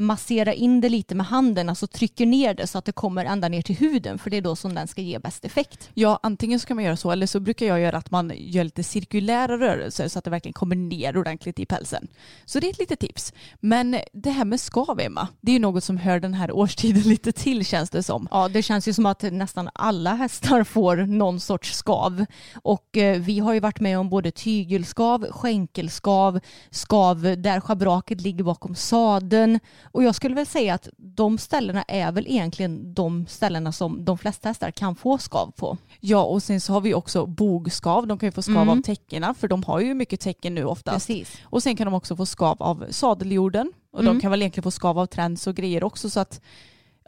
massera 0.00 0.54
in 0.54 0.80
det 0.80 0.88
lite 0.88 1.14
med 1.14 1.26
handen, 1.26 1.68
alltså 1.68 1.86
trycker 1.86 2.26
ner 2.26 2.54
det 2.54 2.66
så 2.66 2.78
att 2.78 2.84
det 2.84 2.92
kommer 2.92 3.24
ända 3.24 3.48
ner 3.48 3.62
till 3.62 3.76
huden 3.76 4.18
för 4.18 4.30
det 4.30 4.36
är 4.36 4.42
då 4.42 4.56
som 4.56 4.74
den 4.74 4.86
ska 4.86 5.02
ge 5.02 5.18
bäst 5.18 5.44
effekt. 5.44 5.90
Ja, 5.94 6.20
antingen 6.22 6.60
så 6.60 6.66
kan 6.66 6.76
man 6.76 6.84
göra 6.84 6.96
så 6.96 7.10
eller 7.10 7.26
så 7.26 7.40
brukar 7.40 7.66
jag 7.66 7.80
göra 7.80 7.96
att 7.96 8.10
man 8.10 8.32
gör 8.36 8.64
lite 8.64 8.82
cirkulära 8.82 9.58
rörelser 9.58 10.08
så 10.08 10.18
att 10.18 10.24
det 10.24 10.30
verkligen 10.30 10.52
kommer 10.52 10.76
ner 10.76 11.16
ordentligt 11.16 11.58
i 11.58 11.66
pälsen. 11.66 12.08
Så 12.44 12.60
det 12.60 12.66
är 12.66 12.70
ett 12.70 12.78
litet 12.78 13.00
tips. 13.00 13.32
Men 13.60 13.96
det 14.12 14.30
här 14.30 14.44
med 14.44 14.60
skav, 14.60 15.00
Emma, 15.00 15.28
det 15.40 15.52
är 15.52 15.54
ju 15.54 15.58
något 15.58 15.84
som 15.84 15.96
hör 15.96 16.20
den 16.20 16.34
här 16.34 16.52
årstiden 16.52 17.02
lite 17.04 17.32
till 17.32 17.66
känns 17.66 17.90
det 17.90 18.02
som. 18.02 18.28
Ja, 18.30 18.48
det 18.48 18.62
känns 18.62 18.88
ju 18.88 18.92
som 18.92 19.06
att 19.06 19.22
nästan 19.22 19.70
alla 19.74 20.14
hästar 20.14 20.64
får 20.64 20.96
någon 20.96 21.40
sorts 21.40 21.74
skav. 21.74 22.24
Och 22.62 22.96
eh, 22.96 23.20
vi 23.20 23.38
har 23.38 23.54
ju 23.54 23.60
varit 23.60 23.80
med 23.80 23.98
om 23.98 24.08
både 24.08 24.30
tygelskav, 24.30 25.26
skänkelskav, 25.30 26.40
skav 26.70 27.22
där 27.38 27.60
schabraket 27.60 28.20
ligger 28.20 28.44
bakom 28.44 28.74
sadeln. 28.74 29.60
Och 29.92 30.04
jag 30.04 30.14
skulle 30.14 30.34
väl 30.34 30.46
säga 30.46 30.74
att 30.74 30.88
de 30.96 31.38
ställena 31.38 31.82
är 31.82 32.12
väl 32.12 32.26
egentligen 32.26 32.94
de 32.94 33.26
ställena 33.26 33.72
som 33.72 34.04
de 34.04 34.18
flesta 34.18 34.48
hästar 34.48 34.70
kan 34.70 34.96
få 34.96 35.18
skav 35.18 35.52
på. 35.56 35.76
Ja, 36.00 36.22
och 36.22 36.42
sen 36.42 36.60
så 36.60 36.72
har 36.72 36.80
vi 36.80 36.94
också 36.94 37.26
bogskav. 37.26 38.06
De 38.06 38.18
kan 38.18 38.26
ju 38.26 38.30
få 38.32 38.42
skav 38.42 38.56
Mm. 38.56 38.68
av 38.68 38.82
täckena 38.82 39.34
för 39.34 39.48
de 39.48 39.62
har 39.62 39.80
ju 39.80 39.94
mycket 39.94 40.20
täcken 40.20 40.54
nu 40.54 40.64
oftast. 40.64 41.06
Precis. 41.06 41.38
Och 41.44 41.62
sen 41.62 41.76
kan 41.76 41.84
de 41.84 41.94
också 41.94 42.16
få 42.16 42.26
skav 42.26 42.62
av 42.62 42.86
sadeljorden 42.90 43.72
och 43.92 44.00
Mm. 44.00 44.14
de 44.14 44.20
kan 44.20 44.30
väl 44.30 44.42
egentligen 44.42 44.62
få 44.62 44.70
skav 44.70 44.98
av 44.98 45.06
träns 45.06 45.46
och 45.46 45.54
grejer 45.54 45.84
också 45.84 46.10
så 46.10 46.20
att 46.20 46.40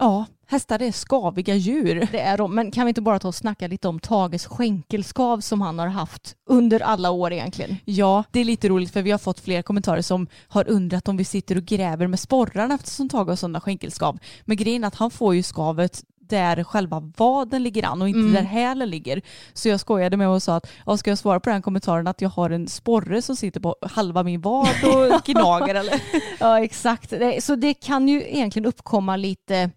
ja, 0.03 0.25
hästar 0.47 0.83
är 0.83 0.93
skaviga 0.93 1.55
djur. 1.55 2.09
Det 2.13 2.21
är 2.21 2.39
de. 2.39 2.55
Men 2.55 2.71
kan 2.71 2.87
vi 2.87 2.89
inte 2.89 3.01
bara 3.03 3.19
ta 3.19 3.29
och 3.29 3.35
snacka 3.35 3.67
lite 3.67 3.89
om 3.89 4.01
Tages 4.01 4.47
skänkelskav 4.47 5.41
som 5.41 5.61
han 5.61 5.79
har 5.79 5.87
haft 5.87 6.37
under 6.49 6.81
alla 6.83 7.11
år 7.11 7.33
egentligen? 7.33 7.77
Ja, 7.85 8.25
det 8.31 8.41
är 8.41 8.45
lite 8.45 8.69
roligt 8.69 8.93
för 8.93 9.03
vi 9.03 9.11
har 9.11 9.19
fått 9.19 9.41
flera 9.41 9.63
kommentarer 9.63 10.03
som 10.03 10.27
har 10.49 10.71
undrat 10.71 11.09
om 11.09 11.17
vi 11.17 11.25
sitter 11.25 11.57
och 11.57 11.65
gräver 11.65 12.07
med 12.07 12.21
sporrarna 12.21 12.75
eftersom 12.75 13.09
Tage 13.09 13.29
har 13.29 13.37
sådana 13.37 13.61
skänkelskav. 13.61 14.19
Men 14.45 14.57
grejen 14.57 14.85
är 14.85 14.89
att 14.89 14.95
han 14.95 15.11
får 15.11 15.35
ju 15.35 15.43
skavet 15.43 16.03
där 16.29 16.65
själva 16.65 17.01
vaden 17.17 17.63
ligger 17.63 17.85
an 17.87 18.03
och 18.03 18.09
inte 18.09 18.19
Mm. 18.21 18.33
där 18.33 18.43
hälen 18.43 18.91
ligger. 18.91 19.23
Så 19.53 19.69
jag 19.69 19.81
skojade 19.81 20.17
med 20.17 20.29
och 20.29 20.43
sa 20.43 20.57
att 20.57 20.71
ja, 20.87 20.97
ska 20.97 21.11
jag 21.11 21.19
svara 21.19 21.41
på 21.41 21.51
den 21.51 21.63
kommentaren 21.63 22.07
att 22.07 22.21
jag 22.21 22.29
har 22.29 22.51
en 22.51 22.69
sporre 22.69 23.23
som 23.23 23.37
sitter 23.37 23.61
på 23.61 23.77
halva 23.83 24.23
min 24.23 24.41
vad 24.41 24.69
och 24.69 25.23
gnager 25.25 25.75
eller? 25.75 26.03
Ja, 26.41 26.61
exakt. 26.65 27.13
Så 27.41 27.57
det 27.57 27.75
kan 27.75 28.09
ju 28.09 28.23
egentligen 28.23 28.67
uppkomma 28.67 29.17
lite 29.17 29.71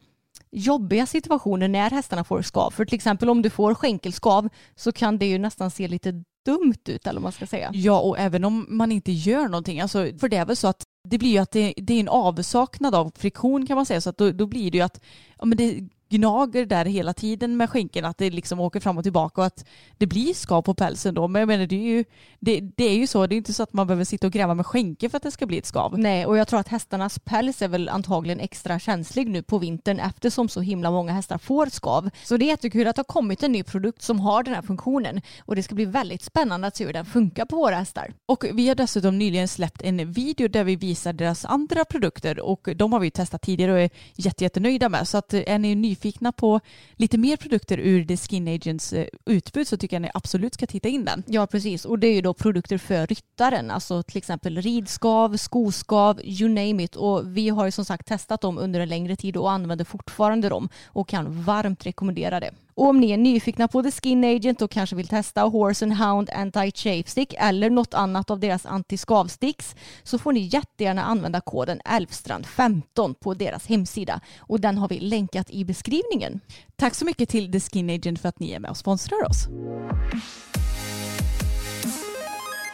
jobbiga 0.55 1.05
situationer 1.05 1.67
när 1.67 1.89
hästarna 1.89 2.23
får 2.23 2.41
skav. 2.41 2.71
För 2.71 2.85
till 2.85 2.95
exempel 2.95 3.29
om 3.29 3.41
du 3.41 3.49
får 3.49 3.75
skänkelskav 3.75 4.49
så 4.75 4.91
kan 4.91 5.17
det 5.17 5.25
ju 5.25 5.37
nästan 5.37 5.71
se 5.71 5.87
lite 5.87 6.23
dumt 6.45 6.81
ut 6.87 7.07
eller 7.07 7.19
vad 7.19 7.23
man 7.23 7.31
ska 7.31 7.47
säga. 7.47 7.71
Ja, 7.73 7.99
och 7.99 8.19
även 8.19 8.43
om 8.43 8.65
man 8.69 8.91
inte 8.91 9.11
gör 9.11 9.47
någonting, 9.47 9.81
alltså, 9.81 10.07
för 10.19 10.29
det 10.29 10.37
är 10.37 10.45
väl 10.45 10.55
så 10.55 10.67
att 10.67 10.83
det 11.09 11.17
blir 11.17 11.29
ju 11.29 11.37
att 11.37 11.51
det, 11.51 11.73
det 11.77 11.93
är 11.93 11.99
en 11.99 12.09
avsaknad 12.09 12.95
av 12.95 13.11
friktion 13.15 13.67
kan 13.67 13.75
man 13.75 13.85
säga, 13.85 14.01
så 14.01 14.09
att 14.09 14.17
då, 14.17 14.31
då 14.31 14.45
blir 14.45 14.71
det 14.71 14.77
ju 14.77 14.83
att 14.83 15.01
ja, 15.39 15.45
men 15.45 15.57
det 15.57 15.79
gnager 16.09 16.65
där 16.65 16.85
hela 16.85 17.13
tiden 17.13 17.57
med 17.57 17.69
skänken, 17.69 18.05
att 18.05 18.17
det 18.17 18.29
liksom 18.29 18.59
åker 18.59 18.79
fram 18.79 18.97
och 18.97 19.03
tillbaka 19.03 19.41
och 19.41 19.47
att 19.47 19.65
det 19.97 20.07
blir 20.07 20.33
skav 20.33 20.61
på 20.61 20.73
pälsen 20.73 21.13
då. 21.13 21.27
Men 21.27 21.39
jag 21.39 21.47
menar, 21.47 21.65
det 21.65 21.75
är 21.75 21.95
ju, 21.95 22.05
det, 22.39 22.59
det 22.59 22.85
är 22.85 22.95
ju 22.95 23.07
så, 23.07 23.27
det 23.27 23.35
är 23.35 23.37
inte 23.37 23.53
så 23.53 23.63
att 23.63 23.73
man 23.73 23.87
behöver 23.87 24.05
sitta 24.05 24.27
och 24.27 24.33
gräva 24.33 24.53
med 24.53 24.65
skänken 24.65 25.09
för 25.09 25.17
att 25.17 25.23
det 25.23 25.31
ska 25.31 25.45
bli 25.45 25.57
ett 25.57 25.65
skav. 25.65 25.99
Nej, 25.99 26.25
och 26.25 26.37
jag 26.37 26.47
tror 26.47 26.59
att 26.59 26.67
hästarnas 26.67 27.19
päls 27.19 27.61
är 27.61 27.67
väl 27.67 27.89
antagligen 27.89 28.39
extra 28.39 28.79
känslig 28.79 29.29
nu 29.29 29.43
på 29.43 29.57
vintern 29.57 29.99
eftersom 29.99 30.49
så 30.49 30.61
himla 30.61 30.91
många 30.91 31.13
hästar 31.13 31.37
får 31.37 31.65
skav. 31.65 32.09
Så 32.23 32.37
det 32.37 32.45
är 32.45 32.47
jättekul 32.47 32.87
att 32.87 32.95
det 32.95 32.99
har 32.99 33.03
kommit 33.03 33.43
en 33.43 33.51
ny 33.51 33.63
produkt 33.63 34.01
som 34.01 34.19
har 34.19 34.43
den 34.43 34.53
här 34.53 34.61
funktionen 34.61 35.21
och 35.39 35.55
det 35.55 35.63
ska 35.63 35.75
bli 35.75 35.85
väldigt 35.85 36.21
spännande 36.21 36.67
att 36.67 36.75
se 36.75 36.85
hur 36.85 36.93
den 36.93 37.05
funkar 37.05 37.45
på 37.45 37.55
våra 37.55 37.75
hästar. 37.75 38.13
Och 38.25 38.45
vi 38.53 38.67
har 38.67 38.75
dessutom 38.75 39.17
nyligen 39.17 39.47
släppt 39.47 39.81
en 39.81 40.11
video 40.11 40.47
där 40.47 40.63
vi 40.63 40.75
visar 40.75 41.13
deras 41.13 41.45
andra 41.45 41.85
produkter 41.85 42.39
och 42.39 42.69
de 42.75 42.93
har 42.93 42.99
vi 42.99 43.11
testat 43.11 43.41
tidigare 43.41 43.71
och 43.71 43.79
är 43.79 43.89
jätte, 44.15 44.43
jättenöjda 44.43 44.89
med. 44.89 45.07
Så 45.07 45.17
att 45.17 45.33
eh, 45.33 45.41
är 45.47 45.59
ni 45.59 45.75
nyfikna 45.75 46.04
på 46.31 46.59
lite 46.95 47.17
mer 47.17 47.37
produkter 47.37 47.77
ur 47.77 48.05
The 48.05 48.17
Skin 48.17 48.47
Agents 48.47 48.93
eh, 48.93 49.07
utbud 49.25 49.67
så 49.67 49.77
tycker 49.77 49.95
jag 49.95 50.01
ni 50.01 50.09
absolut 50.13 50.53
ska 50.53 50.67
titta 50.67 50.89
in 50.89 51.05
den. 51.05 51.23
Ja, 51.27 51.47
precis. 51.47 51.85
Och 51.85 51.99
det 51.99 52.07
är 52.07 52.13
ju 52.13 52.21
då 52.21 52.33
produkter 52.33 52.77
för 52.77 53.07
ryttaren, 53.07 53.71
alltså 53.71 54.03
till 54.03 54.17
exempel 54.17 54.61
ridskav, 54.61 55.37
skoskav, 55.37 56.21
you 56.23 56.49
name 56.49 56.83
it. 56.83 56.95
Och 56.95 57.37
vi 57.37 57.49
har 57.49 57.65
ju 57.65 57.71
som 57.71 57.85
sagt 57.85 58.07
testat 58.07 58.41
dem 58.41 58.57
under 58.57 58.79
en 58.79 58.89
längre 58.89 59.15
tid 59.15 59.37
och 59.37 59.51
använder 59.51 59.85
fortfarande 59.85 60.49
dem 60.49 60.69
och 60.85 61.07
kan 61.07 61.43
varmt 61.43 61.85
rekommendera 61.85 62.39
det. 62.39 62.51
Och 62.75 62.89
om 62.89 62.99
ni 62.99 63.11
är 63.11 63.17
nyfikna 63.17 63.67
på 63.67 63.83
The 63.83 63.91
Skin 63.91 64.23
Agent 64.23 64.61
och 64.61 64.71
kanske 64.71 64.95
vill 64.95 65.07
testa 65.07 65.41
Horse 65.41 65.85
and 65.85 65.93
Hound 65.93 66.29
Anti-Chafe 66.29 67.09
Stick 67.09 67.33
eller 67.37 67.69
något 67.69 67.93
annat 67.93 68.29
av 68.29 68.39
deras 68.39 68.65
anti-skavsticks 68.65 69.75
så 70.03 70.17
får 70.17 70.33
ni 70.33 70.39
jättegärna 70.39 71.03
använda 71.03 71.41
koden 71.41 71.79
Älvstrand15 71.85 73.13
på 73.13 73.33
deras 73.33 73.67
hemsida 73.67 74.21
och 74.39 74.59
den 74.59 74.77
har 74.77 74.89
vi 74.89 74.99
länkat 74.99 75.49
i 75.49 75.65
beskrivningen. 75.65 76.39
Tack 76.75 76.95
så 76.95 77.05
mycket 77.05 77.29
till 77.29 77.51
The 77.51 77.59
Skin 77.59 77.89
Agent 77.89 78.21
för 78.21 78.29
att 78.29 78.39
ni 78.39 78.51
är 78.51 78.59
med 78.59 78.71
och 78.71 78.77
sponsrar 78.77 79.29
oss. 79.29 79.47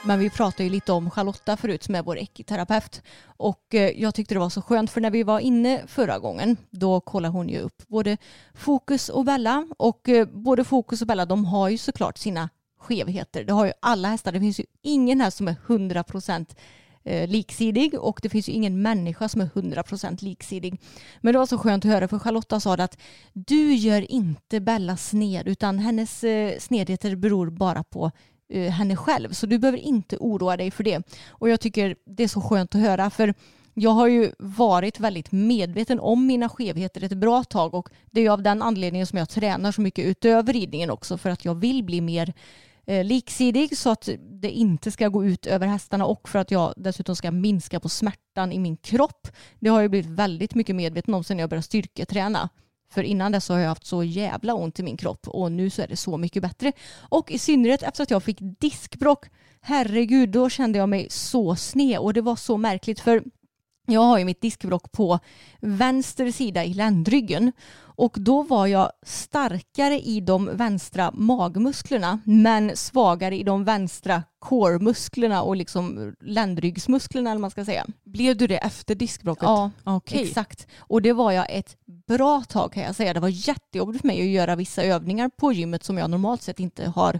Men 0.03 0.19
vi 0.19 0.29
pratade 0.29 0.63
ju 0.63 0.69
lite 0.69 0.91
om 0.91 1.11
Charlotta 1.11 1.57
förut 1.57 1.83
som 1.83 1.95
är 1.95 2.03
vår 2.03 2.17
ekiterapeut. 2.17 3.01
Och 3.23 3.75
eh, 3.75 4.01
jag 4.01 4.15
tyckte 4.15 4.35
det 4.35 4.39
var 4.39 4.49
så 4.49 4.61
skönt 4.61 4.91
för 4.91 5.01
när 5.01 5.11
vi 5.11 5.23
var 5.23 5.39
inne 5.39 5.81
förra 5.87 6.19
gången 6.19 6.57
då 6.69 6.99
kollade 6.99 7.31
hon 7.31 7.49
ju 7.49 7.59
upp 7.59 7.87
både 7.87 8.17
Fokus 8.53 9.09
och 9.09 9.25
Bella. 9.25 9.67
Och 9.77 10.09
eh, 10.09 10.27
både 10.27 10.63
Fokus 10.63 11.01
och 11.01 11.07
Bella 11.07 11.25
de 11.25 11.45
har 11.45 11.69
ju 11.69 11.77
såklart 11.77 12.17
sina 12.17 12.49
skevheter. 12.79 13.43
Det 13.43 13.53
har 13.53 13.65
ju 13.65 13.71
alla 13.79 14.07
hästar. 14.07 14.31
Det 14.31 14.39
finns 14.39 14.59
ju 14.59 14.65
ingen 14.81 15.21
häst 15.21 15.37
som 15.37 15.47
är 15.47 15.55
100 15.67 16.03
procent 16.03 16.55
eh, 17.03 17.29
liksidig 17.29 17.99
och 17.99 18.19
det 18.23 18.29
finns 18.29 18.49
ju 18.49 18.53
ingen 18.53 18.81
människa 18.81 19.29
som 19.29 19.41
är 19.41 19.45
100% 19.45 20.23
liksidig. 20.23 20.81
Men 21.21 21.33
det 21.33 21.39
var 21.39 21.45
så 21.45 21.57
skönt 21.57 21.85
att 21.85 21.91
höra 21.91 22.07
för 22.07 22.19
Charlotta 22.19 22.59
sa 22.59 22.77
det 22.77 22.83
att 22.83 22.97
du 23.33 23.73
gör 23.73 24.11
inte 24.11 24.59
Bella 24.59 24.97
sned 24.97 25.47
utan 25.47 25.79
hennes 25.79 26.23
snedheter 26.59 27.15
beror 27.15 27.49
bara 27.49 27.83
på 27.83 28.11
Eh, 28.53 28.71
henne 28.71 28.95
själv. 28.95 29.31
Så 29.31 29.45
du 29.45 29.57
behöver 29.57 29.77
inte 29.77 30.17
oroa 30.17 30.57
dig 30.57 30.71
för 30.71 30.83
det. 30.83 31.03
Och 31.29 31.49
jag 31.49 31.59
tycker 31.59 31.95
det 32.05 32.23
är 32.23 32.27
så 32.27 32.41
skönt 32.41 32.75
att 32.75 32.81
höra 32.81 33.09
för 33.09 33.33
jag 33.73 33.91
har 33.91 34.07
ju 34.07 34.31
varit 34.39 34.99
väldigt 34.99 35.31
medveten 35.31 35.99
om 35.99 36.27
mina 36.27 36.49
skevheter 36.49 37.03
ett 37.03 37.13
bra 37.13 37.43
tag 37.43 37.73
och 37.73 37.89
det 38.11 38.19
är 38.19 38.23
ju 38.23 38.29
av 38.29 38.43
den 38.43 38.61
anledningen 38.61 39.07
som 39.07 39.19
jag 39.19 39.29
tränar 39.29 39.71
så 39.71 39.81
mycket 39.81 40.05
utöver 40.05 40.53
ridningen 40.53 40.89
också 40.89 41.17
för 41.17 41.29
att 41.29 41.45
jag 41.45 41.55
vill 41.55 41.83
bli 41.83 42.01
mer 42.01 42.33
eh, 42.85 43.05
liksidig 43.05 43.77
så 43.77 43.89
att 43.89 44.09
det 44.41 44.51
inte 44.51 44.91
ska 44.91 45.07
gå 45.07 45.25
ut 45.25 45.45
över 45.45 45.67
hästarna 45.67 46.05
och 46.05 46.29
för 46.29 46.39
att 46.39 46.51
jag 46.51 46.73
dessutom 46.77 47.15
ska 47.15 47.31
minska 47.31 47.79
på 47.79 47.89
smärtan 47.89 48.51
i 48.51 48.59
min 48.59 48.77
kropp. 48.77 49.27
Det 49.59 49.69
har 49.69 49.81
jag 49.81 49.91
blivit 49.91 50.11
väldigt 50.11 50.55
mycket 50.55 50.75
medveten 50.75 51.13
om 51.13 51.23
sedan 51.23 51.39
jag 51.39 51.49
började 51.49 51.63
styrketräna. 51.63 52.49
För 52.91 53.03
innan 53.03 53.31
dess 53.31 53.49
har 53.49 53.59
jag 53.59 53.69
haft 53.69 53.85
så 53.85 54.03
jävla 54.03 54.53
ont 54.53 54.79
i 54.79 54.83
min 54.83 54.97
kropp 54.97 55.27
och 55.27 55.51
nu 55.51 55.69
så 55.69 55.81
är 55.81 55.87
det 55.87 55.97
så 55.97 56.17
mycket 56.17 56.41
bättre. 56.41 56.71
Och 56.99 57.31
i 57.31 57.39
synnerhet 57.39 57.83
efter 57.83 58.03
att 58.03 58.11
jag 58.11 58.23
fick 58.23 58.37
diskbråck, 58.39 59.25
herregud, 59.61 60.29
då 60.29 60.49
kände 60.49 60.79
jag 60.79 60.89
mig 60.89 61.07
så 61.09 61.55
sned 61.55 61.99
och 61.99 62.13
det 62.13 62.21
var 62.21 62.35
så 62.35 62.57
märkligt 62.57 62.99
för 62.99 63.23
jag 63.87 64.01
har 64.01 64.19
ju 64.19 64.25
mitt 64.25 64.41
diskbråck 64.41 64.91
på 64.91 65.19
vänster 65.59 66.31
sida 66.31 66.65
i 66.65 66.73
ländryggen 66.73 67.51
och 68.01 68.15
då 68.19 68.43
var 68.43 68.67
jag 68.67 68.91
starkare 69.05 69.99
i 69.99 70.21
de 70.21 70.57
vänstra 70.57 71.11
magmusklerna 71.13 72.19
men 72.25 72.77
svagare 72.77 73.37
i 73.37 73.43
de 73.43 73.63
vänstra 73.63 74.23
core-musklerna 74.39 75.41
och 75.41 75.55
liksom 75.55 76.15
ländryggsmusklerna 76.21 77.31
eller 77.31 77.41
man 77.41 77.51
ska 77.51 77.65
säga. 77.65 77.85
Blev 78.03 78.37
du 78.37 78.47
det 78.47 78.57
efter 78.57 78.95
diskbråcket? 78.95 79.43
Ja, 79.43 79.71
Okej. 79.83 80.21
exakt. 80.23 80.67
Och 80.79 81.01
det 81.01 81.13
var 81.13 81.31
jag 81.31 81.45
ett 81.49 81.77
bra 82.07 82.41
tag 82.41 82.73
kan 82.73 82.83
jag 82.83 82.95
säga. 82.95 83.13
Det 83.13 83.19
var 83.19 83.47
jättejobbigt 83.47 84.01
för 84.01 84.07
mig 84.07 84.21
att 84.21 84.27
göra 84.27 84.55
vissa 84.55 84.83
övningar 84.83 85.29
på 85.29 85.53
gymmet 85.53 85.83
som 85.83 85.97
jag 85.97 86.09
normalt 86.09 86.41
sett 86.41 86.59
inte 86.59 86.89
har 86.89 87.19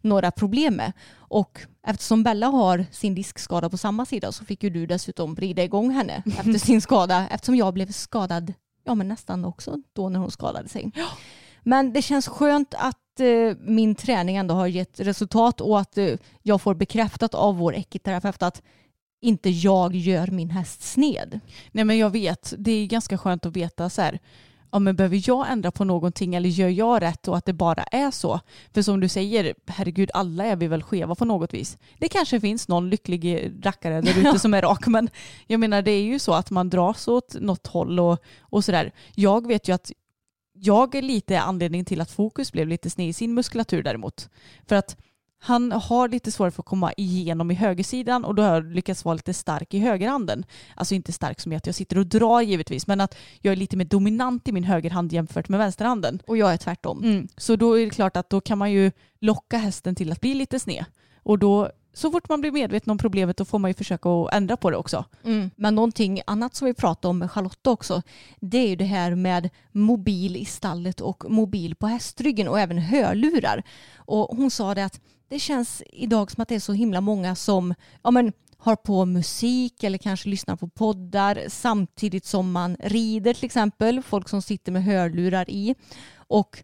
några 0.00 0.30
problem 0.30 0.74
med. 0.74 0.92
Och 1.16 1.60
eftersom 1.86 2.22
Bella 2.22 2.46
har 2.46 2.86
sin 2.92 3.14
diskskada 3.14 3.70
på 3.70 3.76
samma 3.76 4.06
sida 4.06 4.32
så 4.32 4.44
fick 4.44 4.62
ju 4.62 4.70
du 4.70 4.86
dessutom 4.86 5.36
rida 5.36 5.62
igång 5.62 5.90
henne 5.90 6.22
efter 6.26 6.58
sin 6.58 6.80
skada 6.80 7.28
eftersom 7.30 7.56
jag 7.56 7.74
blev 7.74 7.92
skadad 7.92 8.52
ja 8.84 8.94
men 8.94 9.08
nästan 9.08 9.44
också 9.44 9.76
då 9.92 10.08
när 10.08 10.20
hon 10.20 10.30
skadade 10.30 10.68
sig. 10.68 10.92
Men 11.62 11.92
det 11.92 12.02
känns 12.02 12.28
skönt 12.28 12.74
att 12.74 13.20
eh, 13.20 13.56
min 13.60 13.94
träning 13.94 14.36
ändå 14.36 14.54
har 14.54 14.66
gett 14.66 15.00
resultat 15.00 15.60
och 15.60 15.80
att 15.80 15.98
eh, 15.98 16.14
jag 16.42 16.62
får 16.62 16.74
bekräftat 16.74 17.34
av 17.34 17.56
vår 17.56 17.74
ekiterapeut 17.74 18.42
att 18.42 18.62
inte 19.20 19.50
jag 19.50 19.94
gör 19.94 20.26
min 20.26 20.50
häst 20.50 20.82
sned. 20.82 21.40
Nej 21.72 21.84
men 21.84 21.98
jag 21.98 22.10
vet, 22.10 22.54
det 22.58 22.72
är 22.72 22.86
ganska 22.86 23.18
skönt 23.18 23.46
att 23.46 23.56
veta 23.56 23.90
så 23.90 24.02
här. 24.02 24.18
Ja 24.72 24.78
men 24.78 24.96
behöver 24.96 25.20
jag 25.24 25.50
ändra 25.50 25.70
på 25.70 25.84
någonting 25.84 26.34
eller 26.34 26.48
gör 26.48 26.68
jag 26.68 27.02
rätt 27.02 27.28
och 27.28 27.36
att 27.36 27.46
det 27.46 27.52
bara 27.52 27.82
är 27.82 28.10
så? 28.10 28.40
För 28.74 28.82
som 28.82 29.00
du 29.00 29.08
säger, 29.08 29.54
herregud 29.66 30.10
alla 30.14 30.44
är 30.44 30.56
vi 30.56 30.66
väl 30.66 30.82
skeva 30.82 31.14
på 31.14 31.24
något 31.24 31.54
vis. 31.54 31.78
Det 31.98 32.08
kanske 32.08 32.40
finns 32.40 32.68
någon 32.68 32.90
lycklig 32.90 33.52
rackare 33.62 34.00
där 34.00 34.18
ute 34.28 34.38
som 34.38 34.54
är 34.54 34.62
rak 34.62 34.86
men 34.86 35.10
jag 35.46 35.60
menar 35.60 35.82
det 35.82 35.90
är 35.90 36.02
ju 36.02 36.18
så 36.18 36.32
att 36.32 36.50
man 36.50 36.70
dras 36.70 37.08
åt 37.08 37.34
något 37.40 37.66
håll 37.66 38.00
och, 38.00 38.22
och 38.40 38.64
sådär. 38.64 38.92
Jag 39.14 39.46
vet 39.46 39.68
ju 39.68 39.72
att 39.72 39.92
jag 40.52 40.94
är 40.94 41.02
lite 41.02 41.40
anledning 41.40 41.84
till 41.84 42.00
att 42.00 42.10
fokus 42.10 42.52
blev 42.52 42.68
lite 42.68 42.90
sned 42.90 43.08
i 43.08 43.12
sin 43.12 43.34
muskulatur 43.34 43.82
däremot. 43.82 44.28
För 44.66 44.76
att 44.76 44.96
han 45.42 45.72
har 45.72 46.08
lite 46.08 46.32
svårt 46.32 46.54
för 46.54 46.62
att 46.62 46.66
komma 46.66 46.92
igenom 46.96 47.50
i 47.50 47.54
högersidan 47.54 48.24
och 48.24 48.34
då 48.34 48.42
har 48.42 48.54
jag 48.54 48.64
lyckats 48.64 49.04
vara 49.04 49.14
lite 49.14 49.34
stark 49.34 49.74
i 49.74 49.78
högerhanden. 49.78 50.44
Alltså 50.74 50.94
inte 50.94 51.12
stark 51.12 51.40
som 51.40 51.52
i 51.52 51.56
att 51.56 51.66
jag 51.66 51.74
sitter 51.74 51.98
och 51.98 52.06
drar 52.06 52.40
givetvis 52.40 52.86
men 52.86 53.00
att 53.00 53.16
jag 53.40 53.52
är 53.52 53.56
lite 53.56 53.76
mer 53.76 53.84
dominant 53.84 54.48
i 54.48 54.52
min 54.52 54.64
högerhand 54.64 55.12
jämfört 55.12 55.48
med 55.48 55.58
vänsterhanden. 55.58 56.22
Och 56.26 56.36
jag 56.36 56.52
är 56.52 56.56
tvärtom. 56.56 57.04
Mm. 57.04 57.28
Så 57.36 57.56
då 57.56 57.78
är 57.78 57.84
det 57.84 57.90
klart 57.90 58.16
att 58.16 58.30
då 58.30 58.40
kan 58.40 58.58
man 58.58 58.72
ju 58.72 58.92
locka 59.20 59.56
hästen 59.58 59.94
till 59.94 60.12
att 60.12 60.20
bli 60.20 60.34
lite 60.34 60.60
sned. 60.60 60.84
Och 61.22 61.38
då 61.38 61.70
så 61.92 62.10
fort 62.10 62.28
man 62.28 62.40
blir 62.40 62.52
medveten 62.52 62.90
om 62.90 62.98
problemet 62.98 63.36
då 63.36 63.44
får 63.44 63.58
man 63.58 63.70
ju 63.70 63.74
försöka 63.74 64.08
att 64.08 64.34
ändra 64.34 64.56
på 64.56 64.70
det 64.70 64.76
också. 64.76 65.04
Mm. 65.24 65.50
Men 65.56 65.74
någonting 65.74 66.20
annat 66.26 66.54
som 66.54 66.66
vi 66.66 66.74
pratade 66.74 67.10
om 67.10 67.18
med 67.18 67.30
Charlotta 67.30 67.70
också 67.70 68.02
det 68.40 68.58
är 68.58 68.68
ju 68.68 68.76
det 68.76 68.84
här 68.84 69.14
med 69.14 69.50
mobil 69.72 70.36
i 70.36 70.44
stallet 70.44 71.00
och 71.00 71.24
mobil 71.30 71.74
på 71.74 71.86
hästryggen 71.86 72.48
och 72.48 72.60
även 72.60 72.78
hörlurar. 72.78 73.62
Och 73.96 74.36
hon 74.36 74.50
sa 74.50 74.74
det 74.74 74.84
att 74.84 75.00
det 75.30 75.38
känns 75.38 75.82
idag 75.86 76.30
som 76.30 76.42
att 76.42 76.48
det 76.48 76.54
är 76.54 76.60
så 76.60 76.72
himla 76.72 77.00
många 77.00 77.34
som 77.34 77.74
ja, 78.02 78.10
men, 78.10 78.32
har 78.56 78.76
på 78.76 79.04
musik 79.04 79.84
eller 79.84 79.98
kanske 79.98 80.28
lyssnar 80.28 80.56
på 80.56 80.68
poddar 80.68 81.44
samtidigt 81.48 82.24
som 82.24 82.52
man 82.52 82.76
rider 82.80 83.34
till 83.34 83.44
exempel. 83.44 84.02
Folk 84.02 84.28
som 84.28 84.42
sitter 84.42 84.72
med 84.72 84.84
hörlurar 84.84 85.50
i. 85.50 85.74
Och 86.14 86.62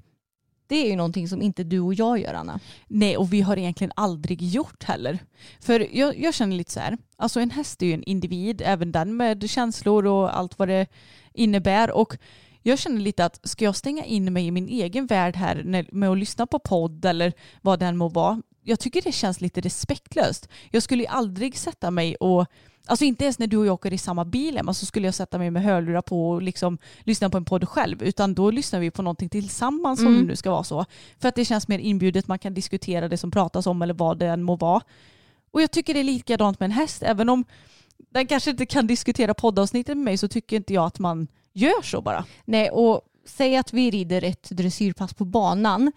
det 0.66 0.76
är 0.76 0.90
ju 0.90 0.96
någonting 0.96 1.28
som 1.28 1.42
inte 1.42 1.64
du 1.64 1.80
och 1.80 1.94
jag 1.94 2.18
gör 2.18 2.34
Anna. 2.34 2.60
Nej 2.86 3.16
och 3.16 3.32
vi 3.32 3.40
har 3.40 3.56
egentligen 3.56 3.92
aldrig 3.96 4.42
gjort 4.42 4.84
heller. 4.84 5.18
För 5.60 5.96
jag, 5.96 6.18
jag 6.18 6.34
känner 6.34 6.56
lite 6.56 6.72
så 6.72 6.80
här, 6.80 6.98
alltså 7.16 7.40
en 7.40 7.50
häst 7.50 7.82
är 7.82 7.86
ju 7.86 7.92
en 7.92 8.02
individ, 8.02 8.62
även 8.64 8.92
den 8.92 9.16
med 9.16 9.50
känslor 9.50 10.06
och 10.06 10.38
allt 10.38 10.58
vad 10.58 10.68
det 10.68 10.86
innebär. 11.34 11.90
Och 11.90 12.18
jag 12.62 12.78
känner 12.78 13.00
lite 13.00 13.24
att 13.24 13.48
ska 13.48 13.64
jag 13.64 13.76
stänga 13.76 14.04
in 14.04 14.32
mig 14.32 14.46
i 14.46 14.50
min 14.50 14.68
egen 14.68 15.06
värld 15.06 15.36
här 15.36 15.62
med 15.92 16.10
att 16.10 16.18
lyssna 16.18 16.46
på 16.46 16.58
podd 16.58 17.04
eller 17.04 17.32
vad 17.62 17.78
den 17.78 17.96
må 17.96 18.08
vara, 18.08 18.42
jag 18.68 18.80
tycker 18.80 19.02
det 19.02 19.12
känns 19.12 19.40
lite 19.40 19.60
respektlöst. 19.60 20.48
Jag 20.70 20.82
skulle 20.82 21.02
ju 21.02 21.08
aldrig 21.08 21.58
sätta 21.58 21.90
mig 21.90 22.16
och 22.16 22.46
Alltså 22.88 23.04
inte 23.04 23.24
ens 23.24 23.38
när 23.38 23.46
du 23.46 23.56
och 23.56 23.66
jag 23.66 23.74
åker 23.74 23.92
i 23.92 23.98
samma 23.98 24.24
bil 24.24 24.56
Emma 24.56 24.74
så 24.74 24.86
skulle 24.86 25.06
jag 25.06 25.14
sätta 25.14 25.38
mig 25.38 25.50
med 25.50 25.62
hörlurar 25.62 26.02
på 26.02 26.30
och 26.30 26.42
liksom 26.42 26.78
lyssna 27.00 27.30
på 27.30 27.36
en 27.36 27.44
podd 27.44 27.68
själv 27.68 28.02
utan 28.02 28.34
då 28.34 28.50
lyssnar 28.50 28.80
vi 28.80 28.90
på 28.90 29.02
någonting 29.02 29.28
tillsammans 29.28 30.00
mm. 30.00 30.12
om 30.12 30.20
det 30.20 30.26
nu 30.26 30.36
ska 30.36 30.50
vara 30.50 30.64
så. 30.64 30.84
För 31.18 31.28
att 31.28 31.34
det 31.34 31.44
känns 31.44 31.68
mer 31.68 31.78
inbjudet, 31.78 32.28
man 32.28 32.38
kan 32.38 32.54
diskutera 32.54 33.08
det 33.08 33.16
som 33.16 33.30
pratas 33.30 33.66
om 33.66 33.82
eller 33.82 33.94
vad 33.94 34.18
det 34.18 34.26
än 34.26 34.42
må 34.42 34.56
vara. 34.56 34.80
Och 35.50 35.62
jag 35.62 35.70
tycker 35.70 35.94
det 35.94 36.00
är 36.00 36.04
likadant 36.04 36.60
med 36.60 36.64
en 36.64 36.72
häst, 36.72 37.02
även 37.02 37.28
om 37.28 37.44
den 37.96 38.26
kanske 38.26 38.50
inte 38.50 38.66
kan 38.66 38.86
diskutera 38.86 39.34
poddavsnittet 39.34 39.96
med 39.96 40.04
mig 40.04 40.18
så 40.18 40.28
tycker 40.28 40.56
inte 40.56 40.74
jag 40.74 40.84
att 40.84 40.98
man 40.98 41.28
gör 41.52 41.82
så 41.82 42.00
bara. 42.00 42.24
Nej 42.44 42.70
och 42.70 43.00
säg 43.24 43.56
att 43.56 43.72
vi 43.72 43.90
rider 43.90 44.24
ett 44.24 44.50
dressyrpass 44.50 45.14
på 45.14 45.24
banan 45.24 45.92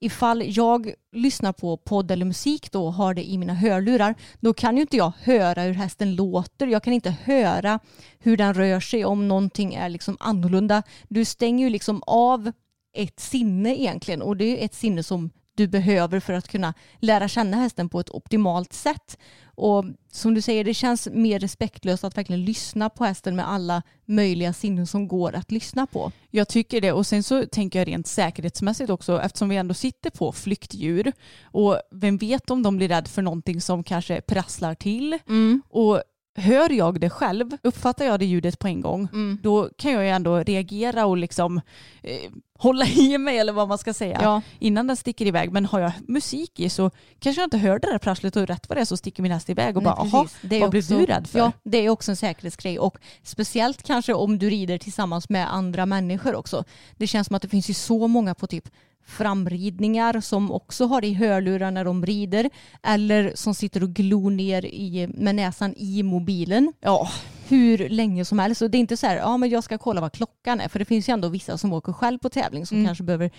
ifall 0.00 0.42
jag 0.56 0.92
lyssnar 1.12 1.52
på 1.52 1.76
podd 1.76 2.10
eller 2.10 2.24
musik 2.24 2.72
då 2.72 2.86
och 2.86 2.94
har 2.94 3.14
det 3.14 3.30
i 3.30 3.38
mina 3.38 3.54
hörlurar 3.54 4.14
då 4.40 4.54
kan 4.54 4.76
ju 4.76 4.80
inte 4.80 4.96
jag 4.96 5.12
höra 5.22 5.62
hur 5.62 5.74
hästen 5.74 6.14
låter. 6.14 6.66
Jag 6.66 6.82
kan 6.82 6.92
inte 6.92 7.10
höra 7.24 7.80
hur 8.18 8.36
den 8.36 8.54
rör 8.54 8.80
sig 8.80 9.04
om 9.04 9.28
någonting 9.28 9.74
är 9.74 9.88
liksom 9.88 10.16
annorlunda. 10.20 10.82
Du 11.08 11.24
stänger 11.24 11.64
ju 11.64 11.70
liksom 11.70 12.02
av 12.06 12.52
ett 12.96 13.20
sinne 13.20 13.80
egentligen 13.80 14.22
och 14.22 14.36
det 14.36 14.60
är 14.60 14.64
ett 14.64 14.74
sinne 14.74 15.02
som 15.02 15.30
du 15.60 15.68
behöver 15.68 16.20
för 16.20 16.32
att 16.32 16.48
kunna 16.48 16.74
lära 16.98 17.28
känna 17.28 17.56
hästen 17.56 17.88
på 17.88 18.00
ett 18.00 18.10
optimalt 18.10 18.72
sätt. 18.72 19.18
Och 19.54 19.84
som 20.12 20.34
du 20.34 20.40
säger, 20.40 20.64
det 20.64 20.74
känns 20.74 21.08
mer 21.12 21.38
respektlöst 21.38 22.04
att 22.04 22.16
verkligen 22.16 22.44
lyssna 22.44 22.90
på 22.90 23.04
hästen 23.04 23.36
med 23.36 23.48
alla 23.48 23.82
möjliga 24.06 24.52
sinnen 24.52 24.86
som 24.86 25.08
går 25.08 25.34
att 25.34 25.50
lyssna 25.50 25.86
på. 25.86 26.12
Jag 26.30 26.48
tycker 26.48 26.80
det 26.80 26.92
och 26.92 27.06
sen 27.06 27.22
så 27.22 27.46
tänker 27.46 27.78
jag 27.78 27.88
rent 27.88 28.06
säkerhetsmässigt 28.06 28.90
också 28.90 29.20
eftersom 29.22 29.48
vi 29.48 29.56
ändå 29.56 29.74
sitter 29.74 30.10
på 30.10 30.32
flyktdjur 30.32 31.12
och 31.42 31.80
vem 31.90 32.16
vet 32.16 32.50
om 32.50 32.62
de 32.62 32.76
blir 32.76 32.88
rädda 32.88 33.08
för 33.08 33.22
någonting 33.22 33.60
som 33.60 33.84
kanske 33.84 34.20
prasslar 34.20 34.74
till 34.74 35.18
mm. 35.28 35.62
och 35.68 36.02
hör 36.40 36.72
jag 36.72 37.00
det 37.00 37.10
själv, 37.10 37.50
uppfattar 37.62 38.04
jag 38.04 38.18
det 38.18 38.26
ljudet 38.26 38.58
på 38.58 38.68
en 38.68 38.80
gång, 38.80 39.08
mm. 39.12 39.38
då 39.42 39.68
kan 39.76 39.92
jag 39.92 40.02
ju 40.02 40.08
ändå 40.08 40.38
reagera 40.38 41.06
och 41.06 41.16
liksom 41.16 41.60
eh, 42.02 42.30
hålla 42.58 42.86
i 42.86 43.18
mig 43.18 43.38
eller 43.38 43.52
vad 43.52 43.68
man 43.68 43.78
ska 43.78 43.94
säga 43.94 44.18
ja. 44.22 44.42
innan 44.58 44.86
den 44.86 44.96
sticker 44.96 45.26
iväg. 45.26 45.52
Men 45.52 45.66
har 45.66 45.80
jag 45.80 45.92
musik 46.08 46.60
i 46.60 46.68
så 46.68 46.90
kanske 47.18 47.42
jag 47.42 47.46
inte 47.46 47.58
hör 47.58 47.78
det 47.78 47.90
där 47.90 47.98
prasslet 47.98 48.36
och 48.36 48.46
rätt 48.46 48.68
vad 48.68 48.78
det 48.78 48.80
är 48.80 48.84
så 48.84 48.96
sticker 48.96 49.22
min 49.22 49.32
häst 49.32 49.50
iväg 49.50 49.76
och 49.76 49.82
Nej, 49.82 49.92
bara 49.96 50.08
jaha, 50.12 50.60
vad 50.60 50.70
blev 50.70 50.86
du 50.86 51.06
rädd 51.06 51.26
för? 51.26 51.38
Ja, 51.38 51.52
det 51.62 51.78
är 51.78 51.88
också 51.88 52.12
en 52.12 52.16
säkerhetsgrej 52.16 52.78
och 52.78 52.98
speciellt 53.22 53.82
kanske 53.82 54.14
om 54.14 54.38
du 54.38 54.50
rider 54.50 54.78
tillsammans 54.78 55.28
med 55.28 55.54
andra 55.54 55.86
människor 55.86 56.34
också. 56.34 56.64
Det 56.96 57.06
känns 57.06 57.26
som 57.26 57.36
att 57.36 57.42
det 57.42 57.48
finns 57.48 57.70
ju 57.70 57.74
så 57.74 58.08
många 58.08 58.34
på 58.34 58.46
typ 58.46 58.68
framridningar 59.04 60.20
som 60.20 60.52
också 60.52 60.86
har 60.86 61.04
i 61.04 61.14
hörlurar 61.14 61.70
när 61.70 61.84
de 61.84 62.06
rider 62.06 62.50
eller 62.82 63.32
som 63.34 63.54
sitter 63.54 63.82
och 63.82 63.90
glor 63.90 64.30
ner 64.30 64.64
i, 64.64 65.08
med 65.14 65.34
näsan 65.34 65.74
i 65.76 66.02
mobilen. 66.02 66.72
Ja, 66.80 67.08
hur 67.48 67.88
länge 67.88 68.24
som 68.24 68.38
helst. 68.38 68.62
Och 68.62 68.70
det 68.70 68.78
är 68.78 68.80
inte 68.80 68.96
så 68.96 69.06
här, 69.06 69.16
ja 69.16 69.36
men 69.36 69.50
jag 69.50 69.64
ska 69.64 69.78
kolla 69.78 70.00
vad 70.00 70.12
klockan 70.12 70.60
är. 70.60 70.68
För 70.68 70.78
det 70.78 70.84
finns 70.84 71.08
ju 71.08 71.12
ändå 71.12 71.28
vissa 71.28 71.58
som 71.58 71.72
åker 71.72 71.92
själv 71.92 72.18
på 72.18 72.28
tävling 72.28 72.66
som 72.66 72.76
mm. 72.76 72.86
kanske 72.86 73.04
behöver 73.04 73.30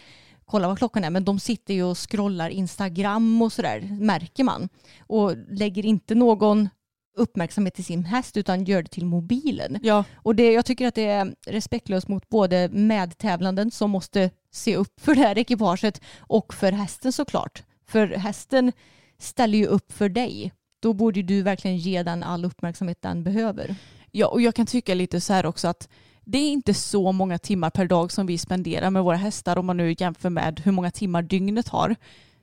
kolla 0.46 0.68
vad 0.68 0.78
klockan 0.78 1.04
är. 1.04 1.10
Men 1.10 1.26
de 1.26 1.40
sitter 1.40 1.74
ju 1.74 1.84
och 1.84 1.98
scrollar 1.98 2.50
Instagram 2.50 3.42
och 3.42 3.54
sådär, 3.54 3.98
märker 4.00 4.44
man. 4.44 4.70
Och 5.00 5.34
lägger 5.50 5.86
inte 5.86 6.16
någon 6.16 6.70
uppmärksamhet 7.16 7.74
till 7.76 7.86
sin 7.86 8.06
häst 8.06 8.38
utan 8.38 8.64
gör 8.64 8.82
det 8.82 8.90
till 8.90 9.06
mobilen. 9.06 9.80
Ja. 9.82 10.04
Och 10.16 10.36
det, 10.36 10.52
jag 10.52 10.66
tycker 10.66 10.88
att 10.88 10.96
det 10.96 11.06
är 11.06 11.36
respektlöst 11.48 12.08
mot 12.08 12.30
både 12.30 12.70
medtävlanden 12.70 13.72
som 13.72 13.92
måste 13.92 14.30
se 14.52 14.76
upp 14.76 15.02
för 15.02 15.16
det 15.16 15.22
här 15.22 15.38
ekipaget 15.38 16.02
och 16.20 16.54
för 16.54 16.72
hästen 16.72 17.12
såklart. 17.12 17.64
För 17.88 18.08
hästen 18.08 18.72
ställer 19.20 19.58
ju 19.58 19.66
upp 19.66 19.92
för 19.92 20.10
dig. 20.10 20.52
Då 20.80 20.94
borde 20.94 21.22
du 21.22 21.42
verkligen 21.42 21.78
ge 21.78 22.04
den 22.04 22.24
all 22.24 22.46
uppmärksamhet 22.46 23.02
den 23.02 23.24
behöver. 23.24 23.76
Ja, 24.12 24.28
och 24.28 24.42
jag 24.42 24.56
kan 24.56 24.66
tycka 24.66 24.94
lite 24.94 25.22
så 25.22 25.34
här 25.34 25.46
också 25.46 25.68
att 25.68 25.90
det 26.26 26.38
är 26.38 26.52
inte 26.52 26.74
så 26.74 27.12
många 27.12 27.38
timmar 27.38 27.70
per 27.70 27.86
dag 27.86 28.12
som 28.12 28.26
vi 28.26 28.38
spenderar 28.38 28.90
med 28.90 29.04
våra 29.04 29.16
hästar 29.16 29.58
om 29.58 29.66
man 29.66 29.78
nu 29.78 29.96
jämför 30.00 30.30
med 30.30 30.60
hur 30.60 30.72
många 30.72 30.92
timmar 30.92 31.22
dygnet 31.22 31.68
har. 31.68 31.96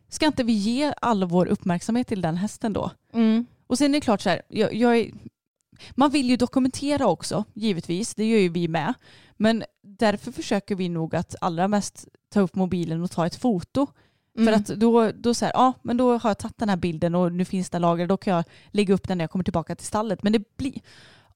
Ska 0.09 0.27
inte 0.27 0.43
vi 0.43 0.53
ge 0.53 0.93
all 1.01 1.25
vår 1.25 1.47
uppmärksamhet 1.47 2.09
till 2.09 2.21
den 2.21 2.37
hästen 2.37 2.73
då? 2.73 2.91
Mm. 3.12 3.47
Och 3.69 3.79
sen 3.79 3.91
är 3.91 3.99
det 3.99 4.01
klart 4.01 4.21
så 4.21 4.29
här, 4.29 4.43
jag, 4.49 4.75
jag 4.75 4.99
är, 4.99 5.11
man 5.91 6.11
vill 6.11 6.31
ju 6.31 6.37
dokumentera 6.37 7.07
också, 7.07 7.45
givetvis, 7.55 8.14
det 8.14 8.25
gör 8.25 8.39
ju 8.39 8.49
vi 8.49 8.69
med. 8.69 8.95
Men 9.37 9.64
därför 9.83 10.33
försöker 10.33 10.75
vi 10.75 10.89
nog 10.89 11.14
att 11.16 11.35
allra 11.41 11.69
mest 11.69 12.09
ta 12.33 12.41
upp 12.41 12.55
mobilen 12.55 13.03
och 13.03 13.11
ta 13.11 13.27
ett 13.27 13.37
foto. 13.37 13.87
Mm. 14.37 14.47
För 14.47 14.53
att 14.53 14.81
då, 14.81 15.12
då 15.12 15.35
så 15.35 15.45
här, 15.45 15.53
ja 15.55 15.73
men 15.83 15.97
då 15.97 16.19
har 16.19 16.31
jag 16.31 16.39
tagit 16.39 16.59
den 16.59 16.69
här 16.69 16.77
bilden 16.77 17.14
och 17.14 17.33
nu 17.33 17.45
finns 17.45 17.71
det 17.71 17.79
lager, 17.79 18.07
då 18.07 18.16
kan 18.16 18.35
jag 18.35 18.45
lägga 18.71 18.95
upp 18.95 19.09
den 19.09 19.19
när 19.19 19.23
jag 19.23 19.31
kommer 19.31 19.45
tillbaka 19.45 19.75
till 19.77 19.87
stallet. 19.87 20.23
Men 20.23 20.33
det 20.33 20.57
blir, 20.57 20.81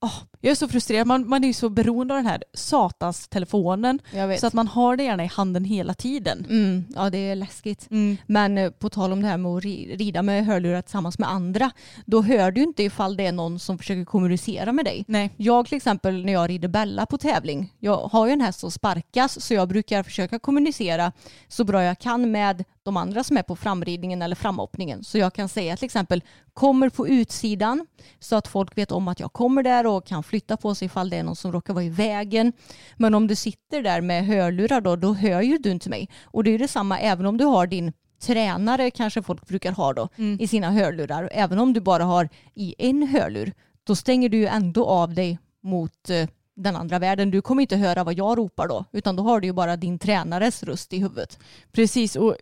Oh, 0.03 0.23
jag 0.41 0.51
är 0.51 0.55
så 0.55 0.69
frustrerad. 0.69 1.07
Man, 1.07 1.29
man 1.29 1.45
är 1.45 1.49
ju 1.49 1.55
så 1.55 1.69
beroende 1.69 2.15
av 2.15 2.19
den 2.19 2.27
här 2.27 2.45
satans 2.55 3.29
telefonen. 3.29 3.99
Så 4.41 4.47
att 4.47 4.53
man 4.53 4.69
har 4.69 4.97
det 4.97 5.03
gärna 5.03 5.25
i 5.25 5.27
handen 5.27 5.65
hela 5.65 5.95
tiden. 5.95 6.47
Mm, 6.51 6.85
ja 6.95 7.11
det 7.11 7.19
är 7.19 7.37
läskigt. 7.37 7.91
Mm. 7.91 8.17
Men 8.27 8.59
eh, 8.59 8.71
på 8.71 8.91
tal 8.91 9.13
om 9.13 9.23
det 9.23 9.29
här 9.29 9.37
med 9.37 9.53
att 9.53 9.65
rida 9.99 10.23
med 10.23 10.47
hörlurar 10.47 10.83
tillsammans 10.83 11.19
med 11.19 11.31
andra. 11.31 11.71
Då 12.07 12.23
hör 12.23 12.51
du 12.51 12.63
inte 12.63 12.83
ifall 12.83 13.17
det 13.17 13.27
är 13.27 13.33
någon 13.33 13.59
som 13.59 13.79
försöker 13.79 14.05
kommunicera 14.05 14.73
med 14.73 14.85
dig. 14.85 15.05
Nej. 15.09 15.35
Jag 15.37 15.67
till 15.67 15.77
exempel 15.77 16.25
när 16.25 16.33
jag 16.33 16.51
rider 16.51 16.69
Bella 16.69 17.07
på 17.07 17.19
tävling. 17.19 17.73
Jag 17.79 17.97
har 17.97 18.27
ju 18.27 18.33
en 18.33 18.41
häst 18.41 18.61
som 18.61 18.71
sparkas 18.71 19.41
så 19.41 19.55
jag 19.55 19.69
brukar 19.69 20.03
försöka 20.03 20.39
kommunicera 20.39 21.13
så 21.49 21.65
bra 21.65 21.83
jag 21.83 21.99
kan 21.99 22.31
med 22.31 22.65
de 22.83 22.97
andra 22.97 23.25
som 23.25 23.37
är 23.37 23.43
på 23.43 23.57
framridningen 23.57 24.23
eller 24.23 24.37
framhoppningen. 24.37 25.05
Så 25.05 25.19
jag 25.19 25.35
kan 25.35 25.49
säga 25.49 25.77
till 25.77 25.85
exempel 25.85 26.23
kommer 26.53 26.89
på 26.89 27.09
utsidan 27.09 27.87
så 28.19 28.37
att 28.37 28.49
folk 28.49 28.79
vet 28.79 28.93
om 28.93 29.09
att 29.09 29.21
jag 29.21 29.33
kommer 29.33 29.63
där 29.63 29.87
och 29.87 30.07
kan 30.07 30.23
flytta 30.23 30.57
på 30.57 30.75
sig 30.75 30.87
ifall 30.87 31.11
det 31.11 31.17
är 31.17 31.23
någon 31.23 31.37
som 31.37 31.53
råkar 31.53 31.75
vara 31.75 31.85
i 31.85 31.89
vägen. 31.89 32.53
Men 32.97 33.15
om 33.15 33.27
du 33.27 33.37
sitter 33.37 33.83
där 33.83 34.01
med 34.01 34.27
hörlurar 34.27 34.81
då, 34.81 34.97
då 34.97 35.15
hör 35.15 35.43
ju 35.43 35.59
du 35.59 35.71
inte 35.71 35.91
mig. 35.91 36.09
Och 36.25 36.45
det 36.45 36.51
är 36.51 36.59
detsamma 36.59 36.99
även 36.99 37.27
om 37.27 37.37
du 37.37 37.45
har 37.45 37.67
din 37.67 37.93
tränare 38.23 38.91
kanske 38.91 39.23
folk 39.23 39.47
brukar 39.47 39.73
ha 39.73 39.93
då 39.93 40.09
mm. 40.17 40.41
i 40.41 40.49
sina 40.49 40.71
hörlurar. 40.71 41.31
Även 41.33 41.59
om 41.59 41.73
du 41.73 41.81
bara 41.81 42.05
har 42.05 42.29
i 42.55 42.75
en 42.79 43.03
hörlur, 43.03 43.53
då 43.85 43.97
stänger 43.97 44.29
du 44.29 44.37
ju 44.37 44.47
ändå 44.47 44.87
av 44.87 45.15
dig 45.15 45.39
mot 45.63 46.11
eh, 46.11 46.29
den 46.55 46.77
andra 46.77 46.99
världen. 46.99 47.31
Du 47.31 47.43
kommer 47.43 47.63
inte 47.63 47.77
höra 47.77 48.05
vad 48.05 48.19
jag 48.19 48.39
ropar 48.39 48.69
då, 48.69 48.85
utan 48.93 49.17
då 49.17 49.23
har 49.23 49.41
du 49.41 49.47
ju 49.47 49.53
bara 49.53 49.77
din 49.77 49.99
tränares 49.99 50.63
röst 50.63 50.93
i 50.93 50.99
huvudet. 50.99 51.39
Precis, 51.73 52.17
och 52.17 52.37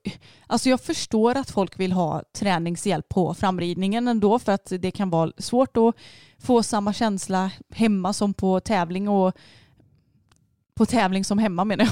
alltså 0.46 0.68
jag 0.68 0.80
förstår 0.80 1.36
att 1.36 1.50
folk 1.50 1.80
vill 1.80 1.92
ha 1.92 2.22
träningshjälp 2.32 3.08
på 3.08 3.34
framridningen 3.34 4.08
ändå, 4.08 4.38
för 4.38 4.52
att 4.52 4.72
det 4.78 4.90
kan 4.90 5.10
vara 5.10 5.32
svårt 5.38 5.76
att 5.76 5.94
få 6.38 6.62
samma 6.62 6.92
känsla 6.92 7.50
hemma 7.70 8.12
som 8.12 8.34
på 8.34 8.60
tävling 8.60 9.08
och 9.08 9.36
på 10.74 10.86
tävling 10.86 11.24
som 11.24 11.38
hemma 11.38 11.64
menar 11.64 11.88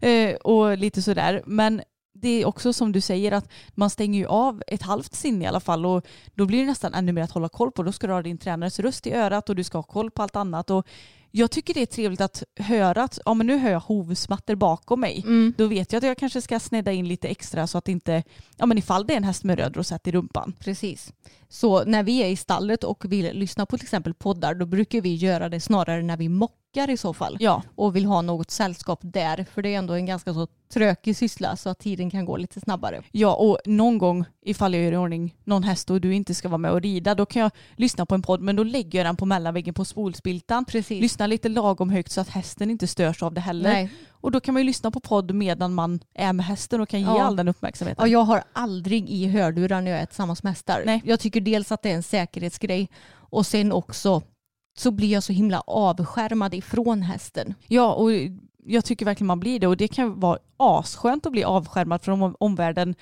jag. 0.00 0.10
eh, 0.30 0.36
och 0.36 0.78
lite 0.78 1.02
sådär. 1.02 1.42
Men 1.46 1.82
det 2.22 2.42
är 2.42 2.46
också 2.46 2.72
som 2.72 2.92
du 2.92 3.00
säger 3.00 3.32
att 3.32 3.48
man 3.74 3.90
stänger 3.90 4.18
ju 4.18 4.26
av 4.26 4.62
ett 4.66 4.82
halvt 4.82 5.14
sinne 5.14 5.44
i 5.44 5.48
alla 5.48 5.60
fall 5.60 5.86
och 5.86 6.06
då 6.34 6.46
blir 6.46 6.58
det 6.58 6.66
nästan 6.66 6.94
ännu 6.94 7.12
mer 7.12 7.22
att 7.22 7.30
hålla 7.30 7.48
koll 7.48 7.72
på. 7.72 7.82
Då 7.82 7.92
ska 7.92 8.06
du 8.06 8.12
ha 8.12 8.22
din 8.22 8.38
tränares 8.38 8.78
röst 8.78 9.06
i 9.06 9.12
örat 9.12 9.48
och 9.48 9.56
du 9.56 9.64
ska 9.64 9.78
ha 9.78 9.82
koll 9.82 10.10
på 10.10 10.22
allt 10.22 10.36
annat. 10.36 10.70
Och 10.70 10.86
jag 11.30 11.50
tycker 11.50 11.74
det 11.74 11.82
är 11.82 11.86
trevligt 11.86 12.20
att 12.20 12.42
höra 12.56 13.02
att 13.02 13.18
ja, 13.24 13.34
men 13.34 13.46
nu 13.46 13.58
hör 13.58 13.70
jag 13.70 13.80
hovsmattor 13.80 14.54
bakom 14.54 15.00
mig. 15.00 15.22
Mm. 15.26 15.54
Då 15.58 15.66
vet 15.66 15.92
jag 15.92 15.98
att 15.98 16.06
jag 16.06 16.18
kanske 16.18 16.42
ska 16.42 16.60
snedda 16.60 16.92
in 16.92 17.08
lite 17.08 17.28
extra 17.28 17.66
så 17.66 17.78
att 17.78 17.88
inte, 17.88 18.22
ja 18.56 18.66
men 18.66 18.78
ifall 18.78 19.06
det 19.06 19.12
är 19.12 19.16
en 19.16 19.24
häst 19.24 19.44
med 19.44 19.58
röd 19.58 19.76
rosett 19.76 20.06
i 20.06 20.12
rumpan. 20.12 20.52
Precis. 20.58 21.12
Så 21.48 21.84
när 21.84 22.02
vi 22.02 22.22
är 22.22 22.28
i 22.28 22.36
stallet 22.36 22.84
och 22.84 23.12
vill 23.12 23.30
lyssna 23.32 23.66
på 23.66 23.78
till 23.78 23.86
exempel 23.86 24.14
poddar 24.14 24.54
då 24.54 24.66
brukar 24.66 25.00
vi 25.00 25.14
göra 25.14 25.48
det 25.48 25.60
snarare 25.60 26.02
när 26.02 26.16
vi 26.16 26.28
mockar 26.72 26.90
i 26.90 26.96
så 26.96 27.14
fall. 27.14 27.36
Ja, 27.40 27.62
Och 27.74 27.96
vill 27.96 28.04
ha 28.04 28.22
något 28.22 28.50
sällskap 28.50 29.00
där. 29.02 29.46
För 29.54 29.62
det 29.62 29.74
är 29.74 29.78
ändå 29.78 29.94
en 29.94 30.06
ganska 30.06 30.34
så 30.34 30.46
trökig 30.72 31.16
syssla 31.16 31.56
så 31.56 31.68
att 31.68 31.78
tiden 31.78 32.10
kan 32.10 32.24
gå 32.24 32.36
lite 32.36 32.60
snabbare. 32.60 33.02
Ja, 33.12 33.34
och 33.34 33.58
någon 33.66 33.98
gång 33.98 34.24
ifall 34.44 34.74
jag 34.74 34.82
gör 34.82 34.92
i 34.92 34.96
ordning 34.96 35.34
någon 35.44 35.62
häst 35.64 35.90
och 35.90 36.00
du 36.00 36.14
inte 36.14 36.34
ska 36.34 36.48
vara 36.48 36.58
med 36.58 36.70
och 36.72 36.80
rida, 36.80 37.14
då 37.14 37.26
kan 37.26 37.42
jag 37.42 37.50
lyssna 37.76 38.06
på 38.06 38.14
en 38.14 38.22
podd, 38.22 38.40
men 38.40 38.56
då 38.56 38.62
lägger 38.64 38.98
jag 38.98 39.06
den 39.06 39.16
på 39.16 39.26
mellanväggen 39.26 39.74
på 39.74 39.84
spolspiltan. 39.84 40.64
Precis. 40.64 41.00
Lyssna 41.00 41.26
lite 41.26 41.48
lagom 41.48 41.90
högt 41.90 42.12
så 42.12 42.20
att 42.20 42.28
hästen 42.28 42.70
inte 42.70 42.86
störs 42.86 43.22
av 43.22 43.34
det 43.34 43.40
heller. 43.40 43.72
Nej. 43.72 43.90
Och 44.10 44.30
då 44.30 44.40
kan 44.40 44.54
man 44.54 44.60
ju 44.62 44.66
lyssna 44.66 44.90
på 44.90 45.00
podd 45.00 45.34
medan 45.34 45.74
man 45.74 46.00
är 46.14 46.32
med 46.32 46.46
hästen 46.46 46.80
och 46.80 46.88
kan 46.88 47.00
ge 47.00 47.06
Ja. 47.06 47.22
all 47.22 47.36
den 47.36 47.48
uppmärksamheten. 47.48 48.02
Ja, 48.04 48.12
jag 48.12 48.24
har 48.24 48.42
aldrig 48.52 49.10
i 49.10 49.26
hörlurar 49.26 49.80
när 49.80 49.90
jag 49.90 50.00
är 50.00 50.06
tillsammans 50.06 50.42
med 50.42 50.52
hästar. 50.52 50.82
Nej. 50.86 51.02
Jag 51.04 51.20
tycker 51.20 51.40
dels 51.40 51.72
att 51.72 51.82
det 51.82 51.90
är 51.90 51.94
en 51.94 52.02
säkerhetsgrej 52.02 52.88
och 53.14 53.46
sen 53.46 53.72
också 53.72 54.22
så 54.74 54.90
blir 54.90 55.08
jag 55.12 55.22
så 55.22 55.32
himla 55.32 55.60
avskärmad 55.60 56.54
ifrån 56.54 57.02
hästen. 57.02 57.54
Ja, 57.66 57.92
och 57.92 58.10
jag 58.66 58.84
tycker 58.84 59.04
verkligen 59.06 59.26
man 59.26 59.40
blir 59.40 59.60
det 59.60 59.66
och 59.66 59.76
det 59.76 59.88
kan 59.88 60.20
vara 60.20 60.38
asskönt 60.56 61.26
att 61.26 61.32
bli 61.32 61.44
avskärmad 61.44 62.02
från 62.02 62.22
om- 62.22 62.36
omvärlden. 62.40 62.94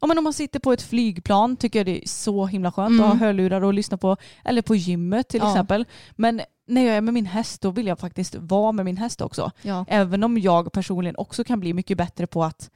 Ja, 0.00 0.06
men 0.06 0.18
om 0.18 0.24
man 0.24 0.32
sitter 0.32 0.60
på 0.60 0.72
ett 0.72 0.82
flygplan 0.82 1.56
tycker 1.56 1.78
jag 1.78 1.86
det 1.86 2.04
är 2.04 2.08
så 2.08 2.46
himla 2.46 2.72
skönt 2.72 2.90
Mm. 2.90 3.04
att 3.04 3.08
ha 3.18 3.26
hörlurar 3.26 3.62
och 3.64 3.74
lyssna 3.74 3.96
på. 3.96 4.16
Eller 4.44 4.62
på 4.62 4.74
gymmet 4.76 5.28
till 5.28 5.40
Ja. 5.40 5.50
exempel. 5.50 5.84
Men 6.16 6.40
när 6.68 6.82
jag 6.86 6.96
är 6.96 7.00
med 7.00 7.14
min 7.14 7.26
häst 7.26 7.60
då 7.62 7.70
vill 7.70 7.86
jag 7.86 7.98
faktiskt 7.98 8.34
vara 8.38 8.72
med 8.72 8.84
min 8.84 8.96
häst 8.96 9.20
också. 9.20 9.50
Ja. 9.62 9.84
Även 9.88 10.24
om 10.24 10.38
jag 10.38 10.72
personligen 10.72 11.16
också 11.16 11.44
kan 11.44 11.60
bli 11.60 11.74
mycket 11.74 11.98
bättre 11.98 12.26
på 12.26 12.44
att 12.44 12.70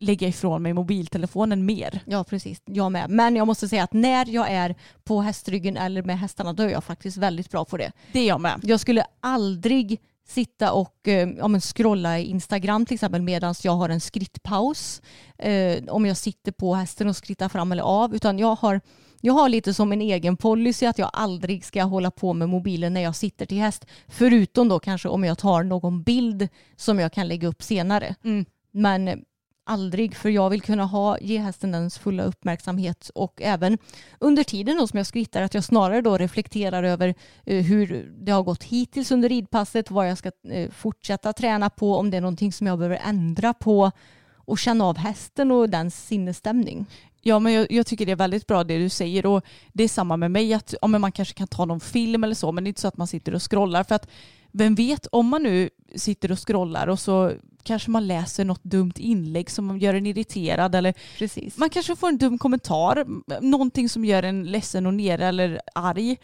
lägga 0.00 0.28
ifrån 0.28 0.62
mig 0.62 0.72
mobiltelefonen 0.72 1.66
mer. 1.66 2.00
Ja, 2.06 2.24
precis. 2.24 2.62
Jag 2.64 2.92
med. 2.92 3.10
Men 3.10 3.36
jag 3.36 3.46
måste 3.46 3.68
säga 3.68 3.82
att 3.82 3.92
när 3.92 4.26
jag 4.28 4.50
är 4.50 4.74
på 5.04 5.20
hästryggen 5.20 5.76
eller 5.76 6.02
med 6.02 6.18
hästarna 6.18 6.52
då 6.52 6.62
är 6.62 6.68
jag 6.68 6.84
faktiskt 6.84 7.16
väldigt 7.16 7.50
bra 7.50 7.64
på 7.64 7.76
det. 7.76 7.92
Det 8.12 8.20
är 8.20 8.28
jag 8.28 8.40
med. 8.40 8.60
Jag 8.62 8.80
skulle 8.80 9.04
aldrig 9.20 10.00
sitta 10.28 10.72
och 10.72 11.08
eh, 11.08 11.28
ja, 11.28 11.48
men 11.48 11.60
scrolla 11.60 12.18
i 12.18 12.24
Instagram 12.24 12.86
till 12.86 12.94
exempel 12.94 13.22
medan 13.22 13.54
jag 13.62 13.72
har 13.72 13.88
en 13.88 14.00
skrittpaus. 14.00 15.02
Eh, 15.38 15.84
om 15.88 16.06
jag 16.06 16.16
sitter 16.16 16.52
på 16.52 16.74
hästen 16.74 17.08
och 17.08 17.16
skrittar 17.16 17.48
fram 17.48 17.72
eller 17.72 17.82
av. 17.82 18.14
Utan 18.14 18.38
jag 18.38 18.54
har, 18.54 18.80
jag 19.20 19.32
har 19.32 19.48
lite 19.48 19.74
som 19.74 19.92
en 19.92 20.00
egen 20.00 20.36
policy 20.36 20.86
att 20.86 20.98
jag 20.98 21.10
aldrig 21.12 21.64
ska 21.64 21.82
hålla 21.82 22.10
på 22.10 22.32
med 22.32 22.48
mobilen 22.48 22.94
när 22.94 23.00
jag 23.00 23.16
sitter 23.16 23.46
till 23.46 23.58
häst. 23.58 23.86
Förutom 24.08 24.68
då 24.68 24.78
kanske 24.78 25.08
om 25.08 25.24
jag 25.24 25.38
tar 25.38 25.62
någon 25.62 26.02
bild 26.02 26.48
som 26.76 26.98
jag 26.98 27.12
kan 27.12 27.28
lägga 27.28 27.48
upp 27.48 27.62
senare. 27.62 28.14
Mm. 28.24 28.44
Men 28.70 29.24
aldrig 29.66 30.16
för 30.16 30.28
jag 30.28 30.50
vill 30.50 30.62
kunna 30.62 30.84
ha, 30.84 31.18
ge 31.18 31.38
hästen 31.38 31.72
dens 31.72 31.98
fulla 31.98 32.22
uppmärksamhet 32.22 33.10
och 33.14 33.42
även 33.42 33.78
under 34.18 34.44
tiden 34.44 34.76
då 34.76 34.86
som 34.86 34.96
jag 34.96 35.06
skrittar 35.06 35.42
att 35.42 35.54
jag 35.54 35.64
snarare 35.64 36.00
då 36.00 36.18
reflekterar 36.18 36.82
över 36.82 37.14
eh, 37.44 37.64
hur 37.64 38.12
det 38.18 38.32
har 38.32 38.42
gått 38.42 38.64
hittills 38.64 39.10
under 39.10 39.28
ridpasset, 39.28 39.90
vad 39.90 40.10
jag 40.10 40.18
ska 40.18 40.30
eh, 40.48 40.70
fortsätta 40.70 41.32
träna 41.32 41.70
på, 41.70 41.96
om 41.96 42.10
det 42.10 42.16
är 42.16 42.20
någonting 42.20 42.52
som 42.52 42.66
jag 42.66 42.78
behöver 42.78 43.00
ändra 43.04 43.54
på 43.54 43.90
och 44.34 44.58
känna 44.58 44.84
av 44.84 44.96
hästen 44.98 45.50
och 45.50 45.70
dens 45.70 46.06
sinnesstämning. 46.06 46.86
Ja 47.22 47.38
men 47.38 47.52
jag, 47.52 47.72
jag 47.72 47.86
tycker 47.86 48.06
det 48.06 48.12
är 48.12 48.16
väldigt 48.16 48.46
bra 48.46 48.64
det 48.64 48.78
du 48.78 48.88
säger 48.88 49.26
och 49.26 49.44
det 49.72 49.84
är 49.84 49.88
samma 49.88 50.16
med 50.16 50.30
mig 50.30 50.54
att 50.54 50.74
ja, 50.82 50.88
men 50.88 51.00
man 51.00 51.12
kanske 51.12 51.34
kan 51.34 51.46
ta 51.46 51.64
någon 51.64 51.80
film 51.80 52.24
eller 52.24 52.34
så 52.34 52.52
men 52.52 52.64
det 52.64 52.68
är 52.68 52.70
inte 52.70 52.80
så 52.80 52.88
att 52.88 52.96
man 52.96 53.06
sitter 53.06 53.34
och 53.34 53.50
scrollar 53.50 53.84
för 53.84 53.94
att 53.94 54.08
vem 54.52 54.74
vet 54.74 55.06
om 55.06 55.26
man 55.28 55.42
nu 55.42 55.70
sitter 55.94 56.32
och 56.32 56.48
scrollar 56.48 56.86
och 56.86 57.00
så 57.00 57.32
kanske 57.66 57.90
man 57.90 58.06
läser 58.06 58.44
något 58.44 58.64
dumt 58.64 58.92
inlägg 58.96 59.50
som 59.50 59.78
gör 59.78 59.94
en 59.94 60.06
irriterad 60.06 60.74
eller 60.74 60.94
Precis. 61.18 61.58
man 61.58 61.70
kanske 61.70 61.96
får 61.96 62.08
en 62.08 62.18
dum 62.18 62.38
kommentar, 62.38 63.06
någonting 63.40 63.88
som 63.88 64.04
gör 64.04 64.22
en 64.22 64.44
ledsen 64.44 64.86
och 64.86 64.94
nere 64.94 65.26
eller 65.26 65.60
arg 65.74 66.16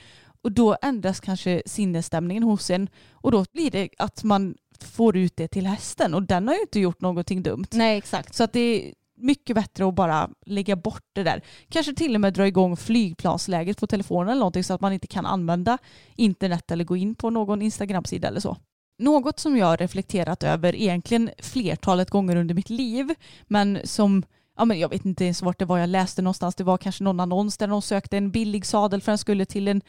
och 0.43 0.53
då 0.53 0.77
ändras 0.83 1.21
kanske 1.21 1.63
sinnesstämningen 1.67 2.43
hos 2.43 2.71
en 2.71 2.89
och 3.13 3.33
då 3.33 3.45
blir 3.53 3.71
det 3.71 3.89
att 3.99 4.25
man 4.25 4.55
får 4.81 5.17
ut 5.17 5.37
det 5.37 5.49
till 5.49 5.67
hästen 5.67 6.15
och 6.15 6.23
den 6.23 6.49
har 6.49 6.55
ju 6.55 6.61
inte 6.61 6.81
gjort 6.81 7.01
någonting 7.01 7.43
dumt. 7.43 7.67
Nej 7.71 7.99
exakt. 7.99 8.35
Så 8.35 8.45
att 8.45 8.53
det 8.53 8.61
är 8.61 8.95
mycket 9.17 9.57
bättre 9.57 9.89
att 9.89 9.95
bara 9.95 10.31
lägga 10.47 10.77
bort 10.77 11.05
det 11.13 11.23
där. 11.23 11.43
Kanske 11.69 11.95
till 11.95 12.15
och 12.15 12.21
med 12.21 12.33
dra 12.33 12.47
igång 12.47 12.77
flygplansläget 12.77 13.81
på 13.81 13.87
telefonen 13.87 14.29
eller 14.29 14.39
någonting 14.39 14.65
så 14.65 14.75
att 14.75 14.81
man 14.81 14.93
inte 14.93 15.07
kan 15.07 15.27
använda 15.27 15.79
internet 16.17 16.71
eller 16.71 16.85
gå 16.85 16.97
in 16.97 17.15
på 17.15 17.31
någon 17.31 17.63
Instagram-sida 17.63 18.29
eller 18.29 18.41
så. 18.41 18.57
Något 19.03 19.41
som 19.41 19.57
jag 19.57 19.67
har 19.67 19.77
reflekterat 19.77 20.43
över 20.43 20.75
egentligen 20.75 21.31
flertalet 21.39 22.11
gånger 22.11 22.37
under 22.37 22.55
mitt 22.55 22.71
liv 22.71 23.15
men 23.43 23.81
som 23.85 24.23
Ja, 24.57 24.65
men 24.65 24.79
jag 24.79 24.89
vet 24.89 25.05
inte 25.05 25.25
ens 25.25 25.43
vart 25.43 25.59
det 25.59 25.65
var 25.65 25.79
jag 25.79 25.89
läste 25.89 26.23
någonstans. 26.23 26.55
Det 26.55 26.65
var 26.65 26.79
kanske 26.79 27.05
någon 27.05 27.21
annons 27.21 27.57
där 27.57 27.67
någon 27.67 27.83
sökte 27.83 28.17
en 28.17 28.31
billig 28.31 28.67
sadel 28.67 29.03
för 29.03 29.13
den 29.13 29.19
skulle 29.19 29.45
till 29.45 29.69
en, 29.69 29.83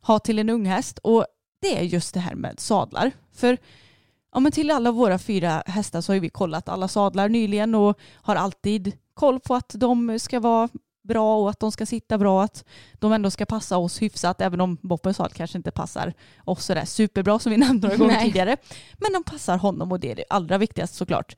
ha 0.00 0.18
till 0.18 0.38
en 0.38 0.50
unghäst. 0.50 0.98
Och 0.98 1.26
det 1.60 1.78
är 1.78 1.82
just 1.82 2.14
det 2.14 2.20
här 2.20 2.34
med 2.34 2.60
sadlar. 2.60 3.12
För 3.32 3.58
Ja, 4.32 4.40
men 4.40 4.52
till 4.52 4.70
alla 4.70 4.92
våra 4.92 5.18
fyra 5.18 5.62
hästar 5.66 6.00
så 6.00 6.12
har 6.12 6.20
vi 6.20 6.28
kollat 6.28 6.68
alla 6.68 6.88
sadlar 6.88 7.28
nyligen 7.28 7.74
och 7.74 7.98
har 8.14 8.36
alltid 8.36 8.92
koll 9.14 9.40
på 9.40 9.54
att 9.54 9.74
de 9.74 10.18
ska 10.18 10.40
vara 10.40 10.68
bra 11.02 11.42
och 11.42 11.50
att 11.50 11.60
de 11.60 11.72
ska 11.72 11.86
sitta 11.86 12.18
bra, 12.18 12.42
att 12.42 12.64
de 12.98 13.12
ändå 13.12 13.30
ska 13.30 13.46
passa 13.46 13.76
oss 13.76 14.02
hyfsat, 14.02 14.40
även 14.40 14.60
om 14.60 14.78
Boppens 14.82 15.16
sadel 15.16 15.32
kanske 15.32 15.58
inte 15.58 15.70
passar 15.70 16.14
oss 16.44 16.64
sådär 16.64 16.84
superbra 16.84 17.38
som 17.38 17.52
vi 17.52 17.58
nämnde 17.58 17.86
några 17.88 17.98
gånger 17.98 18.14
Nej. 18.14 18.24
tidigare. 18.24 18.56
Men 18.98 19.12
de 19.12 19.24
passar 19.24 19.58
honom 19.58 19.92
och 19.92 20.00
det 20.00 20.10
är 20.10 20.16
det 20.16 20.24
allra 20.30 20.58
viktigaste 20.58 20.96
såklart. 20.96 21.36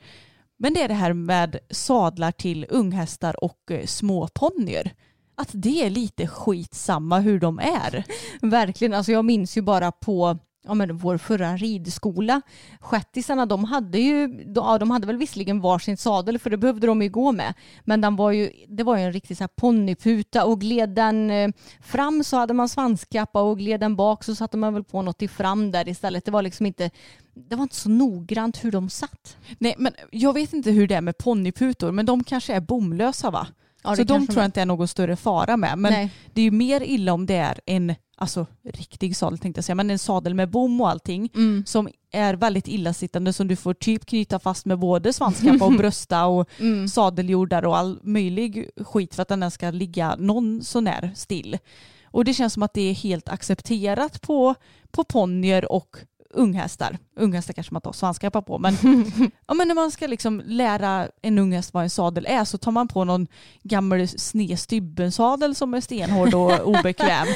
Men 0.59 0.75
det 0.75 0.83
är 0.83 0.89
det 0.89 0.95
här 0.95 1.13
med 1.13 1.59
sadlar 1.71 2.33
till 2.33 2.67
unghästar 2.69 3.45
och 3.45 3.71
eh, 3.71 3.87
små 3.87 4.29
ponnyer. 4.29 4.95
Att 5.35 5.51
det 5.53 5.87
är 5.87 5.91
lite 5.91 6.27
skitsamma 6.27 7.19
hur 7.19 7.41
de 7.41 7.59
är. 7.59 8.05
Verkligen, 8.43 8.95
alltså 8.95 9.13
jag 9.13 9.25
minns 9.25 9.57
ju 9.57 9.63
bara 9.63 9.93
på 9.93 10.39
ja, 10.65 10.75
men 10.75 10.97
vår 10.97 11.19
förra 11.19 11.57
ridskola. 11.57 12.43
Shettisarna 12.81 13.47
de 13.47 13.65
hade 13.65 13.99
ju, 13.99 14.45
ja, 14.55 14.79
de 14.79 14.91
hade 14.91 15.07
väl 15.07 15.17
visserligen 15.17 15.61
varsin 15.61 15.97
sadel 15.97 16.39
för 16.39 16.51
det 16.51 16.57
behövde 16.57 16.87
de 16.87 17.03
ju 17.03 17.09
gå 17.09 17.33
med. 17.33 17.55
Men 17.85 18.01
den 18.01 18.17
var 18.17 18.31
ju, 18.31 18.51
det 18.69 18.83
var 18.83 18.97
ju 18.97 19.03
en 19.03 19.13
riktig 19.13 19.37
så 19.37 19.43
här 19.43 19.49
ponnyputa 19.57 20.45
och 20.45 20.61
gled 20.61 20.91
den 20.91 21.31
eh, 21.31 21.51
fram 21.81 22.25
så 22.25 22.37
hade 22.37 22.55
man 22.55 22.69
svanskappa 22.69 23.41
och 23.41 23.59
gled 23.59 23.81
den 23.81 23.97
bak 23.97 24.25
så 24.25 24.35
satte 24.35 24.57
man 24.57 24.75
väl 24.75 24.85
på 24.85 25.03
något 25.03 25.23
i 25.23 25.29
fram 25.29 25.71
där 25.71 25.89
istället. 25.89 26.25
Det 26.25 26.31
var 26.31 26.43
liksom 26.43 26.67
inte, 26.67 26.91
det 27.35 27.57
var 27.57 27.63
inte 27.63 27.77
så 27.77 27.89
noggrant 27.89 28.65
hur 28.65 28.71
de 28.71 28.91
satt. 28.91 29.37
Nej 29.59 29.75
men 29.79 29.93
jag 30.11 30.33
vet 30.33 30.53
inte 30.53 30.71
hur 30.71 30.87
det 30.87 30.95
är 30.95 31.01
med 31.01 31.19
ponnyputor 31.19 31.93
men 31.93 32.07
de 32.07 32.25
kanske 32.25 32.55
är 32.55 32.61
bomlösa 32.61 33.31
va? 33.31 33.47
Ja, 33.85 33.97
så 33.97 34.05
de 34.05 34.27
tror 34.27 34.39
jag 34.39 34.45
inte 34.45 34.61
är 34.61 34.67
någon 34.67 34.89
större 34.89 35.17
fara 35.17 35.57
med. 35.57 35.79
Men 35.79 35.93
Nej. 35.93 36.11
det 36.33 36.41
är 36.41 36.45
ju 36.45 36.51
mer 36.51 36.81
illa 36.83 37.13
om 37.13 37.27
det 37.27 37.37
är 37.37 37.61
en 37.67 37.95
alltså, 38.17 38.47
riktig 38.65 39.17
sadel 39.17 39.39
tänkte 39.39 39.59
jag 39.59 39.65
säga, 39.65 39.75
men 39.75 39.91
en 39.91 39.99
sadel 39.99 40.35
med 40.35 40.51
bom 40.51 40.81
och 40.81 40.89
allting 40.91 41.31
Mm. 41.35 41.65
som 41.67 41.89
är 42.13 42.35
väldigt 42.35 42.69
illasittande 42.69 43.33
som 43.33 43.49
du 43.49 43.57
får 43.57 43.75
typ 43.75 44.07
knyta 44.07 44.39
fast 44.39 44.67
med 44.67 44.79
både 44.79 45.13
svanskappa 45.13 45.65
och 45.65 45.73
brösta 45.79 46.27
och 46.27 46.49
Mm. 46.61 46.89
sadeljordar 46.89 47.65
och 47.65 47.77
all 47.77 47.99
möjlig 48.03 48.71
skit 48.77 49.15
för 49.15 49.23
att 49.23 49.29
den 49.29 49.51
ska 49.51 49.71
ligga 49.71 50.17
någon 50.19 50.63
sånär 50.63 51.11
still. 51.15 51.59
Och 52.05 52.25
det 52.25 52.35
känns 52.35 52.53
som 52.53 52.63
att 52.63 52.75
det 52.75 52.91
är 52.91 52.95
helt 52.95 53.29
accepterat 53.29 54.21
på, 54.21 54.55
på 54.91 55.05
ponnyer 55.05 55.73
och 55.73 55.97
unghästar. 56.33 56.99
Unghästar 57.17 57.55
kanske 57.55 57.75
man 57.75 57.83
tar 57.83 57.93
svanskappa 57.93 58.43
på 58.43 58.59
men, 58.59 58.75
ja, 59.47 59.55
men 59.55 59.69
när 59.69 59.75
man 59.75 59.91
ska 59.91 60.07
liksom 60.07 60.43
lära 60.47 61.09
en 61.23 61.39
unghäst 61.39 61.75
vad 61.75 61.83
en 61.83 61.91
sadel 61.91 62.27
är 62.29 62.45
så 62.45 62.59
tar 62.59 62.73
man 62.73 62.89
på 62.89 63.05
någon 63.05 63.27
gammal 63.63 64.09
sned 64.09 64.59
stybbensadel 64.59 65.55
som 65.55 65.75
är 65.75 65.81
stenhård 65.81 66.35
och 66.35 66.61
obekväm. 66.69 67.27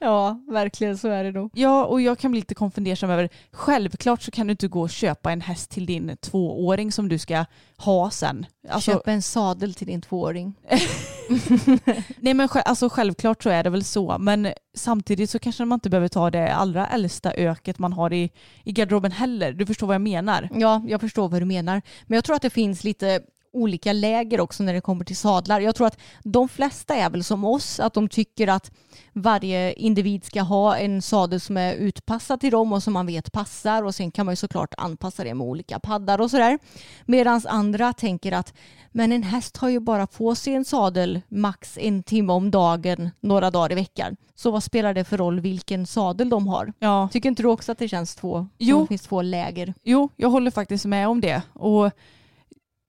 Ja, 0.00 0.40
verkligen 0.48 0.98
så 0.98 1.08
är 1.08 1.24
det 1.24 1.30
nog. 1.32 1.50
Ja, 1.54 1.84
och 1.84 2.00
jag 2.00 2.18
kan 2.18 2.30
bli 2.30 2.40
lite 2.40 2.54
konfundersam 2.54 3.10
över, 3.10 3.28
självklart 3.52 4.22
så 4.22 4.30
kan 4.30 4.46
du 4.46 4.50
inte 4.50 4.68
gå 4.68 4.80
och 4.80 4.90
köpa 4.90 5.32
en 5.32 5.40
häst 5.40 5.70
till 5.70 5.86
din 5.86 6.16
tvååring 6.16 6.92
som 6.92 7.08
du 7.08 7.18
ska 7.18 7.44
ha 7.76 8.10
sen. 8.10 8.46
Alltså, 8.68 8.92
Köp 8.92 9.08
en 9.08 9.22
sadel 9.22 9.74
till 9.74 9.86
din 9.86 10.02
tvååring. 10.02 10.54
nej 12.18 12.34
men 12.34 12.48
alltså, 12.64 12.88
självklart 12.88 13.42
så 13.42 13.50
är 13.50 13.64
det 13.64 13.70
väl 13.70 13.84
så, 13.84 14.18
men 14.18 14.52
samtidigt 14.74 15.30
så 15.30 15.38
kanske 15.38 15.64
man 15.64 15.76
inte 15.76 15.90
behöver 15.90 16.08
ta 16.08 16.30
det 16.30 16.54
allra 16.54 16.86
äldsta 16.86 17.32
öket 17.32 17.78
man 17.78 17.92
har 17.92 18.12
i, 18.12 18.30
i 18.64 18.72
garderoben 18.72 19.12
heller. 19.12 19.52
Du 19.52 19.66
förstår 19.66 19.86
vad 19.86 19.94
jag 19.94 20.00
menar? 20.00 20.48
Ja, 20.54 20.82
jag 20.86 21.00
förstår 21.00 21.28
vad 21.28 21.42
du 21.42 21.46
menar. 21.46 21.82
Men 22.06 22.14
jag 22.14 22.24
tror 22.24 22.36
att 22.36 22.42
det 22.42 22.50
finns 22.50 22.84
lite 22.84 23.20
olika 23.52 23.92
läger 23.92 24.40
också 24.40 24.62
när 24.62 24.72
det 24.74 24.80
kommer 24.80 25.04
till 25.04 25.16
sadlar. 25.16 25.60
Jag 25.60 25.74
tror 25.74 25.86
att 25.86 25.98
de 26.24 26.48
flesta 26.48 26.94
är 26.94 27.10
väl 27.10 27.24
som 27.24 27.44
oss, 27.44 27.80
att 27.80 27.94
de 27.94 28.08
tycker 28.08 28.48
att 28.48 28.70
varje 29.12 29.72
individ 29.72 30.24
ska 30.24 30.42
ha 30.42 30.76
en 30.76 31.02
sadel 31.02 31.40
som 31.40 31.56
är 31.56 31.74
utpassad 31.74 32.40
till 32.40 32.50
dem 32.50 32.72
och 32.72 32.82
som 32.82 32.92
man 32.92 33.06
vet 33.06 33.32
passar 33.32 33.82
och 33.82 33.94
sen 33.94 34.10
kan 34.10 34.26
man 34.26 34.32
ju 34.32 34.36
såklart 34.36 34.74
anpassa 34.78 35.24
det 35.24 35.34
med 35.34 35.46
olika 35.46 35.78
paddar 35.78 36.20
och 36.20 36.30
sådär. 36.30 36.58
Medan 37.06 37.42
andra 37.48 37.92
tänker 37.92 38.32
att 38.32 38.54
men 38.92 39.12
en 39.12 39.22
häst 39.22 39.56
har 39.56 39.68
ju 39.68 39.80
bara 39.80 40.06
på 40.06 40.34
sig 40.34 40.54
en 40.54 40.64
sadel 40.64 41.20
max 41.28 41.78
en 41.80 42.02
timme 42.02 42.32
om 42.32 42.50
dagen 42.50 43.10
några 43.20 43.50
dagar 43.50 43.72
i 43.72 43.74
veckan. 43.74 44.16
Så 44.34 44.50
vad 44.50 44.62
spelar 44.62 44.94
det 44.94 45.04
för 45.04 45.18
roll 45.18 45.40
vilken 45.40 45.86
sadel 45.86 46.28
de 46.28 46.48
har? 46.48 46.72
Ja. 46.78 47.08
Tycker 47.12 47.28
inte 47.28 47.42
du 47.42 47.48
också 47.48 47.72
att 47.72 47.78
det 47.78 47.88
känns 47.88 48.14
två, 48.14 48.48
Jo. 48.58 48.80
det 48.80 48.86
finns 48.86 49.02
två 49.02 49.22
läger? 49.22 49.74
Jo, 49.82 50.08
jag 50.16 50.30
håller 50.30 50.50
faktiskt 50.50 50.84
med 50.84 51.08
om 51.08 51.20
det. 51.20 51.42
Och 51.52 51.90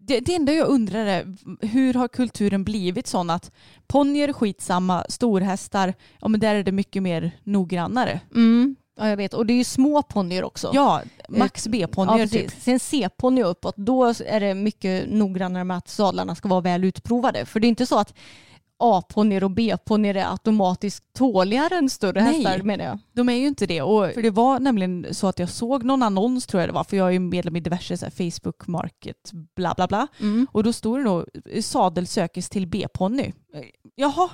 det, 0.08 0.20
det 0.20 0.36
enda 0.36 0.54
jag 0.54 0.68
undrar 0.68 1.06
är 1.06 1.36
hur 1.62 1.94
har 1.94 2.08
kulturen 2.08 2.64
blivit 2.64 3.08
sån 3.08 3.30
att 3.30 3.52
ponnyer 3.88 4.34
skitsamma, 4.34 5.06
storhästar, 5.10 5.94
ja 6.22 6.28
men 6.28 6.40
där 6.40 6.56
är 6.56 6.64
det 6.64 6.72
mycket 6.72 7.04
mer 7.04 7.32
noggrannare. 7.44 8.20
Mm. 8.36 8.76
Ja, 8.98 9.10
jag 9.10 9.18
vet. 9.18 9.34
Och 9.34 9.46
det 9.46 9.54
är 9.54 9.58
ju 9.58 9.64
små 9.64 10.02
ponnyer 10.04 10.44
också. 10.44 10.72
Ja, 10.74 11.02
max 11.30 11.66
Ja, 11.66 11.72
B-ponnyer 11.72 12.28
precis. 12.28 12.54
typ. 12.54 12.62
Sen 12.64 12.80
C-ponny 12.80 13.44
och 13.44 13.52
uppåt, 13.52 13.76
då 13.78 14.14
är 14.26 14.40
det 14.40 14.54
mycket 14.54 15.10
noggrannare 15.10 15.64
med 15.64 15.78
att 15.78 15.88
sadlarna 15.90 16.36
ska 16.36 16.50
vara 16.50 16.62
väl 16.62 16.84
utprovade. 16.84 17.46
För 17.46 17.60
det 17.60 17.68
är 17.68 17.70
inte 17.70 17.86
så 17.86 18.00
att 18.00 18.14
A-ponnyer 18.82 19.44
och 19.44 19.52
B-ponnyer 19.52 20.16
är 20.16 20.32
automatiskt 20.32 21.14
tåligare 21.14 21.76
än 21.76 21.90
större 21.90 22.24
Nej. 22.24 22.34
hästar 22.34 22.64
menar 22.64 22.86
jag. 22.86 23.00
De 23.14 23.30
är 23.30 23.34
ju 23.34 23.48
inte 23.48 23.66
det. 23.66 23.82
Och 23.82 24.12
för 24.14 24.22
det 24.22 24.30
var 24.30 24.60
nämligen 24.60 25.08
så 25.12 25.28
att 25.28 25.40
jag 25.40 25.50
såg 25.50 25.84
någon 25.84 26.04
annons 26.04 26.48
tror 26.48 26.62
jag 26.62 26.70
det 26.70 26.74
var, 26.74 26.84
för 26.84 26.98
jag 26.98 27.08
är 27.08 27.12
ju 27.12 27.20
medlem 27.20 27.56
i 27.56 27.60
diverse 27.60 27.98
så 27.98 28.06
här, 28.06 28.32
Facebook 28.32 28.68
Market, 28.68 29.32
bla 29.56 29.74
bla 29.76 29.88
bla. 29.88 30.08
Mm. 30.20 30.48
Och 30.52 30.64
då 30.64 30.74
stod 30.74 31.00
det 31.00 31.04
nog 31.04 31.26
sadel 31.62 32.08
sökes 32.08 32.50
till 32.50 32.68
B-ponny. 32.68 33.32
Jaha, 33.96 34.30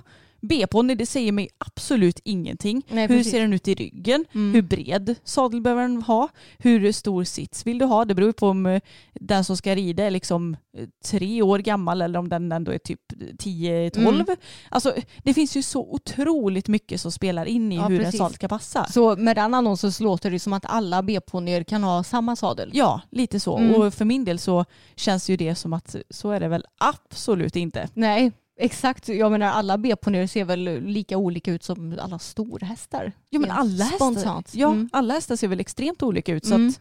B-ponny 0.48 0.96
det 0.96 1.06
säger 1.06 1.32
mig 1.32 1.50
absolut 1.58 2.20
ingenting. 2.24 2.84
Nej, 2.90 3.08
Hur 3.08 3.24
ser 3.24 3.42
den 3.42 3.54
ut 3.54 3.68
i 3.68 3.76
ryggen? 3.76 4.26
Mm. 4.34 4.54
Hur 4.54 4.62
bred 4.62 5.16
sadel 5.24 5.62
behöver 5.62 5.82
den 5.82 6.02
ha? 6.02 6.30
Hur 6.58 6.92
stor 6.92 7.24
sits 7.24 7.66
vill 7.68 7.78
du 7.78 7.86
ha? 7.86 8.06
Det 8.06 8.16
beror 8.16 8.32
på 8.32 8.48
om 8.48 8.66
eh, 8.66 8.82
den 9.14 9.44
som 9.44 9.58
ska 9.58 9.76
rida 9.76 10.04
är 10.04 10.12
liksom 10.12 10.58
eh, 10.78 10.88
tre 11.06 11.42
år 11.42 11.60
gammal 11.60 12.02
eller 12.02 12.20
om 12.20 12.30
den 12.30 12.52
ändå 12.52 12.72
är 12.72 12.78
typ 12.78 13.02
10-12. 13.12 13.98
Mm. 13.98 14.26
Alltså 14.70 14.94
det 15.24 15.34
finns 15.34 15.58
ju 15.58 15.62
så 15.62 15.82
otroligt 15.82 16.68
mycket 16.68 17.02
som 17.02 17.12
spelar 17.12 17.46
in 17.46 17.72
i 17.72 17.76
Ja, 17.76 17.88
hur 17.88 18.00
en 18.00 18.06
precis. 18.06 18.18
sadel 18.18 18.36
ska 18.36 18.48
passa. 18.48 18.86
Så 18.86 19.16
med 19.16 19.36
den 19.36 19.54
annonsen 19.54 19.92
så 19.92 20.04
låter 20.04 20.32
det 20.32 20.40
som 20.40 20.54
att 20.54 20.66
alla 20.66 21.04
B-ponnyer 21.04 21.64
kan 21.64 21.84
ha 21.84 22.04
samma 22.04 22.36
sadel. 22.36 22.72
Ja, 22.74 23.02
lite 23.10 23.40
så. 23.40 23.58
Mm. 23.58 23.76
Och 23.76 23.94
för 23.94 24.06
min 24.06 24.26
del 24.26 24.40
så 24.40 24.66
känns 24.96 25.30
ju 25.30 25.38
det 25.38 25.56
som 25.56 25.74
att 25.74 25.96
så 26.10 26.32
är 26.32 26.40
det 26.40 26.48
väl 26.48 26.66
absolut 26.78 27.56
inte. 27.56 27.90
Nej, 27.94 28.32
exakt. 28.60 29.08
Jag 29.10 29.32
menar 29.32 29.48
alla 29.48 29.78
B-ponnyer 29.78 30.28
ser 30.28 30.46
väl 30.46 30.82
lika 30.82 31.18
olika 31.18 31.52
ut 31.52 31.64
som 31.64 31.98
alla 32.02 32.20
storhästar. 32.20 33.12
Ja 33.30 33.40
men 33.40 33.52
alla 33.52 33.84
hästar, 33.84 34.44
ja, 34.54 34.72
Mm. 34.72 34.90
alla 34.94 35.14
hästar 35.14 35.36
ser 35.36 35.48
väl 35.48 35.60
extremt 35.60 36.04
olika 36.04 36.34
ut. 36.34 36.46
Så 36.46 36.54
Mm. 36.56 36.68
att, 36.68 36.80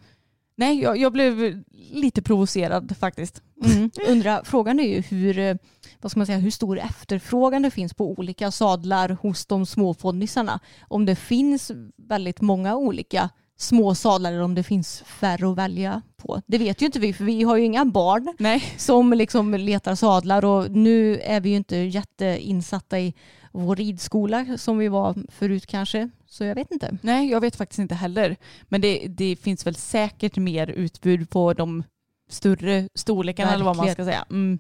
nej, 0.57 0.81
jag, 0.83 0.97
jag 0.99 1.13
blev 1.13 1.63
lite 1.93 2.23
provocerad 2.23 2.97
faktiskt. 3.01 3.43
Mm. 3.65 3.91
Undra, 4.09 4.45
frågan 4.45 4.81
är 4.81 4.89
ju 4.89 5.01
hur, 5.01 5.39
eh, 5.39 5.57
vad 6.01 6.11
ska 6.11 6.21
man 6.21 6.27
säga, 6.27 6.39
hur 6.39 6.51
stor 6.51 6.79
efterfrågan 6.79 7.63
det 7.63 7.71
finns 7.71 7.95
på 7.95 8.11
olika 8.11 8.51
sadlar 8.51 9.09
hos 9.23 9.47
de 9.47 9.67
små 9.67 9.95
ponnysarna. 9.95 10.61
Om 10.89 11.07
det 11.07 11.17
finns 11.17 11.71
väldigt 11.97 12.41
många 12.41 12.77
olika 12.77 13.31
små 13.57 13.95
sadlar 13.95 14.33
eller 14.33 14.43
om 14.43 14.55
det 14.55 14.63
finns 14.63 15.03
färre 15.07 15.51
att 15.51 15.59
välja 15.59 16.03
på. 16.17 16.43
Det 16.47 16.59
vet 16.59 16.83
ju 16.83 16.87
inte 16.87 16.99
vi 16.99 17.13
för 17.13 17.25
vi 17.25 17.43
har 17.43 17.57
ju 17.57 17.65
inga 17.65 17.85
barn 17.85 18.35
Nej. 18.39 18.75
som 18.77 19.13
liksom 19.13 19.55
letar 19.55 19.95
sadlar 19.95 20.45
och 20.45 20.71
nu 20.71 21.21
är 21.21 21.41
vi 21.41 21.49
ju 21.51 21.57
inte 21.57 21.77
jätteinsatta 21.77 23.01
i 23.01 23.15
vår 23.53 23.77
ridskola 23.77 24.59
som 24.59 24.79
vi 24.79 24.89
var 24.89 25.15
förut 25.29 25.67
kanske. 25.67 26.11
Så 26.27 26.45
jag 26.45 26.55
vet 26.55 26.71
inte. 26.71 26.99
nej, 27.03 27.31
jag 27.31 27.41
vet 27.41 27.57
faktiskt 27.57 27.79
inte 27.79 27.95
heller. 27.95 28.37
Men 28.63 28.81
det, 28.81 29.07
det 29.09 29.37
finns 29.37 29.67
väl 29.67 29.75
säkert 29.75 30.37
mer 30.37 30.71
utbud 30.71 31.31
på 31.31 31.53
de 31.53 31.83
större 32.31 32.89
storlekarna 32.95 33.55
eller 33.55 33.65
vad 33.65 33.77
man 33.77 33.93
ska 33.93 34.05
säga. 34.05 34.25
Mm. 34.31 34.59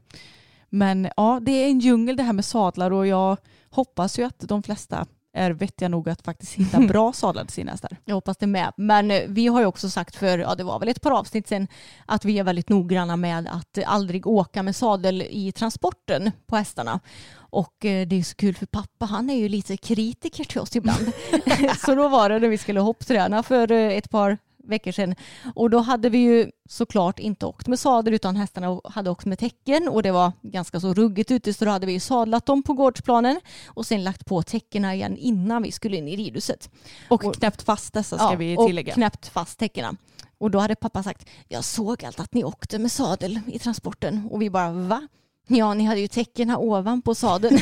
Men 0.68 1.08
ja, 1.16 1.40
det 1.42 1.52
är 1.52 1.68
en 1.68 1.80
djungel 1.80 2.16
det 2.16 2.22
här 2.22 2.32
med 2.32 2.44
sadlar 2.44 2.90
och 2.90 3.06
jag 3.06 3.36
hoppas 3.70 4.18
ju 4.18 4.22
att 4.22 4.38
de 4.38 4.62
flesta 4.62 5.06
är 5.36 5.50
vettiga 5.50 5.88
nog 5.88 6.08
att 6.08 6.22
faktiskt 6.22 6.52
hitta 6.52 6.80
bra 6.88 7.12
sadlar 7.12 7.44
till 7.44 7.54
sina 7.54 7.70
hästar. 7.70 7.96
Jag 8.04 8.14
hoppas 8.14 8.36
det 8.36 8.46
med. 8.46 8.72
Men 8.76 9.10
eh, 9.10 9.22
vi 9.28 9.46
har 9.46 9.60
ju 9.60 9.66
också 9.66 9.90
sagt 9.90 10.16
för, 10.16 10.38
ja 10.38 10.54
det 10.54 10.64
var 10.64 10.78
väl 10.78 10.88
ett 10.88 11.02
par 11.02 11.10
avsnitt 11.10 11.48
sedan, 11.48 11.68
att 12.06 12.24
vi 12.24 12.38
är 12.38 12.44
väldigt 12.44 12.68
noggranna 12.68 13.16
med 13.16 13.48
att 13.52 13.78
aldrig 13.86 14.26
åka 14.26 14.62
med 14.62 14.76
sadel 14.76 15.22
i 15.22 15.52
transporten 15.52 16.32
på 16.46 16.56
hästarna. 16.56 17.00
Och 17.36 17.84
eh, 17.84 18.06
det 18.06 18.18
är 18.18 18.22
så 18.22 18.34
kul 18.36 18.54
för 18.54 18.66
pappa, 18.66 19.04
han 19.04 19.30
är 19.30 19.36
ju 19.36 19.48
lite 19.48 19.76
kritiker 19.76 20.44
till 20.44 20.60
oss 20.60 20.76
ibland. 20.76 21.12
så 21.86 21.94
då 21.94 22.08
var 22.08 22.28
det 22.28 22.38
när 22.38 22.48
vi 22.48 22.58
skulle 22.58 22.80
hoppträna 22.80 23.42
för 23.42 23.72
eh, 23.72 23.96
ett 23.96 24.10
par 24.10 24.38
veckor 24.68 24.92
sedan. 24.92 25.14
Och 25.54 25.70
då 25.70 25.78
hade 25.78 26.08
vi 26.08 26.18
ju 26.18 26.50
såklart 26.68 27.18
inte 27.18 27.46
åkt 27.46 27.66
med 27.68 27.78
sadel 27.78 28.14
utan 28.14 28.36
hästarna 28.36 28.80
hade 28.84 29.10
åkt 29.10 29.26
med 29.26 29.38
täcken 29.38 29.88
och 29.88 30.02
det 30.02 30.10
var 30.12 30.32
ganska 30.42 30.80
så 30.80 30.94
ruggigt 30.94 31.30
ute 31.30 31.54
så 31.54 31.64
då 31.64 31.70
hade 31.70 31.86
vi 31.86 31.92
ju 31.92 32.00
sadlat 32.00 32.46
dem 32.46 32.62
på 32.62 32.72
gårdsplanen 32.72 33.40
och 33.66 33.86
sen 33.86 34.04
lagt 34.04 34.26
på 34.26 34.42
täckena 34.42 34.94
igen 34.94 35.16
innan 35.16 35.62
vi 35.62 35.72
skulle 35.72 35.96
in 35.96 36.08
i 36.08 36.16
ridhuset. 36.16 36.70
Och, 37.08 37.24
Och- 37.24 37.34
knäppt 37.34 37.62
fast 37.62 37.92
dessa 37.92 38.18
ska 38.18 38.36
vi 38.36 38.56
tillägga. 38.66 38.92
Och 38.92 38.94
knäppt 38.94 39.28
fast 39.28 39.58
täckena. 39.58 39.96
Och 40.38 40.50
då 40.50 40.58
hade 40.58 40.74
pappa 40.74 41.02
sagt, 41.02 41.28
jag 41.48 41.64
såg 41.64 42.04
allt 42.04 42.20
att 42.20 42.34
ni 42.34 42.44
åkte 42.44 42.78
med 42.78 42.92
sadel 42.92 43.40
i 43.46 43.58
transporten. 43.58 44.28
Och 44.30 44.42
vi 44.42 44.50
bara, 44.50 44.70
va? 44.70 45.08
Ja, 45.48 45.74
ni 45.74 45.84
hade 45.84 46.00
ju 46.00 46.08
täckena 46.08 46.58
ovanpå 46.58 47.14
sadeln. 47.14 47.58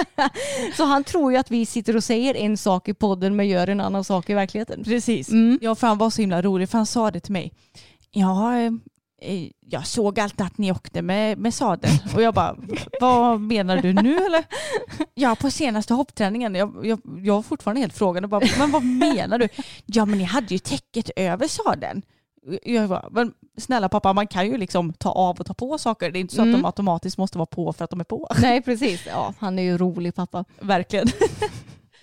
så 0.76 0.84
han 0.84 1.04
tror 1.04 1.32
ju 1.32 1.38
att 1.38 1.50
vi 1.50 1.66
sitter 1.66 1.96
och 1.96 2.04
säger 2.04 2.34
en 2.34 2.56
sak 2.56 2.88
i 2.88 2.94
podden 2.94 3.36
men 3.36 3.48
gör 3.48 3.68
en 3.68 3.80
annan 3.80 4.04
sak 4.04 4.30
i 4.30 4.34
verkligheten. 4.34 4.84
Precis. 4.84 5.28
Mm. 5.28 5.58
Ja, 5.62 5.74
för 5.74 5.86
han 5.86 5.98
var 5.98 6.10
så 6.10 6.20
himla 6.20 6.42
rolig 6.42 6.68
för 6.68 6.78
han 6.78 6.86
sa 6.86 7.10
det 7.10 7.20
till 7.20 7.32
mig. 7.32 7.52
Ja, 8.10 8.58
eh, 8.58 8.72
jag 9.66 9.86
såg 9.86 10.20
alltid 10.20 10.46
att 10.46 10.58
ni 10.58 10.72
åkte 10.72 11.02
med, 11.02 11.38
med 11.38 11.54
sadel. 11.54 11.90
Och 12.14 12.22
jag 12.22 12.34
bara, 12.34 12.56
vad 13.00 13.40
menar 13.40 13.76
du 13.76 13.92
nu 13.92 14.16
eller? 14.16 14.44
Ja, 15.14 15.36
på 15.40 15.50
senaste 15.50 15.94
hoppträningen. 15.94 16.54
Jag, 16.54 16.86
jag, 16.86 17.00
jag 17.22 17.34
var 17.34 17.42
fortfarande 17.42 17.80
helt 17.80 17.98
frågande. 17.98 18.28
Bara, 18.28 18.42
men 18.58 18.70
vad 18.70 18.84
menar 18.84 19.38
du? 19.38 19.48
Ja, 19.86 20.04
men 20.04 20.18
ni 20.18 20.24
hade 20.24 20.54
ju 20.54 20.58
täcket 20.58 21.10
över 21.16 21.48
sadeln. 21.48 22.02
Jag 22.62 22.88
bara, 22.88 23.08
men 23.10 23.32
snälla 23.58 23.88
pappa, 23.88 24.12
man 24.12 24.26
kan 24.26 24.46
ju 24.46 24.56
liksom 24.56 24.92
ta 24.92 25.10
av 25.10 25.40
och 25.40 25.46
ta 25.46 25.54
på 25.54 25.78
saker. 25.78 26.10
Det 26.10 26.18
är 26.18 26.20
inte 26.20 26.34
så 26.34 26.42
Mm. 26.42 26.54
att 26.54 26.60
de 26.62 26.66
automatiskt 26.66 27.18
måste 27.18 27.38
vara 27.38 27.46
på 27.46 27.72
för 27.72 27.84
att 27.84 27.90
de 27.90 28.00
är 28.00 28.04
på. 28.04 28.28
Nej, 28.42 28.62
precis. 28.62 29.06
Ja, 29.06 29.34
han 29.38 29.58
är 29.58 29.62
ju 29.62 29.78
rolig 29.78 30.14
pappa. 30.14 30.44
Verkligen. 30.60 31.06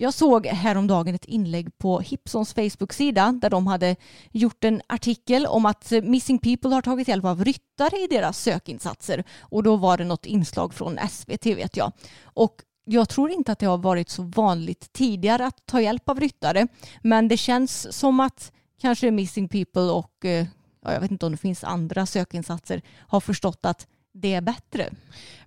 Jag 0.02 0.14
såg 0.14 0.46
häromdagen 0.48 1.16
ett 1.16 1.26
inlägg 1.26 1.78
på 1.78 2.00
Hipsons 2.00 2.54
Facebook-sida 2.54 3.32
där 3.42 3.50
de 3.50 3.68
hade 3.68 3.96
gjort 4.32 4.64
en 4.64 4.82
artikel 4.88 5.46
om 5.46 5.66
att 5.66 5.92
Missing 6.04 6.40
People 6.40 6.70
har 6.76 6.82
tagit 6.82 7.08
hjälp 7.08 7.26
av 7.26 7.46
ryttare 7.46 7.98
i 8.04 8.08
deras 8.08 8.38
sökinsatser. 8.42 9.24
Och 9.42 9.64
då 9.64 9.76
var 9.76 9.98
det 9.98 10.04
något 10.04 10.26
inslag 10.26 10.74
från 10.74 11.00
SVT 11.10 11.46
vet 11.46 11.78
jag. 11.78 11.92
Och 12.24 12.56
jag 12.86 13.10
tror 13.10 13.32
inte 13.32 13.52
att 13.52 13.60
det 13.60 13.66
har 13.66 13.78
varit 13.78 14.10
så 14.10 14.24
vanligt 14.24 14.94
tidigare 14.94 15.46
att 15.46 15.66
ta 15.66 15.82
hjälp 15.82 16.10
av 16.10 16.20
ryttare. 16.20 16.68
Men 17.04 17.28
det 17.28 17.38
känns 17.38 17.94
som 17.98 18.20
att 18.20 18.52
kanske 18.82 19.12
Missing 19.12 19.50
People 19.50 19.82
och 19.82 20.26
eh, 20.26 20.46
ja, 20.86 20.94
jag 20.94 21.02
vet 21.02 21.12
inte 21.12 21.26
om 21.26 21.32
det 21.32 21.38
finns 21.38 21.64
andra 21.64 22.06
sökinsatser 22.06 22.82
har 23.08 23.20
förstått 23.20 23.66
att 23.66 23.88
det 24.14 24.34
är 24.34 24.42
bättre. 24.42 24.90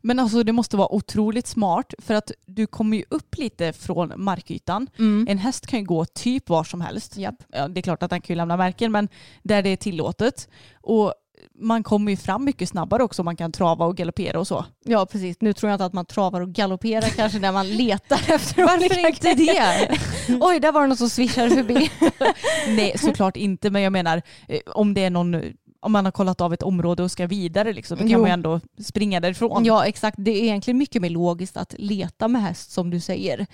Men 0.00 0.18
alltså 0.18 0.42
det 0.42 0.52
måste 0.52 0.76
vara 0.76 0.94
otroligt 0.94 1.46
smart 1.46 1.94
för 1.98 2.14
att 2.14 2.32
du 2.46 2.66
kommer 2.66 2.96
ju 2.96 3.04
upp 3.08 3.38
lite 3.38 3.72
från 3.72 4.12
markytan. 4.16 4.88
En 5.28 5.38
häst 5.38 5.66
kan 5.66 5.78
ju 5.78 5.84
gå 5.84 6.04
typ 6.04 6.48
var 6.48 6.64
som 6.64 6.80
helst. 6.80 7.16
Japp. 7.16 7.42
Ja, 7.48 7.68
det 7.68 7.80
är 7.80 7.82
klart 7.82 8.02
att 8.02 8.10
den 8.10 8.20
kan 8.20 8.34
ju 8.34 8.36
lämna 8.36 8.56
märken 8.56 8.92
men 8.92 9.08
där 9.42 9.62
det 9.62 9.68
är 9.68 9.76
tillåtet. 9.76 10.48
Och 10.80 11.14
man 11.54 11.82
kommer 11.82 12.10
ju 12.10 12.16
fram 12.16 12.44
mycket 12.44 12.68
snabbare 12.68 13.02
också 13.02 13.22
om 13.22 13.24
man 13.24 13.36
kan 13.36 13.52
trava 13.52 13.84
och 13.84 13.96
galoppera 13.96 14.40
och 14.40 14.46
så. 14.46 14.64
Ja 14.84 15.06
precis, 15.06 15.36
nu 15.40 15.52
tror 15.52 15.70
jag 15.70 15.74
inte 15.74 15.84
att 15.84 15.92
man 15.92 16.06
travar 16.06 16.40
och 16.40 16.52
galopperar 16.52 17.08
kanske 17.08 17.38
när 17.38 17.52
man 17.52 17.68
letar 17.68 18.20
efter 18.34 18.62
Varför 18.62 18.84
olika 18.84 19.08
inte 19.08 19.34
det? 19.34 19.98
Oj, 20.40 20.60
där 20.60 20.72
var 20.72 20.80
det 20.82 20.86
någon 20.86 20.96
som 20.96 21.10
swishade 21.10 21.50
förbi. 21.50 21.90
Nej 22.76 22.98
såklart 22.98 23.36
inte 23.36 23.70
men 23.70 23.82
jag 23.82 23.92
menar 23.92 24.22
eh, 24.48 24.60
om 24.66 24.94
det 24.94 25.04
är 25.04 25.10
någon 25.10 25.42
om 25.80 25.92
man 25.92 26.04
har 26.04 26.12
kollat 26.12 26.40
av 26.40 26.54
ett 26.54 26.62
område 26.62 27.02
och 27.02 27.10
ska 27.10 27.26
vidare 27.26 27.72
liksom, 27.72 27.96
då 27.96 28.02
kan 28.02 28.10
Jo. 28.10 28.18
man 28.18 28.28
ju 28.28 28.32
ändå 28.32 28.60
springa 28.84 29.20
därifrån. 29.20 29.64
Ja 29.64 29.84
exakt, 29.86 30.16
det 30.20 30.30
är 30.30 30.42
egentligen 30.42 30.78
mycket 30.78 31.02
mer 31.02 31.10
logiskt 31.10 31.56
att 31.56 31.74
leta 31.78 32.28
med 32.28 32.42
häst 32.42 32.70
som 32.72 32.90
du 32.90 33.00
säger. 33.00 33.46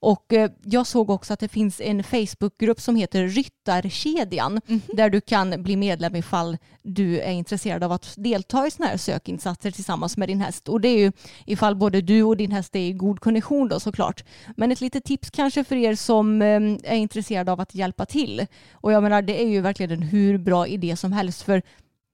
Och 0.00 0.32
eh, 0.32 0.50
jag 0.62 0.86
såg 0.86 1.10
också 1.10 1.32
att 1.32 1.40
det 1.40 1.48
finns 1.48 1.80
en 1.80 2.04
Facebookgrupp 2.04 2.80
som 2.80 2.96
heter 2.96 3.28
Ryttarkedjan 3.28 4.60
där 4.86 5.10
du 5.10 5.20
kan 5.20 5.62
bli 5.62 5.76
medlem 5.76 6.16
ifall 6.16 6.58
du 6.82 7.20
är 7.20 7.32
intresserad 7.32 7.84
av 7.84 7.92
att 7.92 8.14
delta 8.16 8.66
i 8.66 8.70
sådana 8.70 8.90
här 8.90 8.98
sökinsatser 8.98 9.70
tillsammans 9.70 10.16
med 10.16 10.28
din 10.28 10.40
häst. 10.40 10.68
Och 10.68 10.80
det 10.80 10.88
är 10.88 10.98
ju 10.98 11.12
ifall 11.46 11.76
både 11.76 12.00
du 12.00 12.22
och 12.22 12.36
din 12.36 12.52
häst 12.52 12.76
är 12.76 12.80
i 12.80 12.92
god 12.92 13.20
kondition 13.20 13.68
då 13.68 13.80
såklart. 13.80 14.24
Men 14.56 14.72
ett 14.72 14.80
litet 14.80 15.04
tips 15.04 15.30
kanske 15.30 15.64
för 15.64 15.76
er 15.76 15.94
som 15.94 16.42
eh, 16.42 16.92
är 16.92 16.96
intresserade 16.96 17.52
av 17.52 17.60
att 17.60 17.74
hjälpa 17.74 18.06
till. 18.06 18.46
Och 18.72 18.92
jag 18.92 19.02
menar 19.02 19.22
det 19.22 19.42
är 19.42 19.48
ju 19.48 19.60
verkligen 19.60 19.90
en 19.90 20.02
hur 20.02 20.38
bra 20.38 20.66
idé 20.66 20.96
som 20.96 21.12
helst 21.12 21.42
för 21.42 21.62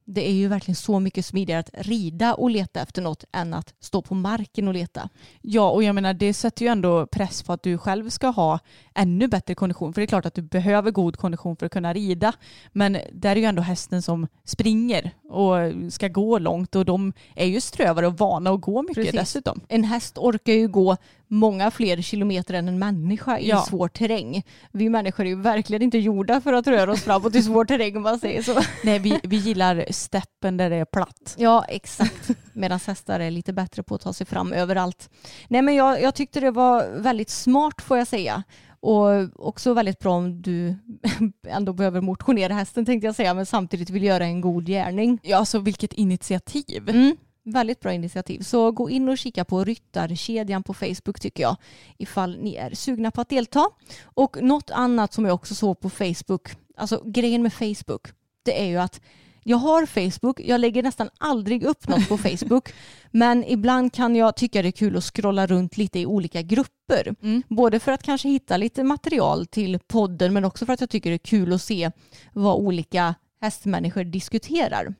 det 0.04 0.28
är 0.28 0.32
ju 0.32 0.48
verkligen 0.48 0.76
så 0.76 1.00
mycket 1.00 1.26
smidigare 1.26 1.60
att 1.60 1.70
rida 1.72 2.34
och 2.34 2.50
leta 2.50 2.80
efter 2.80 3.02
något 3.02 3.24
än 3.32 3.54
att 3.54 3.74
stå 3.80 4.02
på 4.02 4.14
marken 4.14 4.68
och 4.68 4.74
leta. 4.74 5.08
Ja, 5.40 5.70
och 5.70 5.82
jag 5.82 5.94
menar 5.94 6.14
det 6.14 6.34
sätter 6.34 6.64
ju 6.64 6.68
ändå 6.68 7.06
press 7.06 7.42
på 7.42 7.52
att 7.52 7.62
du 7.62 7.78
själv 7.78 8.10
ska 8.10 8.28
ha 8.28 8.58
ännu 8.94 9.28
bättre 9.28 9.54
kondition. 9.54 9.92
För 9.92 10.00
det 10.00 10.04
är 10.04 10.06
klart 10.06 10.26
att 10.26 10.34
du 10.34 10.42
behöver 10.42 10.90
god 10.90 11.16
kondition 11.16 11.56
för 11.56 11.66
att 11.66 11.72
kunna 11.72 11.92
rida. 11.94 12.32
Men 12.72 12.98
där 13.12 13.30
är 13.30 13.36
ju 13.36 13.44
ändå 13.44 13.62
hästen 13.62 14.02
som 14.02 14.28
springer 14.44 15.10
och 15.28 15.92
ska 15.92 16.08
gå 16.08 16.38
långt 16.38 16.74
och 16.74 16.84
de 16.84 17.12
är 17.34 17.46
ju 17.46 17.60
strövare 17.60 18.06
och 18.06 18.18
vana 18.18 18.50
att 18.50 18.60
gå 18.60 18.82
mycket 18.82 18.94
Precis. 18.94 19.20
dessutom. 19.20 19.60
En 19.68 19.84
häst 19.84 20.18
orkar 20.18 20.52
ju 20.52 20.68
gå 20.68 20.96
många 21.32 21.70
fler 21.70 22.02
kilometer 22.02 22.54
än 22.54 22.68
en 22.68 22.78
människa 22.78 23.38
i 23.38 23.48
Ja. 23.48 23.58
svår 23.68 23.88
terräng. 23.88 24.42
Vi 24.72 24.88
människor 24.88 25.24
är 25.24 25.28
ju 25.28 25.40
verkligen 25.40 25.82
inte 25.82 25.98
gjorda 25.98 26.40
för 26.40 26.52
att 26.52 26.66
röra 26.66 26.92
oss 26.92 27.02
framåt 27.02 27.34
i 27.34 27.42
svår 27.42 27.64
terräng 27.64 27.96
om 27.96 28.02
man 28.02 28.18
säger 28.18 28.42
så. 28.42 28.60
Nej, 28.84 28.98
vi, 28.98 29.20
vi 29.22 29.36
gillar 29.36 29.84
steppen 29.90 30.56
där 30.56 30.70
det 30.70 30.76
är 30.76 30.84
platt. 30.84 31.34
Ja, 31.38 31.64
exakt. 31.68 32.30
Medan 32.52 32.80
hästar 32.86 33.20
är 33.20 33.30
lite 33.30 33.52
bättre 33.52 33.82
på 33.82 33.94
att 33.94 34.00
ta 34.00 34.12
sig 34.12 34.26
fram 34.26 34.52
överallt. 34.52 35.10
Nej, 35.48 35.62
men 35.62 35.74
jag, 35.74 36.02
jag 36.02 36.14
tyckte 36.14 36.40
det 36.40 36.50
var 36.50 36.88
väldigt 37.00 37.30
smart 37.30 37.82
får 37.82 37.98
jag 37.98 38.06
säga. 38.06 38.42
Och 38.80 39.08
också 39.46 39.74
väldigt 39.74 39.98
bra 39.98 40.12
om 40.14 40.42
du 40.42 40.74
ändå 41.48 41.72
behöver 41.72 42.00
motionera 42.00 42.54
hästen 42.54 42.84
tänkte 42.84 43.06
jag 43.06 43.14
säga, 43.14 43.34
men 43.34 43.46
samtidigt 43.46 43.90
vill 43.90 44.02
göra 44.02 44.24
en 44.24 44.40
god 44.40 44.66
gärning. 44.66 45.18
Ja, 45.22 45.36
alltså 45.36 45.58
vilket 45.58 45.92
initiativ. 45.92 46.88
Mm, 46.88 47.16
väldigt 47.44 47.80
bra 47.80 47.92
initiativ. 47.92 48.40
Så 48.40 48.70
gå 48.70 48.90
in 48.90 49.08
och 49.08 49.18
kika 49.18 49.44
på 49.44 49.64
Ryttarkedjan 49.64 50.62
på 50.62 50.74
Facebook 50.74 51.20
tycker 51.20 51.42
jag, 51.42 51.56
ifall 51.98 52.38
ni 52.38 52.54
är 52.54 52.74
sugna 52.74 53.10
på 53.10 53.20
att 53.20 53.28
delta. 53.28 53.66
Och 54.04 54.42
något 54.42 54.70
annat 54.70 55.12
som 55.12 55.24
jag 55.24 55.34
också 55.34 55.54
såg 55.54 55.80
på 55.80 55.90
Facebook, 55.90 56.48
alltså 56.76 57.02
grejen 57.04 57.42
med 57.42 57.52
Facebook, 57.52 58.08
det 58.42 58.62
är 58.62 58.66
ju 58.66 58.76
att 58.76 59.00
jag 59.44 59.56
har 59.56 59.86
Facebook, 59.86 60.40
jag 60.40 60.60
lägger 60.60 60.82
nästan 60.82 61.08
aldrig 61.18 61.64
upp 61.64 61.88
något 61.88 62.08
på 62.08 62.18
Facebook, 62.28 62.72
men 63.10 63.44
ibland 63.44 63.92
kan 63.92 64.16
jag 64.16 64.36
tycka 64.36 64.62
det 64.62 64.68
är 64.68 64.72
kul 64.72 64.96
att 64.96 65.04
scrolla 65.04 65.46
runt 65.46 65.76
lite 65.76 65.98
i 65.98 66.06
olika 66.06 66.42
grupper. 66.42 67.14
Mm. 67.22 67.42
Både 67.48 67.80
för 67.80 67.92
att 67.92 68.02
kanske 68.02 68.28
hitta 68.28 68.56
lite 68.56 68.84
material 68.84 69.46
till 69.46 69.78
podden, 69.78 70.32
men 70.32 70.44
också 70.44 70.66
för 70.66 70.72
att 70.72 70.80
jag 70.80 70.90
tycker 70.90 71.10
det 71.10 71.16
är 71.16 71.18
kul 71.18 71.52
att 71.52 71.62
se 71.62 71.90
vad 72.32 72.56
olika 72.56 73.14
hästmänniskor 73.40 74.04
diskuterar. 74.04 74.94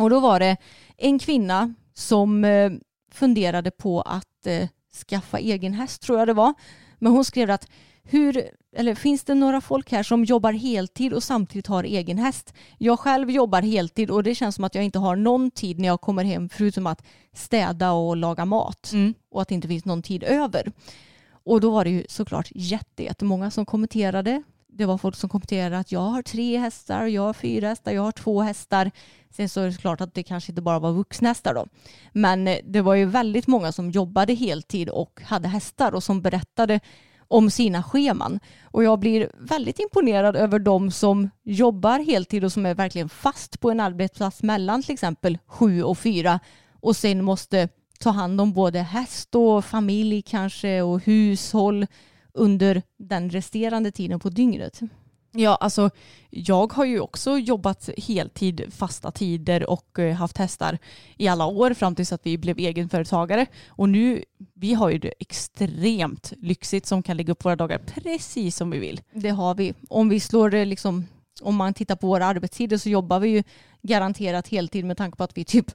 Och 0.00 0.10
då 0.10 0.20
var 0.20 0.40
det 0.40 0.56
en 0.96 1.18
kvinna 1.18 1.74
som 1.94 2.44
eh, 2.44 2.70
funderade 3.12 3.70
på 3.70 4.00
att 4.00 4.46
eh, 4.46 4.68
skaffa 5.08 5.38
egen 5.38 5.72
häst 5.72 6.02
tror 6.02 6.18
jag 6.18 6.28
det 6.28 6.34
var. 6.34 6.54
Men 6.98 7.12
hon 7.12 7.24
skrev 7.24 7.50
att 7.50 7.68
hur, 8.02 8.50
eller 8.76 8.94
finns 8.94 9.24
det 9.24 9.34
några 9.34 9.60
folk 9.60 9.92
här 9.92 10.02
som 10.02 10.24
jobbar 10.24 10.52
heltid 10.52 11.12
och 11.12 11.22
samtidigt 11.22 11.66
har 11.66 11.84
egen 11.84 12.18
häst? 12.18 12.54
Jag 12.78 13.00
själv 13.00 13.30
jobbar 13.30 13.62
heltid 13.62 14.10
och 14.10 14.22
det 14.22 14.34
känns 14.34 14.54
som 14.54 14.64
att 14.64 14.74
jag 14.74 14.84
inte 14.84 14.98
har 14.98 15.16
någon 15.16 15.50
tid 15.50 15.78
när 15.78 15.88
jag 15.88 16.00
kommer 16.00 16.24
hem 16.24 16.48
förutom 16.48 16.86
att 16.86 17.02
städa 17.32 17.92
och 17.92 18.16
laga 18.16 18.44
mat 18.44 18.90
Mm. 18.92 19.14
och 19.30 19.42
att 19.42 19.48
det 19.48 19.54
inte 19.54 19.68
finns 19.68 19.84
någon 19.84 20.02
tid 20.02 20.22
över. 20.22 20.72
Och 21.44 21.60
då 21.60 21.70
var 21.70 21.84
det 21.84 21.90
ju 21.90 22.04
såklart 22.08 22.48
jätte, 22.54 23.02
jättemånga 23.02 23.50
som 23.50 23.66
kommenterade. 23.66 24.42
Det 24.80 24.86
var 24.86 24.98
folk 24.98 25.16
som 25.16 25.28
kommenterade 25.28 25.78
att 25.78 25.92
jag 25.92 26.00
har 26.00 26.22
tre 26.22 26.58
hästar, 26.58 27.06
jag 27.06 27.22
har 27.22 27.32
fyra 27.32 27.68
hästar, 27.68 27.92
jag 27.92 28.02
har 28.02 28.12
två 28.12 28.42
hästar. 28.42 28.90
Sen 29.30 29.48
så 29.48 29.60
är 29.60 29.66
det 29.66 29.76
klart 29.76 30.00
att 30.00 30.14
det 30.14 30.22
kanske 30.22 30.52
inte 30.52 30.62
bara 30.62 30.78
var 30.78 30.92
vuxna 30.92 31.28
hästar 31.28 31.54
då. 31.54 31.66
Men 32.12 32.48
eh, 32.48 32.58
det 32.64 32.80
var 32.80 32.94
ju 32.94 33.04
väldigt 33.04 33.46
många 33.46 33.72
som 33.72 33.90
jobbade 33.90 34.34
heltid 34.34 34.88
och 34.88 35.20
hade 35.24 35.48
hästar 35.48 35.94
och 35.94 36.02
som 36.02 36.22
berättade 36.22 36.80
om 37.28 37.50
sina 37.50 37.82
scheman. 37.82 38.40
Och 38.62 38.84
jag 38.84 38.98
blir 38.98 39.30
väldigt 39.38 39.78
imponerad 39.78 40.36
över 40.36 40.58
de 40.58 40.90
som 40.90 41.30
jobbar 41.42 41.98
heltid 41.98 42.44
och 42.44 42.52
som 42.52 42.66
är 42.66 42.74
verkligen 42.74 43.08
fast 43.08 43.60
på 43.60 43.70
en 43.70 43.80
arbetsplats 43.80 44.42
mellan 44.42 44.82
till 44.82 44.92
exempel 44.92 45.38
sju 45.46 45.82
och 45.82 45.98
fyra 45.98 46.40
och 46.80 46.96
sen 46.96 47.24
måste 47.24 47.68
ta 47.98 48.10
hand 48.10 48.40
om 48.40 48.52
både 48.52 48.78
häst 48.78 49.34
och 49.34 49.64
familj 49.64 50.22
kanske 50.22 50.82
och 50.82 51.00
hushåll 51.00 51.86
under 52.34 52.82
den 52.96 53.30
resterande 53.30 53.90
tiden 53.90 54.20
på 54.20 54.28
dygnet. 54.28 54.80
Ja, 55.32 55.54
alltså 55.60 55.90
jag 56.30 56.72
har 56.72 56.84
ju 56.84 57.00
också 57.00 57.38
jobbat 57.38 57.90
heltid, 57.96 58.64
fasta 58.70 59.10
tider 59.10 59.70
och 59.70 59.98
eh, 59.98 60.14
haft 60.14 60.38
hästar 60.38 60.78
i 61.16 61.28
alla 61.28 61.46
år 61.46 61.74
fram 61.74 61.94
tills 61.94 62.12
att 62.12 62.26
vi 62.26 62.38
blev 62.38 62.58
egenföretagare. 62.58 63.46
Och 63.68 63.88
nu, 63.88 64.24
vi 64.54 64.74
har 64.74 64.90
ju 64.90 64.98
det 64.98 65.14
extremt 65.18 66.32
lyxigt 66.36 66.86
som 66.86 67.02
kan 67.02 67.16
lägga 67.16 67.32
upp 67.32 67.44
våra 67.44 67.56
dagar 67.56 67.78
precis 67.78 68.56
som 68.56 68.70
vi 68.70 68.78
vill. 68.78 69.00
Det 69.12 69.30
har 69.30 69.54
vi. 69.54 69.74
Om 69.88 70.08
vi 70.08 70.20
slår 70.20 70.50
det 70.50 70.64
liksom, 70.64 71.06
om 71.42 71.56
man 71.56 71.74
tittar 71.74 71.96
på 71.96 72.06
våra 72.06 72.26
arbetstider 72.26 72.78
så 72.78 72.88
jobbar 72.88 73.20
vi 73.20 73.28
ju 73.28 73.42
garanterat 73.82 74.48
heltid 74.48 74.84
med 74.84 74.96
tanke 74.96 75.16
på 75.16 75.24
att 75.24 75.38
vi 75.38 75.44
typ 75.44 75.72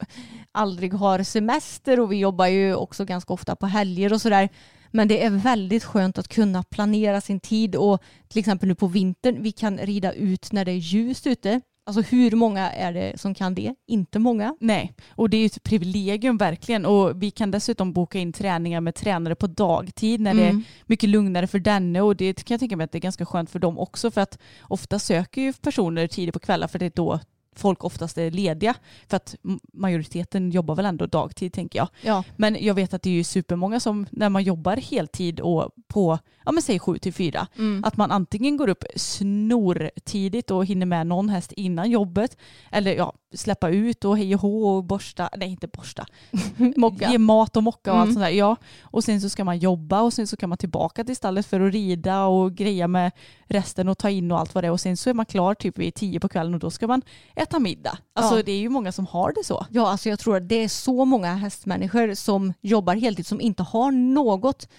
aldrig 0.51 0.93
har 0.93 1.23
semester 1.23 1.99
och 1.99 2.11
vi 2.11 2.17
jobbar 2.17 2.47
ju 2.47 2.75
också 2.75 3.05
ganska 3.05 3.33
ofta 3.33 3.55
på 3.55 3.65
helger 3.65 4.13
och 4.13 4.21
sådär. 4.21 4.49
Men 4.95 5.07
det 5.07 5.23
är 5.23 5.29
väldigt 5.29 5.83
skönt 5.83 6.17
att 6.17 6.27
kunna 6.27 6.63
planera 6.63 7.21
sin 7.21 7.39
tid 7.39 7.75
och 7.75 8.03
till 8.27 8.39
exempel 8.39 8.67
nu 8.69 8.75
på 8.75 8.87
vintern, 8.87 9.43
vi 9.43 9.51
kan 9.51 9.77
rida 9.77 10.13
ut 10.13 10.51
när 10.51 10.65
det 10.65 10.71
är 10.71 10.75
ljust 10.75 11.27
ute. 11.27 11.61
Alltså 11.87 12.01
hur 12.01 12.31
många 12.31 12.71
är 12.71 12.93
det 12.93 13.19
som 13.19 13.35
kan 13.35 13.55
det? 13.55 13.75
Inte 13.87 14.19
många. 14.19 14.55
Nej, 14.59 14.93
och 15.09 15.29
det 15.29 15.37
är 15.37 15.39
ju 15.39 15.45
ett 15.45 15.63
privilegium 15.63 16.37
verkligen. 16.37 16.85
Och 16.85 17.23
vi 17.23 17.31
kan 17.31 17.51
dessutom 17.51 17.93
boka 17.93 18.19
in 18.19 18.33
träningar 18.33 18.81
med 18.81 18.95
tränare 18.95 19.35
på 19.35 19.47
dagtid 19.47 20.21
när 20.21 20.33
det 20.33 20.43
är 20.43 20.49
Mm. 20.49 20.63
mycket 20.85 21.09
lugnare 21.09 21.47
för 21.47 21.59
denne 21.59 22.01
och 22.01 22.15
det 22.15 22.45
kan 22.45 22.55
jag 22.55 22.59
tänka 22.59 22.77
mig 22.77 22.85
att 22.85 22.91
det 22.91 22.97
är 22.97 22.99
ganska 22.99 23.25
skönt 23.25 23.49
för 23.49 23.59
dem 23.59 23.79
också 23.79 24.11
för 24.11 24.21
att 24.21 24.39
ofta 24.61 24.99
söker 24.99 25.41
ju 25.41 25.53
personer 25.53 26.07
tidigt 26.07 26.33
på 26.33 26.39
kvällar 26.39 26.67
för 26.67 26.79
det 26.79 26.85
är 26.85 26.91
då 26.95 27.19
folk 27.55 27.83
oftast 27.83 28.17
är 28.17 28.31
lediga 28.31 28.75
för 29.07 29.17
att 29.17 29.35
majoriteten 29.73 30.51
jobbar 30.51 30.75
väl 30.75 30.85
ändå 30.85 31.05
dagtid 31.05 31.53
tänker 31.53 31.79
jag. 31.79 31.87
Ja, 32.01 32.23
Men 32.35 32.57
jag 32.59 32.73
vet 32.73 32.93
att 32.93 33.01
det 33.01 33.09
är 33.09 33.13
ju 33.13 33.23
supermånga 33.23 33.79
som 33.79 34.05
när 34.11 34.29
man 34.29 34.43
jobbar 34.43 34.77
heltid 34.77 35.39
och 35.39 35.71
på, 35.87 36.19
ja 36.45 36.51
men 36.51 36.61
säg 36.63 36.79
7 36.79 36.97
till 36.97 37.13
4, 37.13 37.47
Mm. 37.57 37.83
att 37.83 37.97
man 37.97 38.11
antingen 38.11 38.57
går 38.57 38.69
upp 38.69 38.83
snortidigt 38.95 40.51
och 40.51 40.65
hinner 40.65 40.85
med 40.85 41.07
någon 41.07 41.29
häst 41.29 41.51
innan 41.51 41.91
jobbet 41.91 42.37
eller 42.71 42.95
ja, 42.95 43.13
släppa 43.33 43.69
ut 43.69 44.05
och 44.05 44.17
hej 44.17 44.35
och 44.35 44.41
hå 44.41 44.67
och 44.67 44.83
borsta, 44.83 45.29
nej 45.37 45.49
inte 45.49 45.67
borsta, 45.67 46.05
ge 47.11 47.17
mat 47.17 47.57
och 47.57 47.63
mocka 47.63 47.91
och 47.93 47.97
allt 47.99 48.05
Mm. 48.05 48.13
sånt 48.13 48.25
där. 48.25 48.29
Ja, 48.31 48.55
och 48.81 49.03
sen 49.03 49.21
så 49.21 49.29
ska 49.29 49.43
man 49.43 49.57
jobba 49.59 50.01
och 50.01 50.13
sen 50.13 50.27
så 50.27 50.37
kan 50.37 50.49
man 50.49 50.57
tillbaka 50.57 51.03
till 51.03 51.15
stallet 51.15 51.45
för 51.45 51.59
att 51.61 51.73
rida 51.73 52.25
och 52.25 52.55
greja 52.55 52.87
med 52.87 53.11
resten 53.47 53.89
och 53.89 53.97
ta 53.97 54.09
in 54.09 54.31
och 54.31 54.39
allt 54.39 54.55
vad 54.55 54.63
det 54.63 54.67
är 54.67 54.71
och 54.71 54.79
sen 54.79 54.97
så 54.97 55.09
är 55.09 55.13
man 55.13 55.25
klar 55.25 55.53
typ 55.53 55.77
vid 55.77 55.93
tio 55.95 56.19
på 56.19 56.29
kvällen 56.29 56.53
och 56.53 56.59
då 56.59 56.69
ska 56.71 56.87
man 56.87 57.01
äta 57.45 57.59
middag. 57.59 57.97
Alltså 58.15 58.35
Ja. 58.37 58.43
det 58.43 58.51
är 58.51 58.57
ju 58.59 58.69
många 58.69 58.91
som 58.91 59.05
har 59.05 59.33
det 59.35 59.43
så. 59.43 59.65
Ja, 59.69 59.87
alltså 59.87 60.09
jag 60.09 60.19
tror 60.19 60.37
att 60.37 60.49
det 60.49 60.55
är 60.63 60.67
så 60.67 61.05
många 61.05 61.35
hästmänniskor 61.35 62.13
som 62.13 62.53
jobbar 62.61 62.95
heltid 62.95 63.27
som 63.27 63.41
inte 63.41 63.63
har 63.63 63.91
något, 63.91 64.69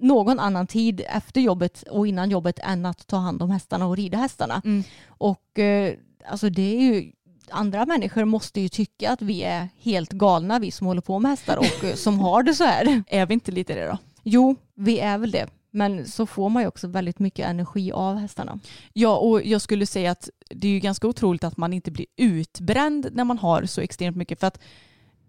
någon 0.00 0.38
annan 0.38 0.66
tid 0.66 1.02
efter 1.08 1.40
jobbet 1.40 1.82
och 1.82 2.06
innan 2.06 2.30
jobbet 2.30 2.58
än 2.62 2.86
att 2.86 3.06
ta 3.06 3.16
hand 3.16 3.42
om 3.42 3.50
hästarna 3.50 3.86
och 3.86 3.96
rida 3.96 4.18
hästarna. 4.18 4.62
Mm. 4.64 4.84
Och 5.08 5.58
eh, 5.58 5.94
alltså 6.28 6.50
det 6.50 6.76
är 6.76 6.80
ju 6.80 7.12
andra 7.50 7.86
människor 7.86 8.24
måste 8.24 8.60
ju 8.60 8.68
tycka 8.68 9.10
att 9.10 9.22
vi 9.22 9.42
är 9.42 9.68
helt 9.78 10.12
galna, 10.12 10.58
vi 10.58 10.70
som 10.70 10.86
håller 10.86 11.00
på 11.00 11.18
med 11.18 11.30
hästar 11.30 11.56
och 11.56 11.84
eh, 11.84 11.94
som 11.94 12.18
har 12.18 12.42
det 12.42 12.54
så 12.54 12.64
här. 12.64 13.02
Är 13.08 13.26
vi 13.26 13.34
inte 13.34 13.52
lite 13.52 13.74
det 13.74 13.86
då? 13.86 13.98
Jo, 14.22 14.56
vi 14.74 14.98
är 14.98 15.18
väl 15.18 15.30
det. 15.30 15.46
Men 15.74 16.06
så 16.06 16.26
får 16.26 16.48
man 16.48 16.62
ju 16.62 16.68
också 16.68 16.88
väldigt 16.88 17.18
mycket 17.18 17.46
energi 17.46 17.92
av 17.92 18.16
hästarna. 18.16 18.58
Ja, 18.92 19.16
och 19.16 19.42
jag 19.42 19.60
skulle 19.60 19.86
säga 19.86 20.10
att 20.10 20.30
det 20.50 20.68
är 20.68 20.72
ju 20.72 20.80
ganska 20.80 21.06
otroligt 21.06 21.44
att 21.44 21.56
man 21.56 21.72
inte 21.72 21.90
blir 21.90 22.06
utbränd 22.16 23.08
när 23.12 23.24
man 23.24 23.38
har 23.38 23.64
så 23.64 23.80
extremt 23.80 24.16
mycket. 24.16 24.40
För 24.40 24.46
att 24.46 24.60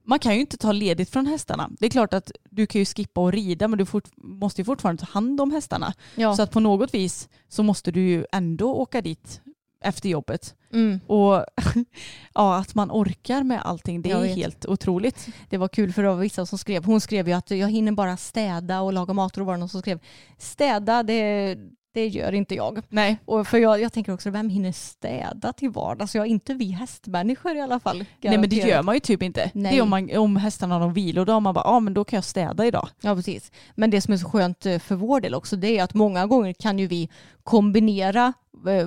man 0.05 0.19
kan 0.19 0.33
ju 0.35 0.39
inte 0.41 0.57
ta 0.57 0.71
ledigt 0.71 1.09
från 1.09 1.25
hästarna. 1.27 1.69
Det 1.79 1.85
är 1.85 1.89
klart 1.89 2.13
att 2.13 2.31
du 2.49 2.65
kan 2.65 2.79
ju 2.79 2.85
skippa 2.85 3.21
och 3.21 3.31
rida 3.31 3.67
men 3.67 3.79
du 3.79 3.85
fort, 3.85 4.09
måste 4.15 4.61
ju 4.61 4.65
fortfarande 4.65 5.05
ta 5.05 5.11
hand 5.11 5.41
om 5.41 5.51
hästarna. 5.51 5.93
Ja. 6.15 6.35
Så 6.35 6.41
att 6.41 6.51
på 6.51 6.59
något 6.59 6.93
vis 6.93 7.29
så 7.49 7.63
måste 7.63 7.91
du 7.91 8.01
ju 8.01 8.25
ändå 8.31 8.73
åka 8.73 9.01
dit 9.01 9.41
efter 9.83 10.09
jobbet. 10.09 10.55
Mm. 10.73 10.99
Och 11.07 11.45
ja, 12.33 12.57
att 12.57 12.75
man 12.75 12.91
orkar 12.91 13.43
med 13.43 13.61
allting, 13.65 14.01
det 14.01 14.09
Jag 14.09 14.29
är 14.29 14.35
helt 14.35 14.65
otroligt. 14.65 15.27
Det 15.49 15.57
var 15.57 15.67
kul 15.67 15.93
för 15.93 16.03
det 16.03 16.09
var 16.09 16.15
vissa 16.15 16.45
som 16.45 16.57
skrev, 16.57 16.85
hon 16.85 17.01
skrev 17.01 17.27
ju 17.27 17.33
att 17.33 17.51
jag 17.51 17.71
hinner 17.71 17.91
bara 17.91 18.17
städa 18.17 18.81
och 18.81 18.93
laga 18.93 19.13
mat 19.13 19.37
och 19.37 19.45
var 19.45 19.57
någon 19.57 19.69
som 19.69 19.81
skrev 19.81 19.99
städa 20.37 21.03
det, 21.03 21.57
det 21.93 22.07
gör 22.07 22.33
inte 22.33 22.55
jag. 22.55 22.81
Nej. 22.89 23.17
Och 23.25 23.47
för 23.47 23.57
jag, 23.57 23.81
jag 23.81 23.93
tänker 23.93 24.13
också, 24.13 24.29
vem 24.29 24.49
hinner 24.49 24.71
städa 24.71 25.53
till 25.53 25.69
vardags? 25.69 26.15
Ja, 26.15 26.25
inte 26.25 26.53
vi 26.53 26.71
hästmänniskor 26.71 27.55
i 27.55 27.61
alla 27.61 27.79
fall. 27.79 27.97
Nej 27.97 28.07
men 28.21 28.31
det 28.31 28.47
Garanterat. 28.47 28.69
gör 28.69 28.83
man 28.83 28.95
ju 28.95 28.99
typ 28.99 29.23
inte. 29.23 29.51
Nej. 29.53 29.71
Det 29.71 29.77
är 29.77 29.81
om, 29.81 29.89
man, 29.89 30.17
om 30.17 30.35
hästarna 30.35 30.75
har 30.75 30.79
någon 30.79 30.93
vilodag, 30.93 31.41
man 31.41 31.53
bara, 31.53 31.65
ja 31.65 31.79
men 31.79 31.93
då 31.93 32.03
kan 32.03 32.17
jag 32.17 32.23
städa 32.23 32.65
idag. 32.65 32.89
Ja, 33.01 33.15
precis. 33.15 33.51
Men 33.75 33.89
det 33.89 34.01
som 34.01 34.13
är 34.13 34.17
så 34.17 34.29
skönt 34.29 34.65
eh, 34.65 34.79
för 34.79 34.95
vår 34.95 35.21
del 35.21 35.33
också, 35.33 35.55
det 35.55 35.77
är 35.79 35.83
att 35.83 35.93
många 35.93 36.25
gånger 36.25 36.53
kan 36.53 36.79
ju 36.79 36.87
vi 36.87 37.09
kombinera 37.43 38.33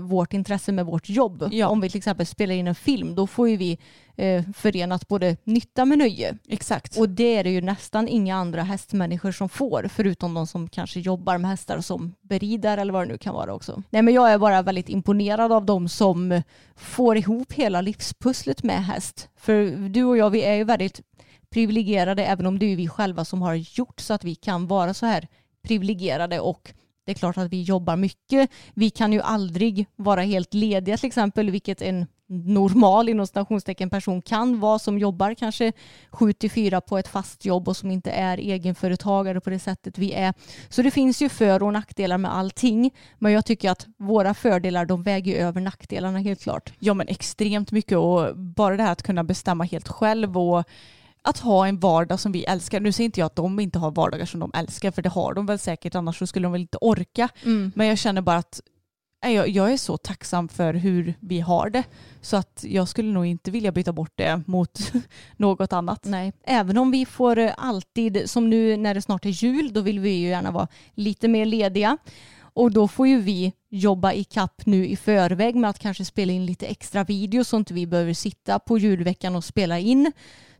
vårt 0.00 0.32
intresse 0.32 0.72
med 0.72 0.86
vårt 0.86 1.08
jobb. 1.08 1.48
Ja. 1.52 1.68
Om 1.68 1.80
vi 1.80 1.90
till 1.90 1.98
exempel 1.98 2.26
spelar 2.26 2.54
in 2.54 2.66
en 2.66 2.74
film, 2.74 3.14
då 3.14 3.26
får 3.26 3.48
ju 3.48 3.56
vi 3.56 3.78
eh, 4.16 4.44
förenat 4.54 5.08
både 5.08 5.36
nytta 5.44 5.84
med 5.84 5.98
nöje. 5.98 6.38
Exakt. 6.48 6.96
Och 6.96 7.08
det 7.08 7.36
är 7.36 7.44
det 7.44 7.50
ju 7.50 7.60
nästan 7.60 8.08
inga 8.08 8.36
andra 8.36 8.62
hästmänniskor 8.62 9.32
som 9.32 9.48
får, 9.48 9.88
förutom 9.92 10.34
de 10.34 10.46
som 10.46 10.68
kanske 10.68 11.00
jobbar 11.00 11.38
med 11.38 11.50
hästar 11.50 11.80
som 11.80 12.14
beridar 12.20 12.78
eller 12.78 12.92
vad 12.92 13.02
det 13.02 13.12
nu 13.12 13.18
kan 13.18 13.34
vara 13.34 13.54
också. 13.54 13.82
Nej 13.90 14.02
men 14.02 14.14
jag 14.14 14.32
är 14.32 14.38
bara 14.38 14.62
väldigt 14.62 14.88
imponerad 14.88 15.52
av 15.52 15.66
de 15.66 15.88
som 15.88 16.42
får 16.76 17.16
ihop 17.16 17.52
hela 17.52 17.80
livspusslet 17.80 18.62
med 18.62 18.84
häst. 18.84 19.28
För 19.36 19.88
du 19.88 20.04
och 20.04 20.16
jag, 20.16 20.30
vi 20.30 20.42
är 20.42 20.54
ju 20.54 20.64
väldigt 20.64 21.00
privilegierade, 21.50 22.24
även 22.24 22.46
om 22.46 22.58
det 22.58 22.72
är 22.72 22.76
vi 22.76 22.88
själva 22.88 23.24
som 23.24 23.42
har 23.42 23.54
gjort 23.54 24.00
så 24.00 24.14
att 24.14 24.24
vi 24.24 24.34
kan 24.34 24.66
vara 24.66 24.94
så 24.94 25.06
här 25.06 25.28
privilegierade 25.62 26.40
och 26.40 26.72
det 27.06 27.12
är 27.12 27.14
klart 27.14 27.38
att 27.38 27.52
vi 27.52 27.62
jobbar 27.62 27.96
mycket. 27.96 28.50
Vi 28.74 28.90
kan 28.90 29.12
ju 29.12 29.20
aldrig 29.20 29.86
vara 29.96 30.22
helt 30.22 30.54
lediga 30.54 30.96
till 30.96 31.06
exempel, 31.06 31.50
vilket 31.50 31.82
en 31.82 32.06
normal 32.28 33.08
inom 33.08 33.26
stationstecken 33.26 33.90
person 33.90 34.22
kan 34.22 34.60
vara 34.60 34.78
som 34.78 34.98
jobbar 34.98 35.34
kanske 35.34 35.72
7 36.10 36.32
till 36.32 36.50
4 36.50 36.80
på 36.80 36.98
ett 36.98 37.08
fast 37.08 37.44
jobb 37.44 37.68
och 37.68 37.76
som 37.76 37.90
inte 37.90 38.10
är 38.10 38.38
egenföretagare 38.38 39.40
på 39.40 39.50
det 39.50 39.58
sättet 39.58 39.98
vi 39.98 40.12
är. 40.12 40.34
Så 40.68 40.82
det 40.82 40.90
finns 40.90 41.22
ju 41.22 41.28
för 41.28 41.62
och 41.62 41.72
nackdelar 41.72 42.18
med 42.18 42.34
allting. 42.34 42.90
Men 43.18 43.32
jag 43.32 43.44
tycker 43.44 43.70
att 43.70 43.86
våra 43.98 44.34
fördelar 44.34 44.86
de 44.86 45.02
väger 45.02 45.46
över 45.46 45.60
nackdelarna 45.60 46.18
helt 46.18 46.42
klart. 46.42 46.72
Ja 46.78 46.94
men 46.94 47.08
extremt 47.08 47.72
mycket 47.72 47.98
och 47.98 48.36
bara 48.36 48.76
det 48.76 48.82
här 48.82 48.92
att 48.92 49.02
kunna 49.02 49.24
bestämma 49.24 49.64
helt 49.64 49.88
själv 49.88 50.38
och 50.38 50.64
att 51.26 51.38
ha 51.38 51.66
en 51.66 51.78
vardag 51.78 52.20
som 52.20 52.32
vi 52.32 52.44
älskar. 52.44 52.80
Nu 52.80 52.92
säger 52.92 53.04
inte 53.04 53.20
jag 53.20 53.26
att 53.26 53.36
de 53.36 53.60
inte 53.60 53.78
har 53.78 53.90
vardagar 53.90 54.26
som 54.26 54.40
de 54.40 54.50
älskar 54.54 54.90
för 54.90 55.02
det 55.02 55.08
har 55.08 55.34
de 55.34 55.46
väl 55.46 55.58
säkert 55.58 55.94
annars 55.94 56.18
så 56.18 56.26
skulle 56.26 56.46
de 56.46 56.52
väl 56.52 56.60
inte 56.60 56.78
orka. 56.80 57.28
Men 57.74 57.86
jag 57.86 57.98
känner 57.98 58.22
bara 58.22 58.36
att 58.36 58.60
jag, 59.20 59.48
jag 59.48 59.72
är 59.72 59.76
så 59.76 59.96
tacksam 59.96 60.48
för 60.48 60.74
hur 60.74 61.14
vi 61.20 61.40
har 61.40 61.70
det 61.70 61.84
så 62.20 62.36
att 62.36 62.64
jag 62.68 62.88
skulle 62.88 63.12
nog 63.12 63.26
inte 63.26 63.50
vilja 63.50 63.72
byta 63.72 63.92
bort 63.92 64.12
det 64.14 64.42
mot 64.46 64.92
något 65.36 65.72
annat. 65.72 66.04
Nej, 66.04 66.32
även 66.44 66.78
om 66.78 66.90
vi 66.90 67.06
får 67.06 67.38
eh, 67.38 67.52
alltid, 67.56 68.30
som 68.30 68.50
nu 68.50 68.76
när 68.76 68.94
det 68.94 69.02
snart 69.02 69.26
är 69.26 69.30
jul, 69.30 69.72
då 69.72 69.80
vill 69.80 70.00
vi 70.00 70.10
ju 70.10 70.28
gärna 70.28 70.50
vara 70.50 70.68
lite 70.94 71.28
mer 71.28 71.46
lediga. 71.46 71.98
Och 72.38 72.72
då 72.72 72.88
får 72.88 73.08
ju 73.08 73.20
vi 73.20 73.52
jobba 73.70 74.12
i 74.12 74.24
kapp 74.24 74.66
nu 74.66 74.86
i 74.86 74.96
förväg 74.96 75.54
med 75.54 75.70
att 75.70 75.78
kanske 75.78 76.04
spela 76.04 76.32
in 76.32 76.46
lite 76.46 76.66
extra 76.66 77.04
videos 77.04 77.48
så 77.48 77.56
inte 77.56 77.74
vi 77.74 77.86
behöver 77.86 78.14
sitta 78.14 78.58
på 78.58 78.78
julveckan 78.78 79.36
och 79.36 79.44
spela 79.44 79.78
in 79.78 80.12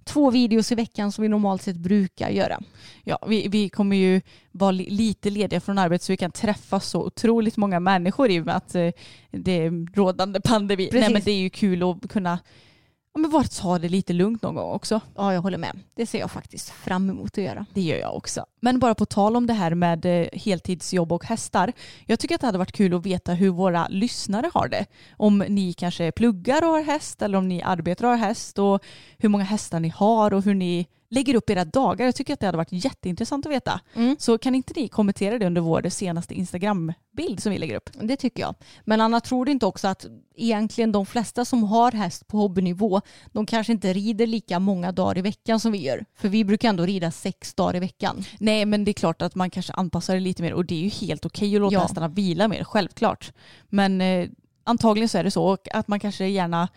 två 0.06 0.30
videos 0.30 0.72
i 0.72 0.74
veckan 0.74 1.12
som 1.12 1.22
vi 1.22 1.28
normalt 1.28 1.62
sett 1.62 1.76
brukar 1.76 2.30
göra. 2.30 2.60
Ja, 3.04 3.18
vi, 3.28 3.48
vi 3.48 3.68
kommer 3.68 3.96
ju 3.96 4.20
vara 4.52 4.70
li, 4.70 4.90
lite 4.90 5.30
lediga 5.30 5.60
från 5.60 5.78
arbetet 5.78 6.02
så 6.02 6.12
vi 6.12 6.16
kan 6.16 6.32
träffa 6.32 6.80
så 6.80 7.04
otroligt 7.06 7.56
många 7.56 7.80
människor 7.80 8.30
i 8.30 8.40
och 8.40 8.46
med 8.46 8.56
att 8.56 8.74
eh, 8.74 8.90
det 9.30 9.52
är 9.52 9.94
rådande 9.94 10.40
pandemi. 10.40 10.86
Precis. 10.86 11.00
Nej, 11.00 11.12
men 11.12 11.22
det 11.24 11.30
är 11.30 11.40
ju 11.40 11.50
kul 11.50 11.82
att 11.82 12.10
kunna 12.10 12.38
ja, 13.14 13.20
men 13.20 13.30
bara 13.30 13.44
ta 13.44 13.78
det 13.78 13.88
lite 13.88 14.12
lugnt 14.12 14.42
någon 14.42 14.54
gång 14.54 14.72
också. 14.72 15.00
Ja, 15.16 15.32
jag 15.34 15.40
håller 15.40 15.58
med. 15.58 15.78
Det 15.94 16.06
ser 16.06 16.18
jag 16.18 16.30
faktiskt 16.30 16.70
fram 16.70 17.10
emot 17.10 17.38
att 17.38 17.44
göra. 17.44 17.66
Det 17.74 17.80
gör 17.80 17.98
jag 17.98 18.16
också. 18.16 18.46
Men 18.66 18.78
bara 18.78 18.94
på 18.94 19.06
tal 19.06 19.36
om 19.36 19.46
det 19.46 19.52
här 19.52 19.74
med 19.74 20.04
eh, 20.04 20.28
heltidsjobb 20.32 21.12
och 21.12 21.24
hästar. 21.24 21.72
Jag 22.06 22.18
tycker 22.18 22.34
att 22.34 22.40
det 22.40 22.46
hade 22.46 22.58
varit 22.58 22.72
kul 22.72 22.94
att 22.94 23.06
veta 23.06 23.32
hur 23.32 23.50
våra 23.50 23.88
lyssnare 23.88 24.50
har 24.54 24.68
det. 24.68 24.86
Om 25.16 25.38
ni 25.48 25.72
kanske 25.72 26.12
pluggar 26.12 26.64
och 26.64 26.70
har 26.70 26.82
häst 26.82 27.22
eller 27.22 27.38
om 27.38 27.48
ni 27.48 27.62
arbetar 27.62 28.04
och 28.04 28.10
har 28.10 28.16
häst 28.16 28.58
och 28.58 28.84
hur 29.18 29.28
många 29.28 29.44
hästar 29.44 29.80
ni 29.80 29.88
har 29.88 30.34
och 30.34 30.42
hur 30.42 30.54
ni 30.54 30.86
lägger 31.08 31.34
upp 31.34 31.50
era 31.50 31.64
dagar. 31.64 32.04
Jag 32.04 32.14
tycker 32.14 32.32
att 32.32 32.40
det 32.40 32.46
hade 32.46 32.58
varit 32.58 32.72
jätteintressant 32.84 33.46
att 33.46 33.52
veta. 33.52 33.80
Mm. 33.94 34.16
Så 34.18 34.38
kan 34.38 34.54
inte 34.54 34.72
ni 34.76 34.88
kommentera 34.88 35.38
det 35.38 35.46
under 35.46 35.60
vår 35.60 35.88
senaste 35.88 36.34
Instagram-bild 36.34 37.42
som 37.42 37.52
vi 37.52 37.58
lägger 37.58 37.76
upp? 37.76 37.90
Det 38.00 38.16
tycker 38.16 38.42
jag. 38.42 38.54
Men 38.84 39.00
Anna, 39.00 39.20
tror 39.20 39.44
du 39.44 39.52
inte 39.52 39.66
också 39.66 39.88
att 39.88 40.06
egentligen 40.36 40.92
de 40.92 41.06
flesta 41.06 41.44
som 41.44 41.64
har 41.64 41.92
häst 41.92 42.26
på 42.26 42.36
hobbynivå, 42.36 43.00
de 43.32 43.46
kanske 43.46 43.72
inte 43.72 43.92
rider 43.92 44.26
lika 44.26 44.58
många 44.58 44.92
dagar 44.92 45.18
i 45.18 45.22
veckan 45.22 45.60
som 45.60 45.72
vi 45.72 45.78
gör? 45.78 46.04
För 46.16 46.28
vi 46.28 46.44
brukar 46.44 46.68
ändå 46.68 46.86
rida 46.86 47.10
sex 47.10 47.54
dagar 47.54 47.76
i 47.76 47.80
veckan. 47.80 48.24
Nej 48.38 48.55
men 48.64 48.84
det 48.84 48.90
är 48.90 48.92
klart 48.92 49.22
att 49.22 49.34
man 49.34 49.50
kanske 49.50 49.72
anpassar 49.72 50.14
det 50.14 50.20
lite 50.20 50.42
mer 50.42 50.52
och 50.52 50.64
det 50.64 50.74
är 50.74 50.80
ju 50.82 50.88
helt 50.88 51.26
okej 51.26 51.54
att 51.54 51.60
låta 51.60 51.74
Ja. 51.74 51.80
hästarna 51.80 52.08
vila 52.08 52.48
mer, 52.48 52.64
självklart. 52.64 53.32
Men 53.68 54.00
eh, 54.00 54.28
antagligen 54.64 55.08
så 55.08 55.18
är 55.18 55.24
det 55.24 55.30
så 55.30 55.44
och 55.44 55.68
att 55.74 55.88
man 55.88 56.00
kanske 56.00 56.26
gärna 56.26 56.68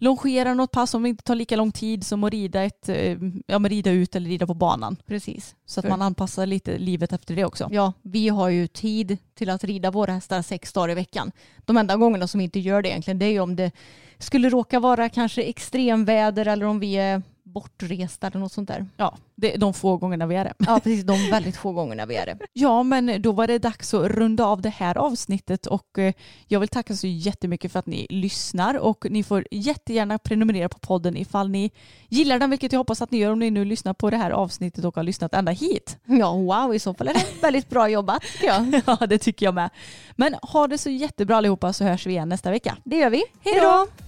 longerar 0.00 0.54
något 0.54 0.70
pass 0.70 0.90
som 0.90 1.06
inte 1.06 1.24
tar 1.24 1.34
lika 1.34 1.56
lång 1.56 1.72
tid 1.72 2.06
som 2.06 2.24
att 2.24 2.32
rida, 2.32 2.62
ett, 2.62 2.88
eh, 2.88 3.16
ja, 3.46 3.58
men 3.58 3.68
rida 3.68 3.90
ut 3.90 4.16
eller 4.16 4.28
rida 4.30 4.46
på 4.46 4.54
banan. 4.54 4.96
Precis. 5.06 5.54
Så 5.66 5.80
att 5.80 5.84
För- 5.84 5.90
man 5.90 6.02
anpassar 6.02 6.46
lite 6.46 6.78
livet 6.78 7.12
efter 7.12 7.36
det 7.36 7.44
också. 7.44 7.68
Ja, 7.72 7.92
vi 8.02 8.28
har 8.28 8.48
ju 8.48 8.66
tid 8.66 9.18
till 9.34 9.50
att 9.50 9.64
rida 9.64 9.90
våra 9.90 10.12
hästar 10.12 10.42
sex 10.42 10.72
dagar 10.72 10.90
i 10.90 10.94
veckan. 10.94 11.32
De 11.64 11.76
enda 11.76 11.96
gångerna 11.96 12.26
som 12.26 12.38
vi 12.38 12.44
inte 12.44 12.60
gör 12.60 12.82
det 12.82 12.88
egentligen, 12.88 13.18
det 13.18 13.26
är 13.26 13.30
ju 13.30 13.40
om 13.40 13.56
det 13.56 13.70
skulle 14.18 14.50
råka 14.50 14.80
vara 14.80 15.08
kanske 15.08 15.42
extremväder 15.42 16.46
eller 16.48 16.66
om 16.66 16.80
vi 16.80 16.94
är 16.94 17.22
bortresta 17.52 18.26
eller 18.26 18.40
något 18.40 18.52
sånt 18.52 18.68
där. 18.68 18.86
Ja, 18.96 19.16
det 19.34 19.54
är 19.54 19.58
de 19.58 19.74
få 19.74 19.96
gångerna 19.96 20.26
vi 20.26 20.34
är 20.34 20.44
det. 20.44 20.52
Ja, 20.58 20.80
precis. 20.82 21.04
De 21.04 21.30
väldigt 21.30 21.56
få 21.56 21.72
gångerna 21.72 22.06
vi 22.06 22.16
är 22.16 22.26
det. 22.26 22.38
Ja, 22.52 22.82
men 22.82 23.22
då 23.22 23.32
var 23.32 23.46
det 23.46 23.58
dags 23.58 23.94
att 23.94 24.06
runda 24.06 24.44
av 24.44 24.62
det 24.62 24.68
här 24.68 24.98
avsnittet 24.98 25.66
och 25.66 25.98
eh, 25.98 26.12
jag 26.46 26.60
vill 26.60 26.68
tacka 26.68 26.96
så 26.96 27.06
jättemycket 27.06 27.72
för 27.72 27.78
att 27.78 27.86
ni 27.86 28.06
lyssnar 28.10 28.74
och 28.78 29.06
ni 29.10 29.22
får 29.22 29.46
jättegärna 29.50 30.18
prenumerera 30.18 30.68
på 30.68 30.78
podden 30.78 31.16
ifall 31.16 31.50
ni 31.50 31.70
gillar 32.08 32.38
den, 32.38 32.50
vilket 32.50 32.72
jag 32.72 32.80
hoppas 32.80 33.02
att 33.02 33.10
ni 33.10 33.18
gör 33.18 33.32
om 33.32 33.38
ni 33.38 33.50
nu 33.50 33.64
lyssnar 33.64 33.94
på 33.94 34.10
det 34.10 34.16
här 34.16 34.30
avsnittet 34.30 34.84
och 34.84 34.96
har 34.96 35.02
lyssnat 35.02 35.34
ända 35.34 35.52
hit. 35.52 35.98
Ja, 36.04 36.32
wow, 36.32 36.74
i 36.74 36.78
så 36.78 36.94
fall 36.94 37.08
är 37.08 37.14
det 37.14 37.26
väldigt 37.42 37.68
bra 37.70 37.88
jobbat 37.88 38.22
tycker 38.22 38.46
jag. 38.46 38.82
Ja, 39.00 39.06
det 39.06 39.18
tycker 39.18 39.46
jag 39.46 39.54
med. 39.54 39.70
Men 40.16 40.34
ha 40.42 40.66
det 40.66 40.78
så 40.78 40.90
jättebra 40.90 41.36
allihopa 41.36 41.72
så 41.72 41.84
hörs 41.84 42.06
vi 42.06 42.10
igen 42.10 42.28
nästa 42.28 42.50
vecka. 42.50 42.76
Det 42.84 42.96
gör 42.96 43.10
vi. 43.10 43.22
Hej 43.44 43.60
då! 43.60 44.07